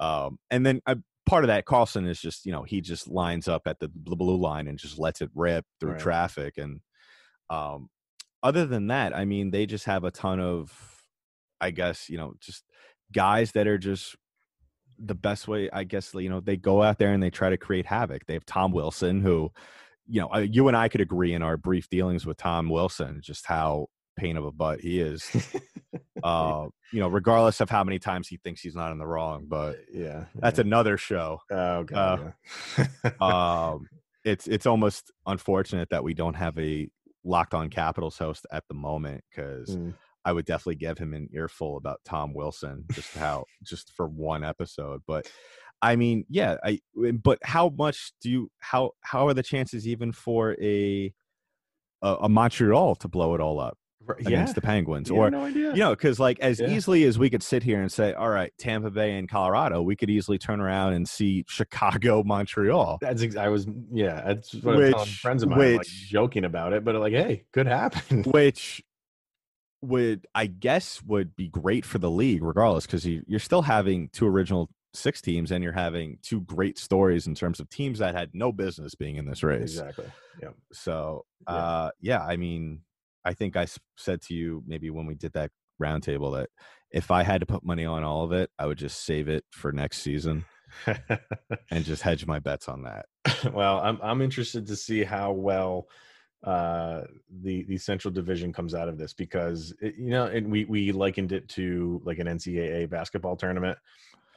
um, 0.00 0.38
and 0.50 0.64
then 0.66 0.80
uh, 0.86 0.96
part 1.26 1.44
of 1.44 1.48
that 1.48 1.64
Carlson 1.66 2.06
is 2.06 2.20
just 2.20 2.44
you 2.46 2.52
know 2.52 2.62
he 2.64 2.80
just 2.80 3.06
lines 3.06 3.46
up 3.46 3.62
at 3.66 3.78
the 3.78 3.88
bl- 3.88 4.16
blue 4.16 4.36
line 4.38 4.66
and 4.66 4.78
just 4.78 4.98
lets 4.98 5.20
it 5.20 5.30
rip 5.34 5.64
through 5.78 5.92
Right. 5.92 6.00
traffic, 6.00 6.58
and 6.58 6.80
um, 7.50 7.88
other 8.42 8.66
than 8.66 8.88
that, 8.88 9.16
I 9.16 9.24
mean 9.24 9.50
they 9.50 9.66
just 9.66 9.84
have 9.86 10.04
a 10.04 10.10
ton 10.10 10.40
of, 10.40 10.72
I 11.60 11.70
guess 11.70 12.08
you 12.08 12.18
know 12.18 12.34
just 12.40 12.64
guys 13.12 13.52
that 13.52 13.66
are 13.66 13.78
just 13.78 14.16
the 14.98 15.14
best 15.14 15.46
way 15.46 15.68
i 15.72 15.84
guess 15.84 16.14
you 16.14 16.28
know 16.28 16.40
they 16.40 16.56
go 16.56 16.82
out 16.82 16.98
there 16.98 17.12
and 17.12 17.22
they 17.22 17.30
try 17.30 17.50
to 17.50 17.56
create 17.56 17.86
havoc 17.86 18.24
they 18.26 18.34
have 18.34 18.46
tom 18.46 18.72
wilson 18.72 19.20
who 19.20 19.50
you 20.06 20.20
know 20.20 20.28
uh, 20.34 20.38
you 20.38 20.68
and 20.68 20.76
i 20.76 20.88
could 20.88 21.00
agree 21.00 21.34
in 21.34 21.42
our 21.42 21.56
brief 21.56 21.88
dealings 21.90 22.24
with 22.24 22.36
tom 22.36 22.68
wilson 22.68 23.20
just 23.22 23.46
how 23.46 23.86
pain 24.16 24.36
of 24.36 24.44
a 24.44 24.52
butt 24.52 24.80
he 24.80 24.98
is 25.00 25.30
uh 26.22 26.66
you 26.92 27.00
know 27.00 27.08
regardless 27.08 27.60
of 27.60 27.68
how 27.68 27.84
many 27.84 27.98
times 27.98 28.26
he 28.26 28.38
thinks 28.38 28.62
he's 28.62 28.74
not 28.74 28.90
in 28.90 28.98
the 28.98 29.06
wrong 29.06 29.44
but 29.46 29.76
yeah. 29.92 30.24
that's 30.36 30.58
another 30.58 30.96
show 30.96 31.38
Oh 31.50 31.84
god. 31.84 32.32
yeah. 32.78 33.10
um 33.20 33.86
it's 34.24 34.46
it's 34.46 34.64
almost 34.64 35.12
unfortunate 35.26 35.90
that 35.90 36.02
we 36.02 36.14
don't 36.14 36.34
have 36.34 36.58
a 36.58 36.88
locked 37.26 37.54
on 37.54 37.68
capitals 37.68 38.16
host 38.16 38.46
at 38.52 38.64
the 38.68 38.74
moment 38.74 39.22
because 39.30 39.76
Mm. 39.76 39.94
I 40.24 40.32
would 40.32 40.44
definitely 40.44 40.76
give 40.76 40.98
him 40.98 41.14
an 41.14 41.28
earful 41.32 41.76
about 41.76 42.00
Tom 42.04 42.34
Wilson, 42.34 42.84
just 42.92 43.14
how 43.14 43.44
just 43.62 43.92
for 43.92 44.08
one 44.08 44.42
episode. 44.42 45.02
But 45.06 45.30
I 45.82 45.94
mean, 45.94 46.24
yeah, 46.28 46.56
I 46.64 46.80
but 47.22 47.38
how 47.44 47.68
much 47.68 48.12
do 48.20 48.30
you 48.30 48.50
how 48.58 48.92
how 49.02 49.28
are 49.28 49.34
the 49.34 49.44
chances 49.44 49.86
even 49.86 50.12
for 50.12 50.56
a 50.60 51.12
a, 52.02 52.16
a 52.22 52.28
Montreal 52.28 52.96
to 52.96 53.08
blow 53.08 53.34
it 53.34 53.40
all 53.40 53.60
up 53.60 53.78
Against 54.18 54.54
the 54.54 54.60
Penguins? 54.60 55.10
Yeah, 55.10 55.16
or 55.16 55.30
no 55.30 55.44
idea. 55.44 55.70
you 55.72 55.78
know, 55.80 55.90
because 55.90 56.18
like 56.20 56.38
as 56.40 56.60
Yeah. 56.60 56.68
easily 56.70 57.04
as 57.04 57.18
we 57.18 57.30
could 57.30 57.42
sit 57.42 57.62
here 57.62 57.80
and 57.80 57.90
say, 57.90 58.12
all 58.12 58.28
right, 58.28 58.52
Tampa 58.58 58.90
Bay 58.90 59.18
and 59.18 59.28
Colorado, 59.28 59.82
we 59.82 59.96
could 59.96 60.10
easily 60.10 60.38
turn 60.38 60.60
around 60.60 60.92
and 60.94 61.08
see 61.08 61.44
Chicago, 61.48 62.22
Montreal. 62.26 62.98
That's 63.00 63.22
ex- 63.22 63.36
I 63.36 63.48
was 63.48 63.66
yeah. 63.92 64.22
That's 64.26 64.54
what 64.54 64.76
I'm 64.76 64.90
telling 64.92 65.06
friends 65.06 65.42
of 65.42 65.48
mine, 65.50 65.76
like 65.76 65.86
joking 65.86 66.44
about 66.44 66.72
it, 66.72 66.84
but 66.84 66.94
like, 66.96 67.12
hey, 67.12 67.44
could 67.52 67.66
happen. 67.66 68.22
which 68.30 68.82
would 69.82 70.26
I 70.34 70.46
guess 70.46 71.02
would 71.04 71.36
be 71.36 71.48
great 71.48 71.84
for 71.84 71.98
the 71.98 72.10
league, 72.10 72.42
regardless, 72.42 72.86
because 72.86 73.04
you, 73.06 73.22
you're 73.26 73.38
still 73.40 73.62
having 73.62 74.08
two 74.12 74.26
original 74.26 74.70
six 74.94 75.20
teams, 75.20 75.52
and 75.52 75.62
you're 75.62 75.72
having 75.74 76.18
two 76.22 76.40
great 76.40 76.78
stories 76.78 77.26
in 77.26 77.34
terms 77.34 77.60
of 77.60 77.68
teams 77.68 77.98
that 77.98 78.14
had 78.14 78.30
no 78.32 78.50
business 78.52 78.94
being 78.94 79.16
in 79.16 79.26
this 79.26 79.42
race. 79.42 79.60
exactly. 79.78 80.06
Yeah. 80.42 80.48
So, 80.72 81.26
Yeah. 81.46 81.54
uh, 81.54 81.90
yeah, 82.00 82.24
I 82.24 82.36
mean, 82.36 82.80
I 83.26 83.34
think 83.34 83.56
I 83.56 83.66
said 83.96 84.22
to 84.22 84.34
you 84.34 84.62
maybe 84.66 84.88
when 84.90 85.04
we 85.04 85.16
did 85.16 85.32
that 85.32 85.50
roundtable 85.82 86.38
that 86.38 86.48
if 86.90 87.10
I 87.10 87.24
had 87.24 87.40
to 87.40 87.46
put 87.46 87.64
money 87.64 87.84
on 87.84 88.04
all 88.04 88.24
of 88.24 88.32
it, 88.32 88.50
I 88.58 88.66
would 88.66 88.78
just 88.78 89.04
save 89.04 89.28
it 89.28 89.44
for 89.50 89.72
next 89.72 89.98
season 89.98 90.44
and 91.70 91.84
just 91.84 92.02
hedge 92.02 92.24
my 92.26 92.38
bets 92.38 92.68
on 92.68 92.84
that. 92.84 93.06
well, 93.52 93.78
I'm 93.80 93.98
I'm 94.02 94.22
interested 94.22 94.66
to 94.68 94.76
see 94.76 95.02
how 95.04 95.32
well 95.32 95.88
uh 96.44 97.02
the 97.42 97.64
the 97.64 97.78
central 97.78 98.12
division 98.12 98.52
comes 98.52 98.74
out 98.74 98.88
of 98.88 98.98
this 98.98 99.12
because 99.14 99.74
it, 99.80 99.96
you 99.96 100.10
know 100.10 100.26
and 100.26 100.50
we 100.50 100.66
we 100.66 100.92
likened 100.92 101.32
it 101.32 101.48
to 101.48 102.00
like 102.04 102.18
an 102.18 102.26
ncaa 102.26 102.88
basketball 102.90 103.36
tournament 103.36 103.78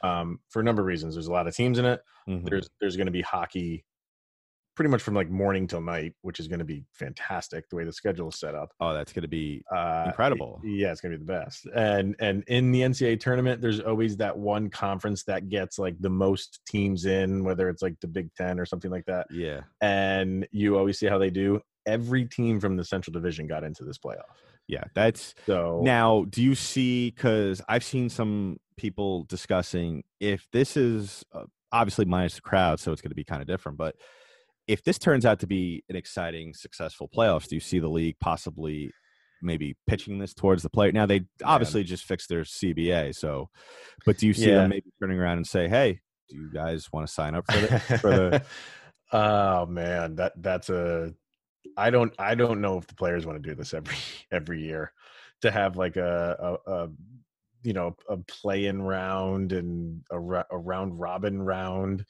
um 0.02 0.40
for 0.48 0.60
a 0.60 0.64
number 0.64 0.80
of 0.80 0.86
reasons 0.86 1.14
there's 1.14 1.26
a 1.26 1.32
lot 1.32 1.46
of 1.46 1.54
teams 1.54 1.78
in 1.78 1.84
it 1.84 2.02
Mhm. 2.26 2.48
there's 2.48 2.70
there's 2.80 2.96
going 2.96 3.06
to 3.06 3.12
be 3.12 3.20
hockey 3.20 3.84
pretty 4.80 4.90
much 4.90 5.02
from 5.02 5.12
like 5.14 5.28
morning 5.28 5.66
till 5.66 5.82
night 5.82 6.14
which 6.22 6.40
is 6.40 6.48
going 6.48 6.58
to 6.58 6.64
be 6.64 6.82
fantastic 6.94 7.68
the 7.68 7.76
way 7.76 7.84
the 7.84 7.92
schedule 7.92 8.30
is 8.30 8.36
set 8.36 8.54
up 8.54 8.70
Oh, 8.80 8.94
that's 8.94 9.12
going 9.12 9.24
to 9.24 9.28
be 9.28 9.62
uh 9.70 10.04
incredible. 10.06 10.58
yeah 10.64 10.90
it's 10.90 11.02
gonna 11.02 11.18
be 11.18 11.22
the 11.22 11.30
best 11.30 11.66
and 11.74 12.16
and 12.18 12.44
in 12.46 12.72
the 12.72 12.80
ncaa 12.80 13.20
tournament 13.20 13.60
there's 13.60 13.80
always 13.80 14.16
that 14.16 14.34
one 14.38 14.70
conference 14.70 15.22
that 15.24 15.50
gets 15.50 15.78
like 15.78 15.96
the 16.00 16.08
most 16.08 16.60
teams 16.66 17.04
in 17.04 17.44
whether 17.44 17.68
it's 17.68 17.82
like 17.82 18.00
the 18.00 18.06
big 18.08 18.32
10 18.36 18.58
or 18.58 18.64
something 18.64 18.90
like 18.90 19.04
that 19.04 19.26
Yeah. 19.30 19.60
and 19.82 20.48
you 20.50 20.78
always 20.78 20.98
see 20.98 21.06
how 21.08 21.18
they 21.18 21.28
do 21.28 21.60
every 21.84 22.24
team 22.24 22.58
from 22.58 22.76
the 22.76 22.84
central 22.84 23.12
division 23.12 23.46
got 23.46 23.64
into 23.64 23.84
this 23.84 23.98
playoff 23.98 24.36
Yeah. 24.66 24.84
That's 24.94 25.34
so 25.46 25.82
Now, 25.84 26.24
do 26.30 26.42
you 26.42 26.54
see? 26.54 27.10
Because 27.10 27.60
I've 27.68 27.84
seen 27.84 28.08
some 28.08 28.56
people 28.78 29.24
discussing 29.24 30.04
if 30.20 30.46
this 30.52 30.76
is 30.78 31.22
uh, 31.34 31.44
obviously 31.70 32.04
minus 32.06 32.36
the 32.36 32.40
crowd, 32.40 32.80
so 32.80 32.92
it's 32.92 33.02
going 33.02 33.10
to 33.10 33.14
be 33.16 33.24
kind 33.24 33.42
of 33.42 33.48
different. 33.48 33.76
But 33.78 33.96
if 34.70 34.84
this 34.84 34.98
turns 34.98 35.26
out 35.26 35.40
to 35.40 35.46
be 35.46 35.82
an 35.88 35.96
exciting, 35.96 36.54
successful 36.54 37.08
playoffs, 37.08 37.48
do 37.48 37.56
you 37.56 37.60
see 37.60 37.80
the 37.80 37.88
league 37.88 38.16
possibly 38.20 38.92
maybe 39.42 39.74
pitching 39.86 40.18
this 40.18 40.32
towards 40.32 40.62
the 40.62 40.70
player? 40.70 40.92
Now 40.92 41.06
they 41.06 41.22
obviously 41.44 41.82
just 41.82 42.04
fixed 42.04 42.28
their 42.28 42.42
CBA, 42.42 43.14
so 43.16 43.48
but 44.06 44.16
do 44.18 44.26
you 44.26 44.32
see 44.34 44.50
Yeah. 44.50 44.58
them 44.58 44.70
maybe 44.70 44.90
turning 45.00 45.18
around 45.18 45.38
and 45.38 45.46
say, 45.46 45.68
"Hey, 45.68 46.00
do 46.28 46.36
you 46.36 46.50
guys 46.52 46.92
want 46.92 47.06
to 47.06 47.12
sign 47.12 47.34
up 47.34 47.44
for 47.50 47.58
the, 47.58 47.80
for 47.98 48.10
the 48.10 48.42
oh 49.12 49.66
man 49.66 50.14
that 50.14 50.32
that's 50.36 50.70
a 50.70 51.12
i 51.76 51.90
don't 51.90 52.14
i 52.20 52.32
don't 52.36 52.60
know 52.60 52.78
if 52.78 52.86
the 52.86 52.94
players 52.94 53.26
want 53.26 53.42
to 53.42 53.48
do 53.48 53.56
this 53.56 53.74
every 53.74 53.96
every 54.30 54.62
year 54.62 54.92
to 55.42 55.50
have 55.50 55.76
like 55.76 55.96
a 55.96 56.58
a, 56.66 56.72
a 56.72 56.88
you 57.64 57.72
know 57.72 57.96
a 58.08 58.16
play-in 58.18 58.80
round 58.80 59.50
and 59.52 60.00
a, 60.12 60.16
a 60.52 60.58
round 60.58 61.00
robin 61.00 61.42
round 61.42 62.04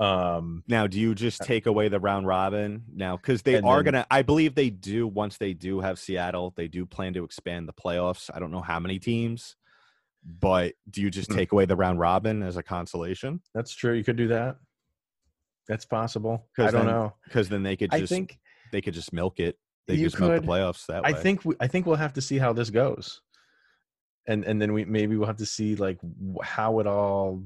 um 0.00 0.64
Now, 0.66 0.86
do 0.86 0.98
you 0.98 1.14
just 1.14 1.42
take 1.42 1.66
away 1.66 1.88
the 1.88 2.00
round 2.00 2.26
robin 2.26 2.84
now? 2.92 3.16
Because 3.16 3.42
they 3.42 3.56
are 3.56 3.82
then- 3.82 3.84
gonna. 3.84 4.06
I 4.10 4.22
believe 4.22 4.54
they 4.54 4.70
do. 4.70 5.06
Once 5.06 5.36
they 5.38 5.54
do 5.54 5.80
have 5.80 5.98
Seattle, 5.98 6.52
they 6.56 6.66
do 6.68 6.84
plan 6.86 7.14
to 7.14 7.24
expand 7.24 7.68
the 7.68 7.72
playoffs. 7.72 8.30
I 8.34 8.40
don't 8.40 8.50
know 8.50 8.60
how 8.62 8.80
many 8.80 8.98
teams, 8.98 9.54
but 10.24 10.74
do 10.90 11.00
you 11.00 11.10
just 11.10 11.30
Hmm. 11.30 11.36
take 11.36 11.52
away 11.52 11.64
the 11.66 11.76
round 11.76 11.98
robin 12.00 12.42
as 12.42 12.56
a 12.56 12.62
consolation? 12.62 13.40
that's 13.54 13.72
true 13.74 13.92
you 13.94 14.02
could 14.04 14.16
do 14.16 14.28
that 14.28 14.56
that's 15.68 15.84
possible 15.86 16.46
i 16.58 16.62
don't 16.64 16.72
then 16.72 16.86
know 16.86 17.14
Because 17.24 17.48
then 17.48 17.62
they 17.62 17.76
could 17.76 17.94
i 17.94 18.00
just 18.00 18.12
think 18.12 18.38
they 18.72 18.80
could 18.80 18.94
just 18.94 19.12
milk 19.12 19.38
it. 19.40 19.56
They 19.86 19.96
just 19.96 20.18
milk 20.18 20.40
the 20.42 20.46
playoffs 20.46 20.86
that 20.86 21.02
way. 21.04 21.10
I 21.10 21.12
think 21.12 21.44
we, 21.44 21.54
I 21.60 21.68
think 21.68 21.86
we'll 21.86 21.96
have 21.96 22.14
to 22.14 22.20
see 22.22 22.38
how 22.38 22.52
this 22.54 22.70
goes, 22.70 23.20
and 24.26 24.44
and 24.44 24.60
then 24.60 24.72
we 24.72 24.84
maybe 24.86 25.16
we'll 25.16 25.26
have 25.28 25.36
to 25.36 25.46
see 25.46 25.76
like 25.76 25.98
how 26.42 26.80
it 26.80 26.86
all 26.86 27.44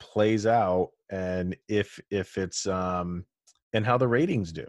plays 0.00 0.46
out, 0.46 0.90
and 1.10 1.56
if 1.68 2.00
if 2.10 2.38
it's 2.38 2.66
um 2.66 3.24
and 3.72 3.84
how 3.84 3.98
the 3.98 4.08
ratings 4.08 4.52
do. 4.52 4.66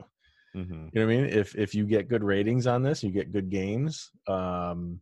Mhm. 0.55 0.89
You 0.93 0.99
know 0.99 1.05
what 1.07 1.13
I 1.13 1.15
mean? 1.21 1.25
If 1.25 1.55
if 1.55 1.73
you 1.73 1.85
get 1.85 2.09
good 2.09 2.23
ratings 2.23 2.67
on 2.67 2.83
this, 2.83 3.03
you 3.03 3.11
get 3.11 3.31
good 3.31 3.49
games. 3.49 4.11
Um, 4.27 4.99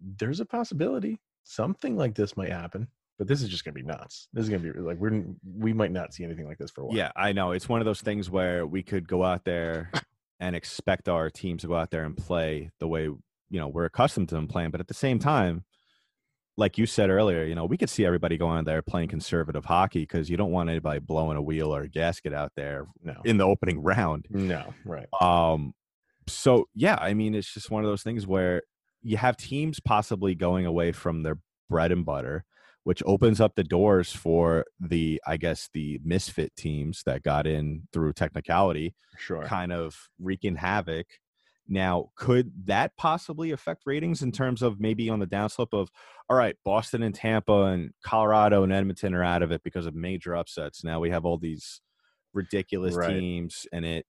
there's 0.00 0.40
a 0.40 0.44
possibility 0.46 1.20
something 1.46 1.94
like 1.96 2.14
this 2.14 2.36
might 2.38 2.50
happen. 2.50 2.88
but 3.18 3.28
this 3.28 3.42
is 3.42 3.48
just 3.48 3.64
gonna 3.64 3.74
be 3.74 3.82
nuts. 3.82 4.28
This 4.32 4.44
is 4.44 4.48
gonna 4.50 4.62
be 4.72 4.72
like 4.80 4.98
we're 4.98 5.24
we 5.56 5.72
might 5.72 5.92
not 5.92 6.12
see 6.14 6.24
anything 6.24 6.46
like 6.48 6.58
this 6.58 6.70
for 6.70 6.80
a 6.82 6.86
while. 6.86 6.96
Yeah, 6.96 7.12
I 7.14 7.32
know. 7.32 7.52
It's 7.52 7.68
one 7.68 7.80
of 7.80 7.84
those 7.84 8.00
things 8.00 8.28
where 8.30 8.66
we 8.66 8.82
could 8.82 9.06
go 9.06 9.22
out 9.22 9.44
there 9.44 9.92
and 10.40 10.56
expect 10.56 11.08
our 11.08 11.30
teams 11.30 11.60
to 11.62 11.68
go 11.68 11.76
out 11.76 11.90
there 11.90 12.04
and 12.04 12.16
play 12.16 12.70
the 12.80 12.88
way 12.88 13.02
you 13.04 13.20
know 13.50 13.68
we're 13.68 13.84
accustomed 13.84 14.30
to 14.30 14.34
them 14.34 14.48
playing, 14.48 14.70
but 14.72 14.80
at 14.80 14.88
the 14.88 14.94
same 14.94 15.18
time, 15.18 15.64
like 16.56 16.78
you 16.78 16.86
said 16.86 17.10
earlier, 17.10 17.44
you 17.44 17.54
know, 17.54 17.64
we 17.64 17.76
could 17.76 17.90
see 17.90 18.04
everybody 18.04 18.36
going 18.36 18.64
there 18.64 18.80
playing 18.82 19.08
conservative 19.08 19.64
hockey 19.64 20.00
because 20.00 20.30
you 20.30 20.36
don't 20.36 20.52
want 20.52 20.70
anybody 20.70 21.00
blowing 21.00 21.36
a 21.36 21.42
wheel 21.42 21.74
or 21.74 21.82
a 21.82 21.88
gasket 21.88 22.32
out 22.32 22.52
there 22.56 22.86
No. 23.02 23.20
in 23.24 23.38
the 23.38 23.44
opening 23.44 23.82
round. 23.82 24.26
No. 24.30 24.72
Right. 24.84 25.08
Um, 25.20 25.74
so 26.28 26.66
yeah, 26.74 26.96
I 27.00 27.12
mean, 27.14 27.34
it's 27.34 27.52
just 27.52 27.70
one 27.70 27.84
of 27.84 27.90
those 27.90 28.02
things 28.04 28.26
where 28.26 28.62
you 29.02 29.16
have 29.16 29.36
teams 29.36 29.80
possibly 29.80 30.34
going 30.34 30.64
away 30.64 30.92
from 30.92 31.22
their 31.24 31.38
bread 31.68 31.90
and 31.92 32.04
butter, 32.06 32.44
which 32.84 33.02
opens 33.04 33.40
up 33.40 33.54
the 33.56 33.64
doors 33.64 34.12
for 34.12 34.64
the, 34.78 35.20
I 35.26 35.36
guess, 35.36 35.68
the 35.74 36.00
misfit 36.04 36.54
teams 36.56 37.02
that 37.04 37.22
got 37.24 37.46
in 37.46 37.88
through 37.92 38.12
technicality, 38.12 38.94
Sure. 39.18 39.42
kind 39.44 39.72
of 39.72 39.96
wreaking 40.20 40.56
havoc. 40.56 41.06
Now, 41.66 42.10
could 42.16 42.52
that 42.66 42.96
possibly 42.96 43.50
affect 43.50 43.82
ratings 43.86 44.22
in 44.22 44.32
terms 44.32 44.60
of 44.62 44.80
maybe 44.80 45.08
on 45.08 45.18
the 45.18 45.26
downslope 45.26 45.72
of, 45.72 45.90
all 46.28 46.36
right, 46.36 46.56
Boston 46.64 47.02
and 47.02 47.14
Tampa 47.14 47.64
and 47.64 47.90
Colorado 48.04 48.62
and 48.64 48.72
Edmonton 48.72 49.14
are 49.14 49.24
out 49.24 49.42
of 49.42 49.50
it 49.50 49.62
because 49.62 49.86
of 49.86 49.94
major 49.94 50.36
upsets. 50.36 50.84
Now 50.84 51.00
we 51.00 51.10
have 51.10 51.24
all 51.24 51.38
these 51.38 51.80
ridiculous 52.34 52.96
Right. 52.96 53.14
teams 53.18 53.66
and 53.72 53.84
it 53.84 54.06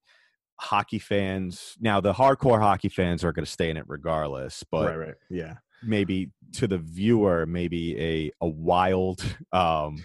hockey 0.59 0.99
fans 0.99 1.75
now 1.79 1.99
the 2.01 2.13
hardcore 2.13 2.59
hockey 2.61 2.87
fans 2.89 3.23
are 3.23 3.31
going 3.33 3.45
to 3.45 3.51
stay 3.51 3.69
in 3.69 3.75
it 3.77 3.83
regardless 3.87 4.63
but 4.71 4.85
right. 4.87 5.07
Right. 5.07 5.15
Yeah. 5.29 5.55
maybe 5.83 6.31
to 6.53 6.65
the 6.65 6.77
viewer 6.77 7.45
maybe 7.45 7.99
a 8.01 8.31
a 8.41 8.47
wild 8.47 9.21
um 9.51 10.03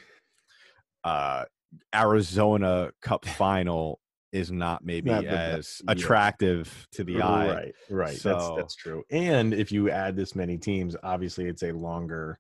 uh 1.05 1.45
arizona 1.95 2.91
cup 3.01 3.25
final 3.25 4.01
is 4.33 4.51
not 4.53 4.85
maybe 4.85 5.11
Not 5.11 5.25
as 5.25 5.57
best, 5.57 5.83
yeah. 5.85 5.93
attractive 5.93 6.89
to 6.93 7.05
the 7.05 7.21
eye 7.23 7.53
Right, 7.53 7.75
right. 7.91 8.17
So- 8.17 8.31
that's 8.31 8.51
that's 8.57 8.75
true. 8.77 9.03
And 9.11 9.53
if 9.53 9.73
you 9.73 9.91
add 9.91 10.17
this 10.17 10.35
many 10.35 10.57
teams, 10.59 10.97
obviously 11.03 11.47
it's 11.47 11.63
a 11.63 11.73
longer. 11.73 12.39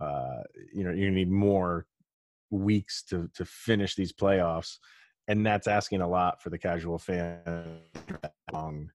Uh, 0.00 0.42
you 0.72 0.84
know, 0.84 0.92
you 0.92 1.10
need 1.10 1.30
more 1.30 1.86
weeks 2.50 3.02
to 3.04 3.28
to 3.34 3.44
finish 3.44 3.94
these 3.94 4.12
playoffs, 4.12 4.78
and 5.26 5.44
that's 5.44 5.66
asking 5.66 6.00
a 6.00 6.08
lot 6.08 6.42
for 6.42 6.50
the 6.50 6.58
casual 6.58 6.98
fan 6.98 7.80
long 8.52 8.90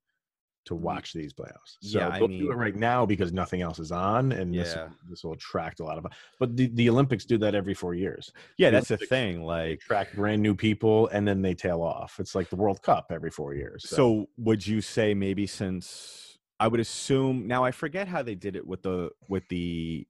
to 0.66 0.76
watch 0.76 1.14
these 1.14 1.34
playoffs. 1.34 1.78
So 1.82 2.00
Yeah, 2.00 2.10
I 2.10 2.20
they'll 2.20 2.28
do 2.28 2.52
it 2.52 2.56
right 2.56 2.76
now 2.76 3.06
because 3.06 3.34
nothing 3.34 3.62
else 3.62 3.80
is 3.80 3.92
on, 3.92 4.32
and 4.32 4.54
this 4.54 4.74
Yeah. 4.76 4.90
this 5.10 5.24
will 5.24 5.34
attract 5.34 5.80
a 5.80 5.84
lot 5.84 5.98
of. 5.98 6.06
But 6.40 6.56
the, 6.56 6.68
the 6.68 6.90
Olympics 6.90 7.26
do 7.26 7.38
that 7.40 7.56
every 7.56 7.74
four 7.74 7.94
years. 7.94 8.32
yeah 8.58 8.70
the 8.70 8.78
that's 8.78 8.88
the 8.88 8.98
thing 8.98 9.44
like 9.44 9.80
attract 9.80 10.16
brand 10.16 10.42
new 10.42 10.56
people, 10.56 11.08
and 11.10 11.28
then 11.28 11.42
they 11.42 11.54
tail 11.54 11.82
off. 11.82 12.20
It's 12.20 12.36
like 12.36 12.50
the 12.50 12.56
World 12.56 12.82
Cup 12.82 13.08
every 13.12 13.32
four 13.32 13.54
years. 13.54 13.88
So 13.90 14.30
would 14.38 14.66
you 14.66 14.82
say 14.82 15.14
maybe 15.14 15.48
since 15.48 16.38
I 16.60 16.68
would 16.68 16.80
assume 16.80 17.48
now 17.48 17.64
I 17.64 17.72
forget 17.72 18.08
how 18.08 18.22
they 18.24 18.36
did 18.36 18.56
it 18.56 18.66
with 18.66 18.84
the 18.84 19.10
with 19.28 19.48
the 19.50 20.08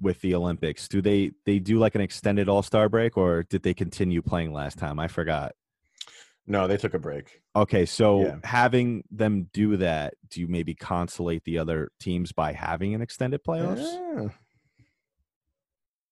with 0.00 0.20
the 0.22 0.34
Olympics. 0.34 0.88
Do 0.88 1.00
they 1.00 1.32
they 1.44 1.58
do 1.58 1.78
like 1.78 1.94
an 1.94 2.00
extended 2.00 2.48
All 2.48 2.62
Star 2.62 2.88
break 2.88 3.16
or 3.16 3.42
did 3.44 3.62
they 3.62 3.74
continue 3.74 4.22
playing 4.22 4.52
last 4.52 4.78
time? 4.78 4.98
I 4.98 5.08
forgot. 5.08 5.52
No, 6.46 6.66
they 6.68 6.76
took 6.76 6.94
a 6.94 6.98
break. 6.98 7.40
Okay, 7.56 7.86
so 7.86 8.22
Yeah. 8.22 8.36
having 8.44 9.04
them 9.10 9.48
do 9.52 9.76
that, 9.78 10.14
do 10.28 10.40
you 10.40 10.48
maybe 10.48 10.74
consolate 10.74 11.44
the 11.44 11.58
other 11.58 11.90
teams 12.00 12.32
by 12.32 12.52
having 12.52 12.94
an 12.94 13.00
extended 13.02 13.42
playoffs? 13.44 14.30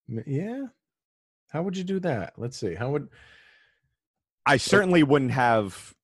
Yeah. 0.09 0.22
Yeah. 0.26 0.66
How 1.51 1.62
would 1.62 1.76
you 1.76 1.85
do 1.85 2.01
that? 2.01 2.35
Let's 2.37 2.57
see. 2.59 2.74
How 2.74 2.91
would 2.91 3.09
I 4.47 4.57
certainly 4.57 5.03
wouldn't 5.03 5.33
have 5.33 5.95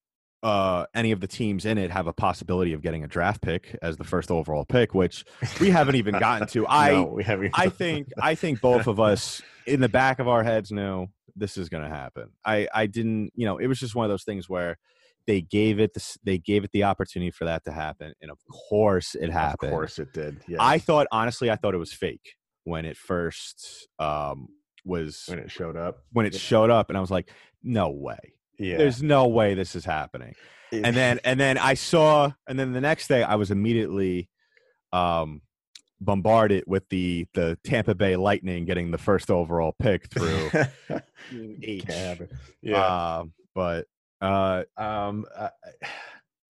uh, 0.42 0.86
any 0.94 1.10
of 1.10 1.20
the 1.20 1.26
teams 1.26 1.64
in 1.64 1.78
it 1.78 1.90
have 1.90 2.06
a 2.06 2.12
possibility 2.12 2.72
of 2.72 2.82
getting 2.82 3.02
a 3.02 3.08
draft 3.08 3.42
pick 3.42 3.76
as 3.82 3.96
the 3.96 4.04
first 4.04 4.30
overall 4.30 4.64
pick, 4.64 4.94
which 4.94 5.24
we 5.60 5.70
haven't 5.70 5.96
even 5.96 6.18
gotten 6.18 6.46
to. 6.48 6.66
I 6.66 6.92
No. 6.92 7.50
I 7.54 7.68
think 7.68 8.08
I 8.20 8.34
think 8.34 8.60
both 8.60 8.86
of 8.86 9.00
us 9.10 9.42
in 9.66 9.80
the 9.80 9.88
back 9.88 10.18
of 10.18 10.28
our 10.28 10.44
heads 10.44 10.70
know 10.70 11.08
this 11.34 11.56
is 11.56 11.68
going 11.68 11.82
to 11.82 11.88
happen. 11.88 12.30
I 12.44 12.68
I 12.72 12.86
didn't, 12.86 13.32
you 13.34 13.46
know, 13.46 13.58
it 13.58 13.66
was 13.66 13.80
just 13.80 13.94
one 13.94 14.04
of 14.04 14.10
those 14.10 14.24
things 14.24 14.48
where 14.48 14.78
they 15.26 15.40
gave 15.42 15.78
it 15.78 15.92
the, 15.92 16.16
they 16.24 16.38
gave 16.38 16.64
it 16.64 16.70
the 16.72 16.84
opportunity 16.84 17.30
for 17.30 17.44
that 17.44 17.62
to 17.64 17.72
happen 17.72 18.14
and 18.22 18.30
of 18.30 18.38
course 18.70 19.14
it 19.14 19.30
happened. 19.30 19.72
Of 19.72 19.76
course 19.76 19.98
it 19.98 20.12
did. 20.12 20.38
I 20.58 20.78
thought 20.78 21.06
honestly 21.12 21.50
I 21.50 21.56
thought 21.56 21.74
it 21.74 21.78
was 21.78 21.92
fake 21.92 22.34
when 22.64 22.84
it 22.84 22.96
first 22.96 23.88
um 23.98 24.48
was 24.84 25.24
when 25.26 25.38
it 25.38 25.50
showed 25.50 25.76
up. 25.76 25.98
when 26.12 26.26
it 26.26 26.34
showed 26.34 26.70
up 26.70 26.88
and 26.88 26.96
I 26.96 27.00
was 27.00 27.10
like 27.10 27.30
no 27.62 27.90
way. 27.90 28.18
Yeah. 28.58 28.76
There's 28.78 29.02
no 29.02 29.28
way 29.28 29.54
this 29.54 29.74
is 29.76 29.84
happening 29.84 30.34
and 30.72 30.94
then 30.96 31.20
and 31.24 31.38
then 31.40 31.58
I 31.58 31.74
saw 31.74 32.32
and 32.46 32.58
then 32.58 32.72
the 32.72 32.80
next 32.80 33.08
day 33.08 33.22
I 33.22 33.36
was 33.36 33.50
immediately 33.50 34.28
um 34.92 35.42
bombarded 36.00 36.64
with 36.66 36.88
the 36.90 37.26
the 37.34 37.58
Tampa 37.64 37.94
Bay 37.94 38.16
Lightning 38.16 38.64
getting 38.64 38.90
the 38.90 38.98
first 38.98 39.30
overall 39.30 39.74
pick 39.78 40.08
through. 40.12 40.50
Yeah. 42.62 43.18
Um, 43.18 43.32
but 43.54 43.86
uh 44.20 44.64
um. 44.76 45.24
I, 45.36 45.50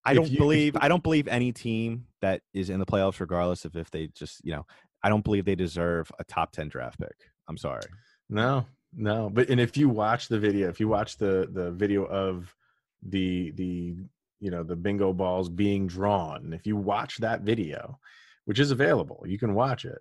I 0.05 0.15
don't 0.15 0.31
you- 0.31 0.39
believe 0.39 0.77
I 0.81 0.89
don't 0.89 1.03
believe 1.03 1.29
any 1.29 1.53
team 1.53 2.07
that 2.23 2.43
is 2.55 2.71
in 2.71 2.79
the 2.81 2.87
playoffs 2.87 3.21
regardless 3.21 3.65
of 3.65 3.77
if 3.77 3.91
they 3.91 4.09
just, 4.09 4.41
you 4.45 4.53
know, 4.53 4.67
I 5.03 5.09
don't 5.11 5.23
believe 5.23 5.45
they 5.45 5.55
deserve 5.55 6.11
a 6.19 6.25
top 6.25 6.51
10 6.53 6.69
draft 6.69 6.99
pick. 6.99 7.15
I'm 7.47 7.57
sorry. 7.59 7.83
No, 8.31 8.67
no. 8.95 9.31
But 9.31 9.51
and 9.51 9.61
if 9.61 9.77
you 9.77 9.89
watch 9.89 10.29
the 10.29 10.39
video, 10.39 10.69
if 10.69 10.81
you 10.81 10.89
watch 10.89 11.17
the 11.17 11.49
the 11.53 11.71
video 11.73 12.05
of 12.05 12.55
the 13.03 13.53
the 13.53 13.97
you 14.41 14.51
know 14.51 14.63
the 14.63 14.77
bingo 14.77 15.13
balls 15.13 15.49
being 15.49 15.87
drawn, 15.87 16.53
if 16.53 16.67
you 16.67 16.77
watch 16.77 17.19
that 17.19 17.43
video, 17.43 17.99
which 18.45 18.59
is 18.59 18.71
available, 18.71 19.25
you 19.27 19.39
can 19.39 19.55
watch 19.55 19.85
it. 19.85 19.99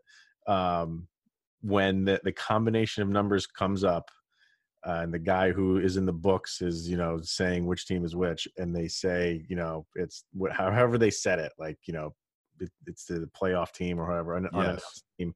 Um, 0.52 1.08
when 1.62 2.06
the 2.06 2.22
the 2.24 2.32
combination 2.32 3.04
of 3.04 3.10
numbers 3.10 3.48
comes 3.48 3.84
up, 3.84 4.10
uh, 4.86 5.02
and 5.04 5.14
the 5.14 5.20
guy 5.20 5.52
who 5.52 5.80
is 5.80 5.98
in 5.98 6.06
the 6.06 6.14
books 6.14 6.62
is 6.62 6.90
you 6.90 6.98
know 6.98 7.20
saying 7.22 7.66
which 7.66 7.88
team 7.88 8.06
is 8.06 8.16
which, 8.16 8.48
and 8.58 8.76
they 8.76 8.88
say 8.88 9.46
you 9.50 9.56
know 9.56 9.86
it's 9.96 10.24
wh- 10.40 10.52
however 10.52 10.98
they 10.98 11.12
said 11.12 11.40
it, 11.40 11.52
like 11.58 11.78
you 11.86 11.94
know 11.94 12.14
it, 12.60 12.70
it's 12.86 13.06
the 13.06 13.30
playoff 13.40 13.72
team 13.74 14.00
or 14.00 14.08
whatever, 14.08 14.36
an 14.36 14.48
unannounced 14.54 15.04
team. 15.20 15.34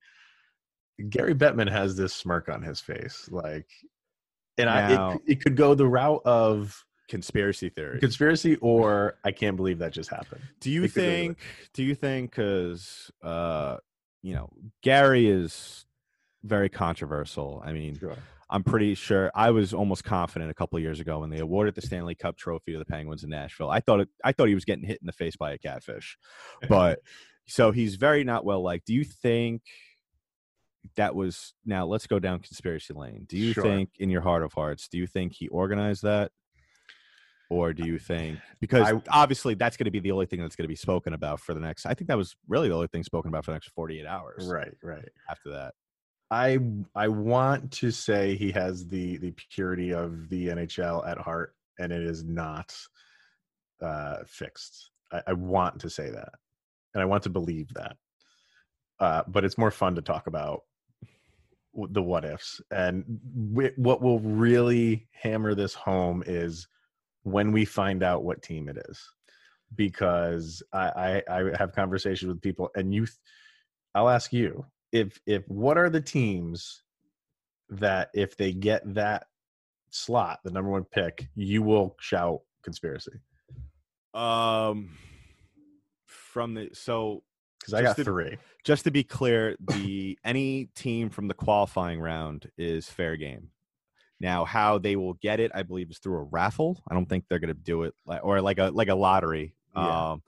Gary 1.09 1.33
Bettman 1.35 1.69
has 1.71 1.95
this 1.95 2.13
smirk 2.13 2.49
on 2.49 2.61
his 2.61 2.79
face, 2.79 3.27
like, 3.31 3.67
and 4.57 4.69
I 4.69 5.13
it, 5.15 5.21
it 5.27 5.43
could 5.43 5.55
go 5.55 5.73
the 5.75 5.87
route 5.87 6.21
of 6.25 6.83
Conspiracy 7.09 7.67
theory. 7.69 7.99
conspiracy 7.99 8.55
or 8.57 9.15
I 9.25 9.31
can't 9.33 9.57
believe 9.57 9.79
that 9.79 9.91
just 9.91 10.09
happened. 10.09 10.41
Do 10.61 10.71
you 10.71 10.85
It 10.85 10.91
think? 10.93 11.37
Do 11.73 11.83
you 11.83 11.93
think? 11.93 12.31
Because 12.31 13.11
uh, 13.21 13.77
you 14.21 14.33
know, 14.33 14.49
Gary 14.81 15.27
is 15.27 15.85
very 16.43 16.69
controversial. 16.69 17.61
I 17.65 17.73
mean, 17.73 17.99
Sure. 17.99 18.15
I'm 18.49 18.63
pretty 18.63 18.95
sure. 18.95 19.29
I 19.35 19.51
was 19.51 19.73
almost 19.73 20.03
confident 20.05 20.51
a 20.51 20.53
couple 20.53 20.77
of 20.77 20.83
years 20.83 20.99
ago 21.01 21.19
when 21.19 21.29
they 21.29 21.39
awarded 21.39 21.75
the 21.75 21.81
Stanley 21.81 22.15
Cup 22.15 22.37
trophy 22.37 22.71
to 22.73 22.79
the 22.79 22.85
Penguins 22.85 23.23
in 23.23 23.29
Nashville. 23.29 23.69
I 23.69 23.79
thought 23.81 24.01
it, 24.01 24.09
I 24.23 24.31
thought 24.31 24.47
he 24.47 24.55
was 24.55 24.65
getting 24.65 24.83
hit 24.85 24.99
in 25.01 25.05
the 25.05 25.13
face 25.13 25.35
by 25.35 25.51
a 25.51 25.57
catfish, 25.57 26.17
but 26.69 26.99
so 27.45 27.71
he's 27.71 27.95
very 27.95 28.23
not 28.23 28.45
well 28.45 28.61
liked. 28.63 28.85
Do 28.87 28.93
you 28.93 29.03
think? 29.03 29.63
That 30.95 31.15
was 31.15 31.53
now. 31.65 31.85
Let's 31.85 32.07
go 32.07 32.19
down 32.19 32.39
conspiracy 32.39 32.93
lane. 32.93 33.25
Do 33.27 33.37
you 33.37 33.53
Sure. 33.53 33.63
think, 33.63 33.91
in 33.99 34.09
your 34.09 34.21
heart 34.21 34.43
of 34.43 34.53
hearts, 34.53 34.87
do 34.87 34.97
you 34.97 35.07
think 35.07 35.33
he 35.33 35.47
organized 35.49 36.01
that, 36.03 36.31
or 37.49 37.71
do 37.73 37.85
you 37.85 37.99
think 37.99 38.39
because 38.59 38.91
I- 38.91 39.01
obviously 39.09 39.53
that's 39.53 39.77
going 39.77 39.85
to 39.85 39.91
be 39.91 39.99
the 39.99 40.11
only 40.11 40.25
thing 40.25 40.39
that's 40.41 40.55
going 40.55 40.63
to 40.63 40.69
be 40.69 40.75
spoken 40.75 41.13
about 41.13 41.39
for 41.39 41.53
the 41.53 41.59
next? 41.59 41.85
I 41.85 41.93
think 41.93 42.07
that 42.07 42.17
was 42.17 42.35
really 42.47 42.67
the 42.69 42.75
only 42.75 42.87
thing 42.87 43.03
spoken 43.03 43.29
about 43.29 43.45
for 43.45 43.51
the 43.51 43.55
next 43.55 43.69
48 43.69 44.05
hours. 44.05 44.47
Right, 44.47 44.73
right. 44.81 45.07
After 45.29 45.51
that, 45.51 45.73
I 46.31 46.59
I 46.95 47.07
want 47.09 47.71
to 47.73 47.91
say 47.91 48.35
he 48.35 48.51
has 48.53 48.87
the 48.87 49.17
the 49.17 49.31
purity 49.31 49.93
of 49.93 50.29
the 50.29 50.47
NHL 50.47 51.05
at 51.07 51.17
heart, 51.19 51.55
and 51.77 51.91
it 51.91 52.01
is 52.01 52.23
not 52.23 52.75
uh, 53.81 54.17
fixed. 54.25 54.91
I, 55.11 55.21
I 55.27 55.33
want 55.33 55.79
to 55.81 55.89
say 55.89 56.09
that, 56.09 56.29
and 56.93 57.01
I 57.01 57.05
want 57.05 57.23
to 57.23 57.29
believe 57.29 57.73
that. 57.75 57.97
Uh, 58.99 59.23
but 59.27 59.43
it's 59.43 59.57
more 59.57 59.71
fun 59.71 59.95
to 59.95 60.01
talk 60.01 60.27
about 60.27 60.61
the 61.73 62.01
what 62.01 62.25
ifs, 62.25 62.61
and 62.71 63.03
wi- 63.53 63.73
what 63.75 64.01
will 64.01 64.19
really 64.19 65.07
hammer 65.11 65.55
this 65.55 65.73
home 65.73 66.23
is 66.25 66.67
when 67.23 67.51
we 67.51 67.65
find 67.65 68.03
out 68.03 68.23
what 68.23 68.41
team 68.41 68.67
it 68.67 68.77
is, 68.89 68.99
because 69.75 70.63
I 70.73 71.21
I, 71.29 71.39
I 71.39 71.57
have 71.57 71.73
conversations 71.73 72.29
with 72.29 72.41
people, 72.41 72.69
and 72.75 72.93
you. 72.93 73.07
I'll 73.93 74.09
ask 74.09 74.31
you 74.31 74.65
if 74.91 75.19
if 75.25 75.47
what 75.47 75.77
are 75.77 75.89
the 75.89 76.01
teams 76.01 76.83
that 77.69 78.09
if 78.13 78.35
they 78.37 78.51
get 78.53 78.81
that 78.93 79.27
slot, 79.89 80.39
the 80.43 80.51
number 80.51 80.69
one 80.69 80.83
pick, 80.83 81.27
you 81.35 81.61
will 81.61 81.95
shout 81.99 82.41
conspiracy. 82.63 83.13
Um, 84.13 84.97
from 86.05 86.53
the 86.53 86.69
so 86.73 87.23
because 87.61 87.73
I 87.73 87.81
got 87.81 87.95
to- 87.97 88.03
three. 88.03 88.37
Just 88.63 88.83
to 88.83 88.91
be 88.91 89.03
clear, 89.03 89.55
the 89.59 90.19
any 90.23 90.65
team 90.75 91.09
from 91.09 91.27
the 91.27 91.33
qualifying 91.33 91.99
round 91.99 92.51
is 92.57 92.89
fair 92.89 93.17
game. 93.17 93.49
Now, 94.19 94.45
how 94.45 94.77
they 94.77 94.95
will 94.95 95.15
get 95.15 95.39
it, 95.39 95.51
I 95.55 95.63
believe, 95.63 95.89
is 95.89 95.97
through 95.97 96.17
a 96.17 96.23
raffle. 96.23 96.83
I 96.87 96.93
don't 96.93 97.07
think 97.07 97.25
they're 97.27 97.39
going 97.39 97.47
to 97.47 97.55
do 97.55 97.83
it 97.83 97.95
like 98.05 98.23
or 98.23 98.39
like 98.39 98.59
a 98.59 98.69
like 98.69 98.89
a 98.89 98.95
lottery. 98.95 99.55
Yeah. 99.75 100.11
Um, 100.11 100.21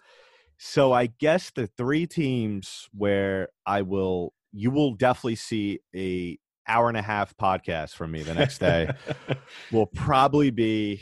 so 0.58 0.94
I 0.94 1.08
guess 1.08 1.52
the 1.52 1.68
three 1.68 2.08
teams 2.08 2.90
where 2.92 3.50
I 3.66 3.84
will, 3.84 4.34
you 4.52 4.72
will 4.72 4.96
definitely 4.96 5.36
see 5.36 5.80
a 5.96 6.40
hour 6.68 6.88
and 6.88 6.98
a 6.98 7.02
half 7.02 7.36
podcast 7.38 7.92
from 7.92 8.12
me 8.12 8.24
the 8.24 8.34
next 8.34 8.60
day. 8.60 8.90
will 9.72 9.86
probably 9.88 10.50
be 10.50 11.02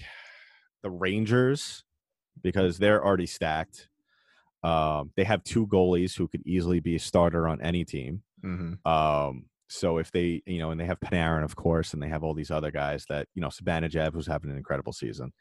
the 0.82 0.90
Rangers 0.90 1.84
because 2.42 2.78
they're 2.78 3.06
already 3.06 3.28
stacked. 3.28 3.88
Um, 4.64 5.12
they 5.16 5.24
have 5.24 5.44
two 5.44 5.68
goalies 5.68 6.16
who 6.16 6.28
could 6.28 6.46
easily 6.46 6.80
be 6.80 6.96
a 6.96 7.00
starter 7.00 7.48
on 7.48 7.62
any 7.62 7.84
team. 7.86 8.24
hmm 8.42 8.74
Um, 8.86 9.46
so 9.70 9.98
if 10.00 10.12
they, 10.12 10.42
you 10.46 10.60
know, 10.60 10.72
and 10.72 10.80
they 10.80 10.86
have 10.86 11.00
Panarin, 11.00 11.44
of 11.44 11.56
course, 11.56 11.94
and 11.94 12.04
they 12.04 12.10
have 12.10 12.24
all 12.24 12.34
these 12.34 12.52
other 12.52 12.72
guys 12.72 13.06
that, 13.10 13.28
you 13.36 13.42
know, 13.42 13.48
Zibanejad, 13.48 14.14
who's 14.14 14.28
having 14.28 14.52
an 14.52 14.58
incredible 14.58 14.92
season. 14.94 15.32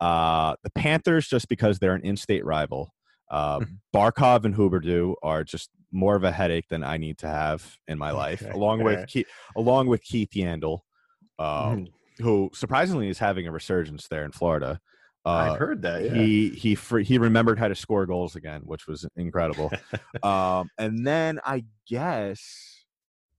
Uh, 0.00 0.54
the 0.62 0.70
Panthers, 0.70 1.26
just 1.28 1.48
because 1.48 1.78
they're 1.78 1.94
an 1.94 2.04
in-state 2.04 2.44
rival. 2.44 2.94
Uh, 3.30 3.60
Mhm. 3.60 3.78
Barkov 3.94 4.44
and 4.44 4.54
Huberdeau 4.54 5.14
are 5.22 5.42
just 5.42 5.70
more 5.90 6.16
of 6.16 6.24
a 6.24 6.32
headache 6.32 6.68
than 6.68 6.84
I 6.84 6.96
need 6.96 7.18
to 7.18 7.28
have 7.28 7.76
in 7.88 7.98
my 7.98 8.10
life, 8.12 8.42
Okay, 8.42 8.52
along 8.52 8.82
with 8.82 8.94
alright. 8.94 9.08
Keith, 9.08 9.26
along 9.56 9.88
with 9.88 10.02
Keith 10.02 10.30
Yandle, 10.30 10.80
um, 11.38 11.86
Mhm. 11.86 11.92
who 12.20 12.50
surprisingly 12.54 13.08
is 13.08 13.18
having 13.18 13.46
a 13.46 13.52
resurgence 13.52 14.06
there 14.08 14.24
in 14.24 14.32
Florida. 14.32 14.80
Uh, 15.24 15.30
I've 15.52 15.58
heard 15.58 15.82
that. 15.82 16.04
Yeah. 16.04 16.14
he 16.14 16.48
he 16.50 16.76
he 17.02 17.18
remembered 17.18 17.58
how 17.58 17.68
to 17.68 17.74
score 17.74 18.06
goals 18.06 18.34
again, 18.34 18.62
which 18.64 18.86
was 18.86 19.06
incredible. 19.16 19.70
um, 20.22 20.68
and 20.78 21.06
then 21.06 21.40
I 21.44 21.64
guess 21.86 22.84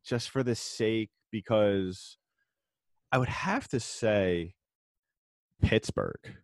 just 0.06 0.30
for 0.30 0.44
the 0.44 0.56
sake, 0.56 1.10
because 1.32 2.18
I 3.12 3.18
would 3.18 3.30
have 3.30 3.68
to 3.70 3.80
say 3.80 4.56
Pittsburgh 5.62 6.36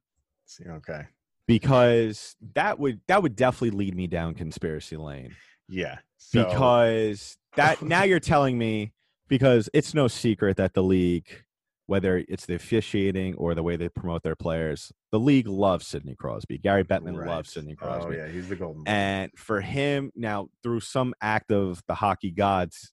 See, 0.45 0.65
okay. 0.65 1.03
because 1.47 2.35
that 2.53 2.79
would 2.79 3.01
that 3.07 3.23
would 3.23 3.35
definitely 3.35 3.71
lead 3.71 3.95
me 3.95 4.07
down 4.07 4.33
conspiracy 4.33 4.97
lane 4.97 5.35
Yeah. 5.67 5.99
So, 6.17 6.43
because 6.43 7.37
that 7.55 7.81
now 7.81 8.03
you're 8.03 8.19
telling 8.19 8.57
me 8.57 8.93
because 9.27 9.69
it's 9.73 9.93
no 9.93 10.07
secret 10.07 10.57
that 10.57 10.73
the 10.73 10.83
league 10.83 11.43
whether 11.89 12.23
it's 12.29 12.45
the 12.45 12.53
officiating 12.55 13.33
or 13.35 13.55
the 13.55 13.63
way 13.63 13.75
they 13.75 13.89
promote 13.89 14.21
their 14.23 14.35
players 14.35 14.91
the 15.11 15.19
league 15.19 15.47
loves 15.47 15.87
sidney 15.87 16.15
crosby 16.15 16.57
gary 16.57 16.83
bettman 16.83 17.17
Right. 17.17 17.27
loves 17.27 17.51
sidney 17.51 17.75
crosby 17.75 18.15
Oh 18.15 18.17
yeah, 18.25 18.31
he's 18.31 18.47
the 18.47 18.55
golden. 18.55 18.83
boy. 18.83 18.91
and 18.91 19.31
for 19.35 19.59
him 19.61 20.11
now 20.15 20.49
through 20.61 20.81
some 20.81 21.13
act 21.21 21.51
of 21.51 21.81
the 21.87 21.95
hockey 21.95 22.31
gods 22.31 22.91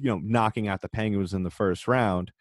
you 0.00 0.10
know 0.10 0.20
knocking 0.22 0.66
out 0.68 0.80
the 0.82 0.88
penguins 0.88 1.32
in 1.32 1.44
the 1.44 1.50
first 1.50 1.86
round 1.86 2.32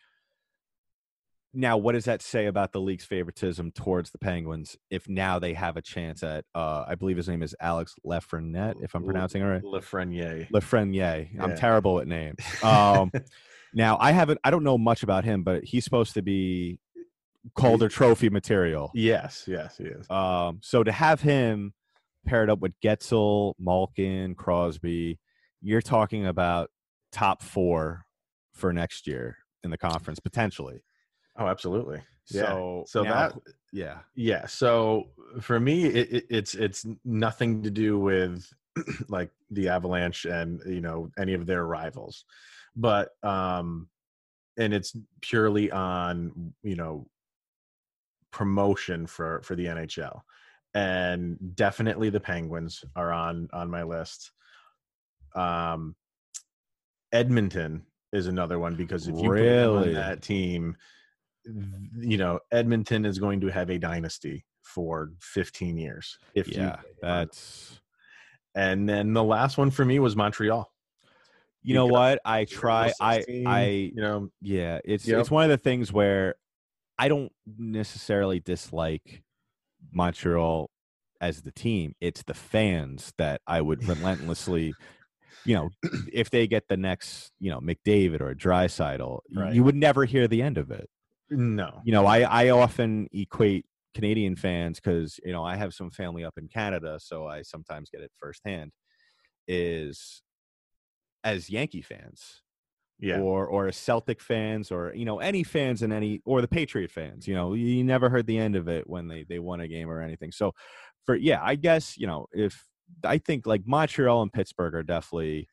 now 1.53 1.75
what 1.77 1.91
does 1.91 2.05
that 2.05 2.21
say 2.21 2.45
about 2.45 2.71
the 2.71 2.79
league's 2.79 3.03
favoritism 3.05 3.71
towards 3.71 4.09
the 4.11 4.17
penguins 4.17 4.77
if 4.89 5.07
now 5.09 5.37
they 5.37 5.53
have 5.53 5.75
a 5.77 5.81
chance 5.81 6.23
at 6.23 6.45
uh 6.55 6.85
i 6.87 6.95
believe 6.95 7.17
his 7.17 7.27
name 7.27 7.43
is 7.43 7.53
alex 7.59 7.93
lefrenet 8.05 8.81
if 8.81 8.95
i'm 8.95 9.03
pronouncing 9.03 9.41
it 9.41 9.45
right 9.45 9.61
Lafreniere. 9.63 10.49
lefrenier 10.49 11.27
i'm 11.39 11.55
terrible 11.55 11.99
at 11.99 12.07
names 12.07 12.39
um 12.63 13.11
now 13.73 13.97
i 13.99 14.11
haven't 14.11 14.39
i 14.43 14.49
don't 14.51 14.63
know 14.63 14.77
much 14.77 15.03
about 15.03 15.23
him 15.23 15.43
but 15.43 15.63
he's 15.63 15.83
supposed 15.83 16.13
to 16.13 16.21
be 16.21 16.79
calder 17.55 17.89
trophy 17.89 18.29
material 18.29 18.91
yes, 18.93 19.45
yes, 19.47 19.77
he 19.77 19.85
is. 19.85 20.09
um, 20.09 20.59
so 20.61 20.83
to 20.83 20.91
have 20.91 21.21
him 21.21 21.73
paired 22.27 22.51
up 22.51 22.59
with 22.59 22.71
Guentzel, 22.83 23.55
Malkin, 23.57 24.35
Crosby, 24.35 25.17
you're 25.59 25.81
talking 25.81 26.27
about 26.27 26.69
top 27.11 27.41
four 27.41 28.05
for 28.53 28.71
next 28.71 29.07
year 29.07 29.37
in 29.63 29.71
the 29.71 29.77
conference 29.77 30.19
potentially. 30.19 30.83
Oh, 31.35 31.47
absolutely. 31.47 32.01
Yeah. 32.29 32.43
So, 32.43 32.83
So 32.87 33.03
now- 33.03 33.29
that 33.29 33.33
yeah, 33.73 33.99
Yeah. 34.13 34.45
So 34.45 35.05
for 35.39 35.59
me, 35.59 35.85
it, 35.85 36.13
it, 36.13 36.25
it's 36.29 36.53
it's 36.53 36.85
nothing 37.03 37.63
to 37.63 37.71
do 37.71 37.97
with 37.97 38.45
like 39.07 39.31
the 39.49 39.69
Avalanche 39.69 40.25
and 40.25 40.61
you 40.67 40.81
know 40.81 41.09
any 41.17 41.33
of 41.33 41.45
their 41.47 41.65
rivals, 41.65 42.25
but 42.75 43.09
um, 43.23 43.87
and 44.57 44.73
it's 44.73 44.95
purely 45.21 45.71
on 45.71 46.53
you 46.63 46.75
know 46.75 47.07
promotion 48.31 49.07
for 49.07 49.41
for 49.43 49.55
the 49.55 49.65
NHL, 49.65 50.21
and 50.73 51.37
definitely 51.55 52.09
the 52.09 52.19
Penguins 52.19 52.83
are 52.95 53.11
on 53.11 53.49
on 53.53 53.69
my 53.69 53.83
list. 53.83 54.31
Um, 55.35 55.95
Edmonton 57.11 57.83
is 58.13 58.27
another 58.27 58.59
one 58.59 58.75
because 58.75 59.07
if 59.07 59.15
you 59.15 59.29
put 59.29 59.43
them 59.43 59.77
on 59.77 59.93
that 59.93 60.21
team, 60.21 60.75
you 61.45 62.17
know 62.17 62.39
Edmonton 62.51 63.05
is 63.05 63.19
going 63.19 63.41
to 63.41 63.47
have 63.47 63.69
a 63.69 63.77
dynasty 63.77 64.45
for 64.63 65.11
15 65.21 65.77
years. 65.77 66.17
If 66.35 66.47
yeah, 66.47 66.71
on. 66.71 66.79
that's 67.01 67.81
and 68.55 68.87
then 68.87 69.13
the 69.13 69.23
last 69.23 69.57
one 69.57 69.71
for 69.71 69.85
me 69.85 69.99
was 69.99 70.15
Montreal. 70.15 70.70
You 71.63 71.73
know 71.75 71.87
what 71.87 72.19
I 72.25 72.45
try. 72.45 72.93
I 72.99 73.25
16, 73.25 73.45
I 73.45 73.91
you 73.95 74.01
know 74.01 74.29
yeah, 74.41 74.79
it's 74.83 75.07
Yep. 75.07 75.19
it's 75.19 75.31
one 75.31 75.43
of 75.43 75.49
the 75.49 75.57
things 75.57 75.93
where 75.93 76.35
I 76.99 77.07
don't 77.07 77.31
necessarily 77.57 78.39
dislike 78.39 79.23
Montreal 79.91 80.71
as 81.21 81.41
the 81.43 81.51
team. 81.51 81.95
It's 82.01 82.23
the 82.23 82.33
fans 82.33 83.13
that 83.17 83.41
I 83.47 83.61
would 83.61 83.87
relentlessly, 83.87 84.77
you 85.45 85.55
know, 85.55 85.73
if 86.13 86.29
they 86.31 86.47
get 86.47 86.67
the 86.69 86.77
next, 86.77 87.31
you 87.39 87.51
know, 87.51 87.59
McDavid 87.61 88.21
or 88.21 88.35
Draisaitl, 88.35 89.21
Right. 89.35 89.53
you 89.53 89.63
would 89.63 89.75
never 89.75 90.05
hear 90.05 90.27
the 90.27 90.41
end 90.41 90.57
of 90.57 90.71
it. 90.71 90.89
no 91.29 91.83
You 91.83 91.91
know, 91.93 92.05
I 92.05 92.21
I 92.21 92.49
often 92.49 93.07
equate 93.11 93.65
Canadian 93.95 94.35
fans 94.35 94.79
because 94.79 95.19
you 95.25 95.31
know 95.31 95.43
I 95.43 95.55
have 95.55 95.73
some 95.73 95.91
family 95.91 96.23
up 96.23 96.37
in 96.37 96.47
Canada, 96.47 96.99
so 97.01 97.27
I 97.27 97.41
sometimes 97.43 97.89
get 97.89 98.01
it 98.01 98.11
firsthand. 98.19 98.71
Is 99.47 100.23
as 101.23 101.49
Yankee 101.49 101.81
fans 101.81 102.41
yeah 102.99 103.19
or 103.19 103.47
or 103.47 103.67
as 103.67 103.77
Celtic 103.77 104.21
fans 104.21 104.71
or 104.71 104.93
you 104.95 105.05
know 105.05 105.19
any 105.19 105.43
fans 105.43 105.81
in 105.81 105.91
any 105.91 106.21
or 106.25 106.41
the 106.41 106.47
Patriot 106.47 106.91
fans. 106.91 107.27
You 107.27 107.35
know, 107.35 107.53
you 107.53 107.83
never 107.83 108.09
heard 108.09 108.27
the 108.27 108.37
end 108.37 108.55
of 108.55 108.67
it 108.67 108.87
when 108.87 109.07
they 109.07 109.23
they 109.27 109.39
won 109.39 109.59
a 109.59 109.67
game 109.67 109.89
or 109.89 110.01
anything. 110.01 110.31
So 110.31 110.53
for 111.05 111.15
yeah, 111.15 111.39
I 111.41 111.55
guess 111.55 111.97
you 111.97 112.07
know 112.07 112.27
if 112.31 112.65
I 113.03 113.17
think 113.17 113.45
like 113.45 113.63
Montreal 113.65 114.21
and 114.21 114.33
Pittsburgh 114.33 114.75
are 114.75 114.83
definitely 114.83 115.47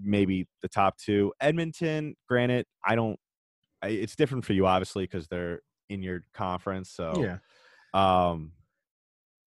maybe 0.00 0.46
the 0.62 0.68
top 0.68 0.96
two. 0.98 1.32
Edmonton, 1.40 2.14
granted, 2.28 2.66
I 2.84 2.94
don't. 2.94 3.18
I, 3.82 3.88
it's 3.88 4.14
different 4.14 4.44
for 4.44 4.52
you 4.52 4.66
obviously 4.66 5.04
because 5.04 5.26
they're 5.26 5.60
in 5.88 6.02
your 6.02 6.22
conference. 6.34 6.90
So 6.90 7.12
yeah 7.16 7.38
um 7.92 8.52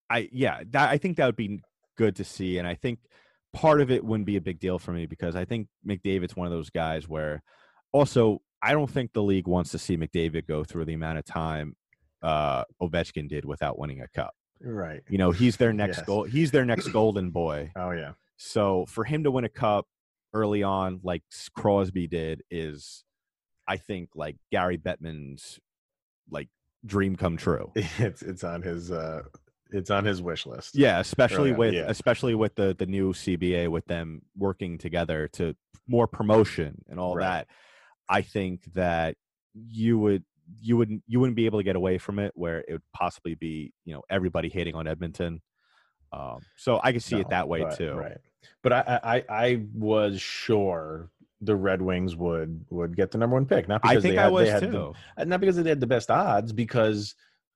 i 0.09 0.27
yeah 0.31 0.61
that 0.71 0.89
i 0.89 0.97
think 0.97 1.17
that 1.17 1.25
would 1.25 1.35
be 1.35 1.61
good 1.97 2.15
to 2.15 2.23
see 2.23 2.57
and 2.57 2.67
i 2.67 2.75
think 2.75 2.99
part 3.53 3.79
of 3.81 3.91
it 3.91 4.03
wouldn't 4.03 4.25
be 4.25 4.35
a 4.37 4.41
big 4.41 4.59
deal 4.59 4.79
for 4.79 4.91
me 4.91 5.05
because 5.05 5.35
i 5.35 5.45
think 5.45 5.67
mcdavid's 5.87 6.35
one 6.35 6.47
of 6.47 6.51
those 6.51 6.69
guys 6.71 7.07
where 7.07 7.41
also 7.91 8.41
i 8.61 8.71
don't 8.71 8.89
think 8.89 9.13
the 9.13 9.21
league 9.21 9.47
wants 9.47 9.71
to 9.71 9.77
see 9.79 9.95
mcdavid 9.95 10.47
go 10.47 10.63
through 10.63 10.83
the 10.85 10.93
amount 10.93 11.17
of 11.19 11.25
time 11.25 11.75
uh 12.23 12.63
ovechkin 12.81 13.27
did 13.29 13.45
without 13.45 13.77
winning 13.77 14.01
a 14.01 14.07
cup. 14.07 14.33
Right. 14.61 15.01
You 15.09 15.17
know 15.17 15.31
he's 15.31 15.57
their 15.57 15.73
next 15.83 15.97
Yes. 15.97 16.05
goal 16.05 16.23
he's 16.23 16.51
their 16.51 16.65
next 16.65 16.87
golden 16.87 17.31
boy. 17.31 17.71
Oh 17.75 17.91
yeah. 17.91 18.13
So 18.37 18.85
for 18.87 19.03
him 19.03 19.23
to 19.25 19.31
win 19.31 19.43
a 19.43 19.49
cup 19.49 19.87
early 20.33 20.63
on 20.63 20.99
like 21.03 21.21
crosby 21.55 22.07
did 22.07 22.41
is 22.49 23.03
i 23.67 23.75
think 23.77 24.09
like 24.15 24.35
gary 24.51 24.77
bettman's 24.77 25.59
like 26.31 26.47
dream 26.85 27.15
come 27.15 27.35
true. 27.37 27.71
It's 27.99 28.21
it's 28.21 28.43
on 28.43 28.61
his 28.61 28.89
uh 28.89 29.23
it's 29.73 29.89
on 29.91 30.05
his 30.05 30.21
wish 30.21 30.45
list 30.45 30.75
Yeah, 30.75 30.99
especially 30.99 31.51
on, 31.51 31.57
with 31.57 31.73
yeah. 31.73 31.85
especially 31.87 32.35
with 32.35 32.55
the 32.55 32.75
the 32.77 32.85
new 32.85 33.13
CBA 33.13 33.67
with 33.69 33.85
them 33.87 34.21
working 34.37 34.77
together 34.77 35.27
to 35.33 35.55
more 35.87 36.07
promotion 36.07 36.81
and 36.89 36.99
all 36.99 37.15
Right. 37.15 37.25
that. 37.25 37.47
I 38.07 38.21
think 38.21 38.63
that 38.73 39.15
you 39.53 39.97
would 39.99 40.23
you 40.61 40.77
wouldn't 40.77 41.03
you 41.07 41.19
wouldn't 41.19 41.35
be 41.35 41.45
able 41.45 41.59
to 41.59 41.63
get 41.63 41.75
away 41.75 41.97
from 41.97 42.19
it 42.19 42.31
where 42.35 42.59
it 42.67 42.71
would 42.73 42.81
possibly 42.93 43.35
be 43.35 43.73
you 43.85 43.93
know 43.93 44.01
everybody 44.09 44.49
hating 44.49 44.75
on 44.75 44.87
Edmonton. 44.87 45.41
Um, 46.11 46.39
so 46.57 46.79
I 46.83 46.91
could 46.91 47.01
see 47.03 47.19
it 47.19 47.29
that 47.29 47.47
way 47.47 47.61
but- 47.63 47.77
too. 47.77 47.93
right 47.93 48.17
but 48.61 48.73
I, 48.73 48.99
I 49.03 49.23
i 49.29 49.63
was 49.73 50.19
sure 50.21 51.09
the 51.39 51.55
red 51.55 51.81
wings 51.81 52.13
would 52.15 52.65
would 52.69 52.93
get 52.95 53.09
the 53.11 53.17
number 53.17 53.35
one 53.35 53.45
pick 53.45 53.67
not 53.69 53.81
because 53.81 53.97
I 53.97 54.01
think 54.01 54.15
they 54.15 54.21
I 54.21 54.27
was 54.27 54.47
they 54.47 54.51
had 54.51 54.59
too. 54.63 54.93
the, 55.17 55.25
not 55.25 55.39
because 55.39 55.55
they 55.55 55.69
had 55.69 55.79
the 55.79 55.87
best 55.87 56.11
odds 56.11 56.51
because 56.51 57.15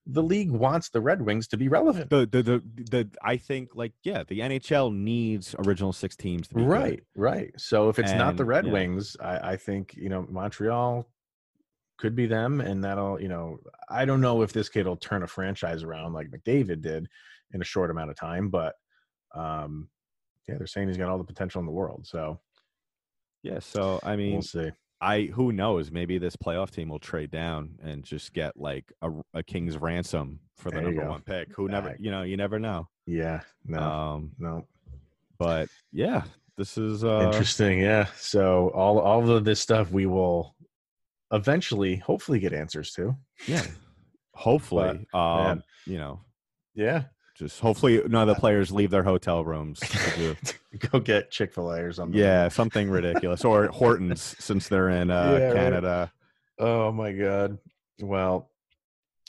the 0.09 0.23
league 0.23 0.51
wants 0.51 0.89
the 0.89 1.01
red 1.01 1.21
wings 1.21 1.47
to 1.49 1.57
be 1.57 1.67
relevant 1.67 2.09
The, 2.09 2.25
the 2.25 2.41
the 2.41 2.63
the 2.89 3.09
I 3.21 3.37
think 3.37 3.75
like 3.75 3.93
yeah 4.03 4.23
the 4.27 4.39
NHL 4.39 4.93
needs 4.95 5.55
original 5.59 5.93
six 5.93 6.15
teams 6.15 6.47
to 6.49 6.55
be 6.55 6.61
good. 6.61 6.69
right 6.69 7.03
right 7.15 7.51
so 7.57 7.89
if 7.89 7.99
it's 7.99 8.13
not 8.13 8.37
the 8.37 8.45
red 8.45 8.65
yeah. 8.65 8.71
wings 8.71 9.17
I, 9.21 9.51
I 9.51 9.57
think 9.57 9.93
you 9.95 10.09
know 10.09 10.25
montreal 10.29 11.07
could 11.97 12.15
be 12.15 12.27
them 12.27 12.61
and 12.61 12.83
that'll 12.83 13.19
you 13.19 13.27
know 13.27 13.57
i 13.89 14.05
don't 14.05 14.21
know 14.21 14.43
if 14.43 14.53
this 14.53 14.69
kid 14.69 14.85
will 14.85 14.97
turn 14.97 15.23
a 15.23 15.27
franchise 15.27 15.81
around 15.81 16.13
like 16.13 16.29
mcdavid 16.29 16.81
did 16.81 17.07
in 17.53 17.61
a 17.61 17.65
short 17.65 17.89
amount 17.89 18.11
of 18.11 18.15
time 18.15 18.49
but 18.49 18.75
um 19.33 19.89
yeah, 20.47 20.55
they're 20.57 20.67
saying 20.67 20.87
he's 20.87 20.97
got 20.97 21.09
all 21.09 21.17
the 21.17 21.23
potential 21.23 21.59
in 21.59 21.65
the 21.65 21.71
world. 21.71 22.07
So 22.07 22.39
Yeah. 23.43 23.59
So 23.59 23.99
I 24.03 24.15
mean, 24.15 24.33
we'll 24.33 24.41
see. 24.41 24.71
I 24.99 25.23
who 25.23 25.51
knows? 25.51 25.91
Maybe 25.91 26.17
this 26.17 26.35
playoff 26.35 26.71
team 26.71 26.89
will 26.89 26.99
trade 26.99 27.29
down 27.31 27.77
and 27.83 28.03
just 28.03 28.33
get 28.33 28.57
like 28.57 28.91
a, 29.01 29.11
a 29.33 29.43
king's 29.43 29.77
ransom 29.77 30.39
for 30.55 30.71
the 30.71 30.77
There 30.77 30.85
number 30.85 31.09
one 31.09 31.21
pick. 31.21 31.55
Who 31.55 31.67
never, 31.67 31.95
you 31.99 32.09
know, 32.11 32.23
you 32.23 32.37
never 32.37 32.59
know. 32.59 32.87
Yeah, 33.05 33.41
no, 33.65 33.79
Um, 33.79 34.31
no, 34.39 34.65
but 35.37 35.69
yeah, 35.91 36.23
this 36.57 36.77
is 36.77 37.03
uh, 37.03 37.21
interesting. 37.25 37.79
Yeah. 37.79 38.07
So 38.17 38.69
all 38.73 38.99
all 38.99 39.29
of 39.29 39.45
this 39.45 39.59
stuff 39.59 39.91
we 39.91 40.07
will 40.07 40.55
eventually, 41.31 41.97
hopefully, 41.97 42.39
get 42.39 42.53
answers 42.53 42.91
to. 42.93 43.15
Yeah. 43.47 43.65
Hopefully, 44.33 45.07
um, 45.15 45.37
man. 45.43 45.63
you 45.87 45.97
know, 45.97 46.21
Yeah. 46.75 47.05
Just 47.37 47.59
hopefully 47.59 48.01
none 48.07 48.27
of 48.27 48.35
the 48.35 48.39
players 48.39 48.71
leave 48.71 48.89
their 48.89 49.03
hotel 49.03 49.43
rooms. 49.45 49.79
to 49.79 50.35
Go 50.91 50.99
get 50.99 51.31
Chick 51.31 51.53
Fil 51.53 51.71
A 51.71 51.81
or 51.81 51.93
something. 51.93 52.19
yeah, 52.19 52.47
something 52.49 52.89
ridiculous, 52.89 53.45
or 53.45 53.67
Hortons 53.71 54.35
since 54.39 54.67
they're 54.67 54.89
in 54.89 55.09
uh, 55.11 55.37
Yeah, 55.39 55.45
right. 55.47 55.53
Canada. 55.55 56.11
Oh 56.59 56.91
my 56.91 57.11
god. 57.13 57.57
Well, 58.01 58.49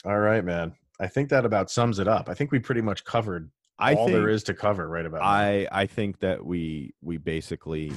all 0.05 0.19
right, 0.19 0.43
man. 0.43 0.73
I 0.99 1.07
think 1.07 1.29
that 1.29 1.45
about 1.45 1.71
sums 1.71 1.99
it 1.99 2.07
up. 2.07 2.27
I 2.29 2.33
think 2.33 2.51
we 2.51 2.59
pretty 2.59 2.81
much 2.81 3.03
covered 3.05 3.49
I 3.77 3.93
all 3.93 4.07
think 4.07 4.17
there 4.17 4.29
is 4.29 4.43
to 4.43 4.53
cover 4.53 4.87
right 4.87 5.05
about. 5.05 5.21
I 5.21 5.67
I 5.71 5.85
think 5.85 6.19
that 6.19 6.45
we 6.45 6.93
we 7.01 7.17
basically 7.17 7.93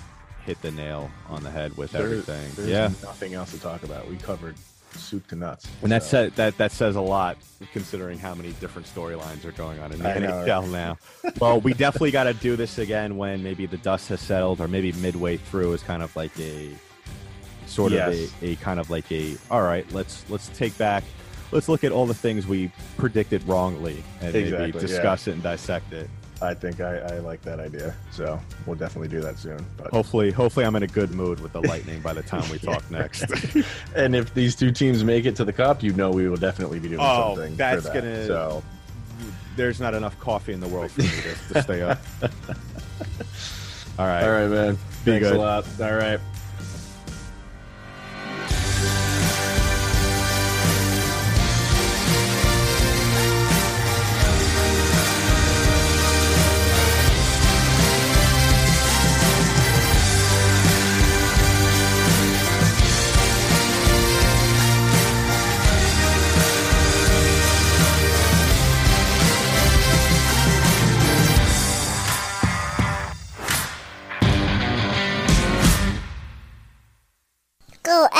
hit 0.46 0.60
the 0.62 0.70
nail 0.70 1.10
on 1.28 1.42
the 1.42 1.50
head 1.50 1.76
with 1.76 1.92
There- 1.92 2.02
everything. 2.02 2.50
There's 2.56 2.68
yeah, 2.68 2.88
nothing 3.02 3.34
else 3.34 3.50
to 3.52 3.60
talk 3.60 3.82
about. 3.82 4.08
We 4.08 4.16
covered 4.16 4.56
soup 4.98 5.26
to 5.28 5.36
nuts. 5.36 5.66
and 5.82 5.90
that 5.92 6.02
So, 6.02 6.08
said 6.08 6.36
that 6.36 6.56
that 6.58 6.72
says 6.72 6.96
a 6.96 7.00
lot 7.00 7.36
considering 7.72 8.18
how 8.18 8.34
many 8.34 8.52
different 8.60 8.86
storylines 8.88 9.44
are 9.44 9.52
going 9.52 9.78
on 9.80 9.92
in 9.92 9.98
the 10.00 10.08
I 10.08 10.18
know, 10.18 10.30
NHL 10.44 10.70
now. 10.70 10.98
well, 11.40 11.60
we 11.60 11.72
definitely 11.74 12.10
got 12.10 12.24
to 12.24 12.34
do 12.34 12.56
this 12.56 12.78
again 12.78 13.16
when 13.16 13.42
maybe 13.42 13.66
the 13.66 13.76
dust 13.78 14.08
has 14.08 14.20
settled, 14.20 14.60
or 14.60 14.68
maybe 14.68 14.92
midway 14.92 15.36
through 15.36 15.72
is 15.72 15.82
kind 15.82 16.02
of 16.02 16.14
like 16.16 16.36
a 16.40 16.70
sort 17.66 17.92
Yes. 17.92 18.08
of 18.32 18.42
a, 18.42 18.46
a 18.50 18.56
kind 18.56 18.78
of 18.80 18.90
like 18.90 19.10
a 19.12 19.36
all 19.50 19.62
right, 19.62 19.90
let's 19.92 20.28
let's 20.28 20.48
take 20.48 20.76
back. 20.78 21.04
Let's 21.52 21.68
look 21.68 21.84
at 21.84 21.92
all 21.92 22.06
the 22.06 22.14
things 22.14 22.46
we 22.46 22.72
predicted 22.96 23.46
wrongly 23.46 24.02
and 24.22 24.34
Exactly, 24.34 24.66
maybe 24.66 24.78
yeah. 24.78 24.80
discuss 24.86 25.28
it 25.28 25.32
and 25.32 25.42
dissect 25.42 25.92
it. 25.92 26.08
I 26.42 26.54
think 26.54 26.80
I, 26.80 26.96
I 26.98 27.18
like 27.20 27.40
that 27.42 27.60
idea. 27.60 27.94
So 28.10 28.38
we'll 28.66 28.76
definitely 28.76 29.08
do 29.08 29.20
that 29.20 29.38
soon. 29.38 29.64
But 29.76 29.90
Hopefully, 29.92 30.30
hopefully, 30.30 30.66
I'm 30.66 30.74
in 30.76 30.82
a 30.82 30.86
good 30.88 31.10
mood 31.12 31.40
with 31.40 31.52
the 31.52 31.60
Lightning 31.62 32.00
by 32.00 32.12
the 32.12 32.22
time 32.22 32.48
we 32.50 32.58
talk 32.70 32.88
next. 32.90 33.24
and 33.96 34.14
if 34.16 34.34
these 34.34 34.56
two 34.56 34.70
teams 34.72 35.04
make 35.04 35.24
it 35.24 35.36
to 35.36 35.44
the 35.44 35.52
cup, 35.52 35.82
you 35.82 35.92
know 35.92 36.10
we 36.10 36.28
will 36.28 36.36
definitely 36.36 36.78
be 36.80 36.88
doing 36.88 37.00
Oh, 37.00 37.34
something. 37.34 37.56
that's 37.56 37.86
for 37.86 37.92
that. 37.92 38.02
gonna- 38.02 38.26
So 38.26 38.62
There's 39.56 39.80
not 39.80 39.94
enough 39.94 40.18
coffee 40.18 40.52
in 40.52 40.60
the 40.60 40.68
world 40.68 40.90
for 40.90 41.02
me 41.02 41.08
to, 41.08 41.54
to 41.54 41.62
stay 41.62 41.82
up. 41.82 41.98
All 43.98 44.06
right. 44.06 44.24
all 44.24 44.30
right, 44.30 44.48
man. 44.48 44.74
Be 45.04 45.10
Thanks 45.12 45.28
good. 45.28 45.36
a 45.36 45.38
lot. 45.38 45.66
All 45.80 45.92
right. 45.94 46.18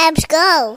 Abs, 0.04 0.24
go. 0.26 0.76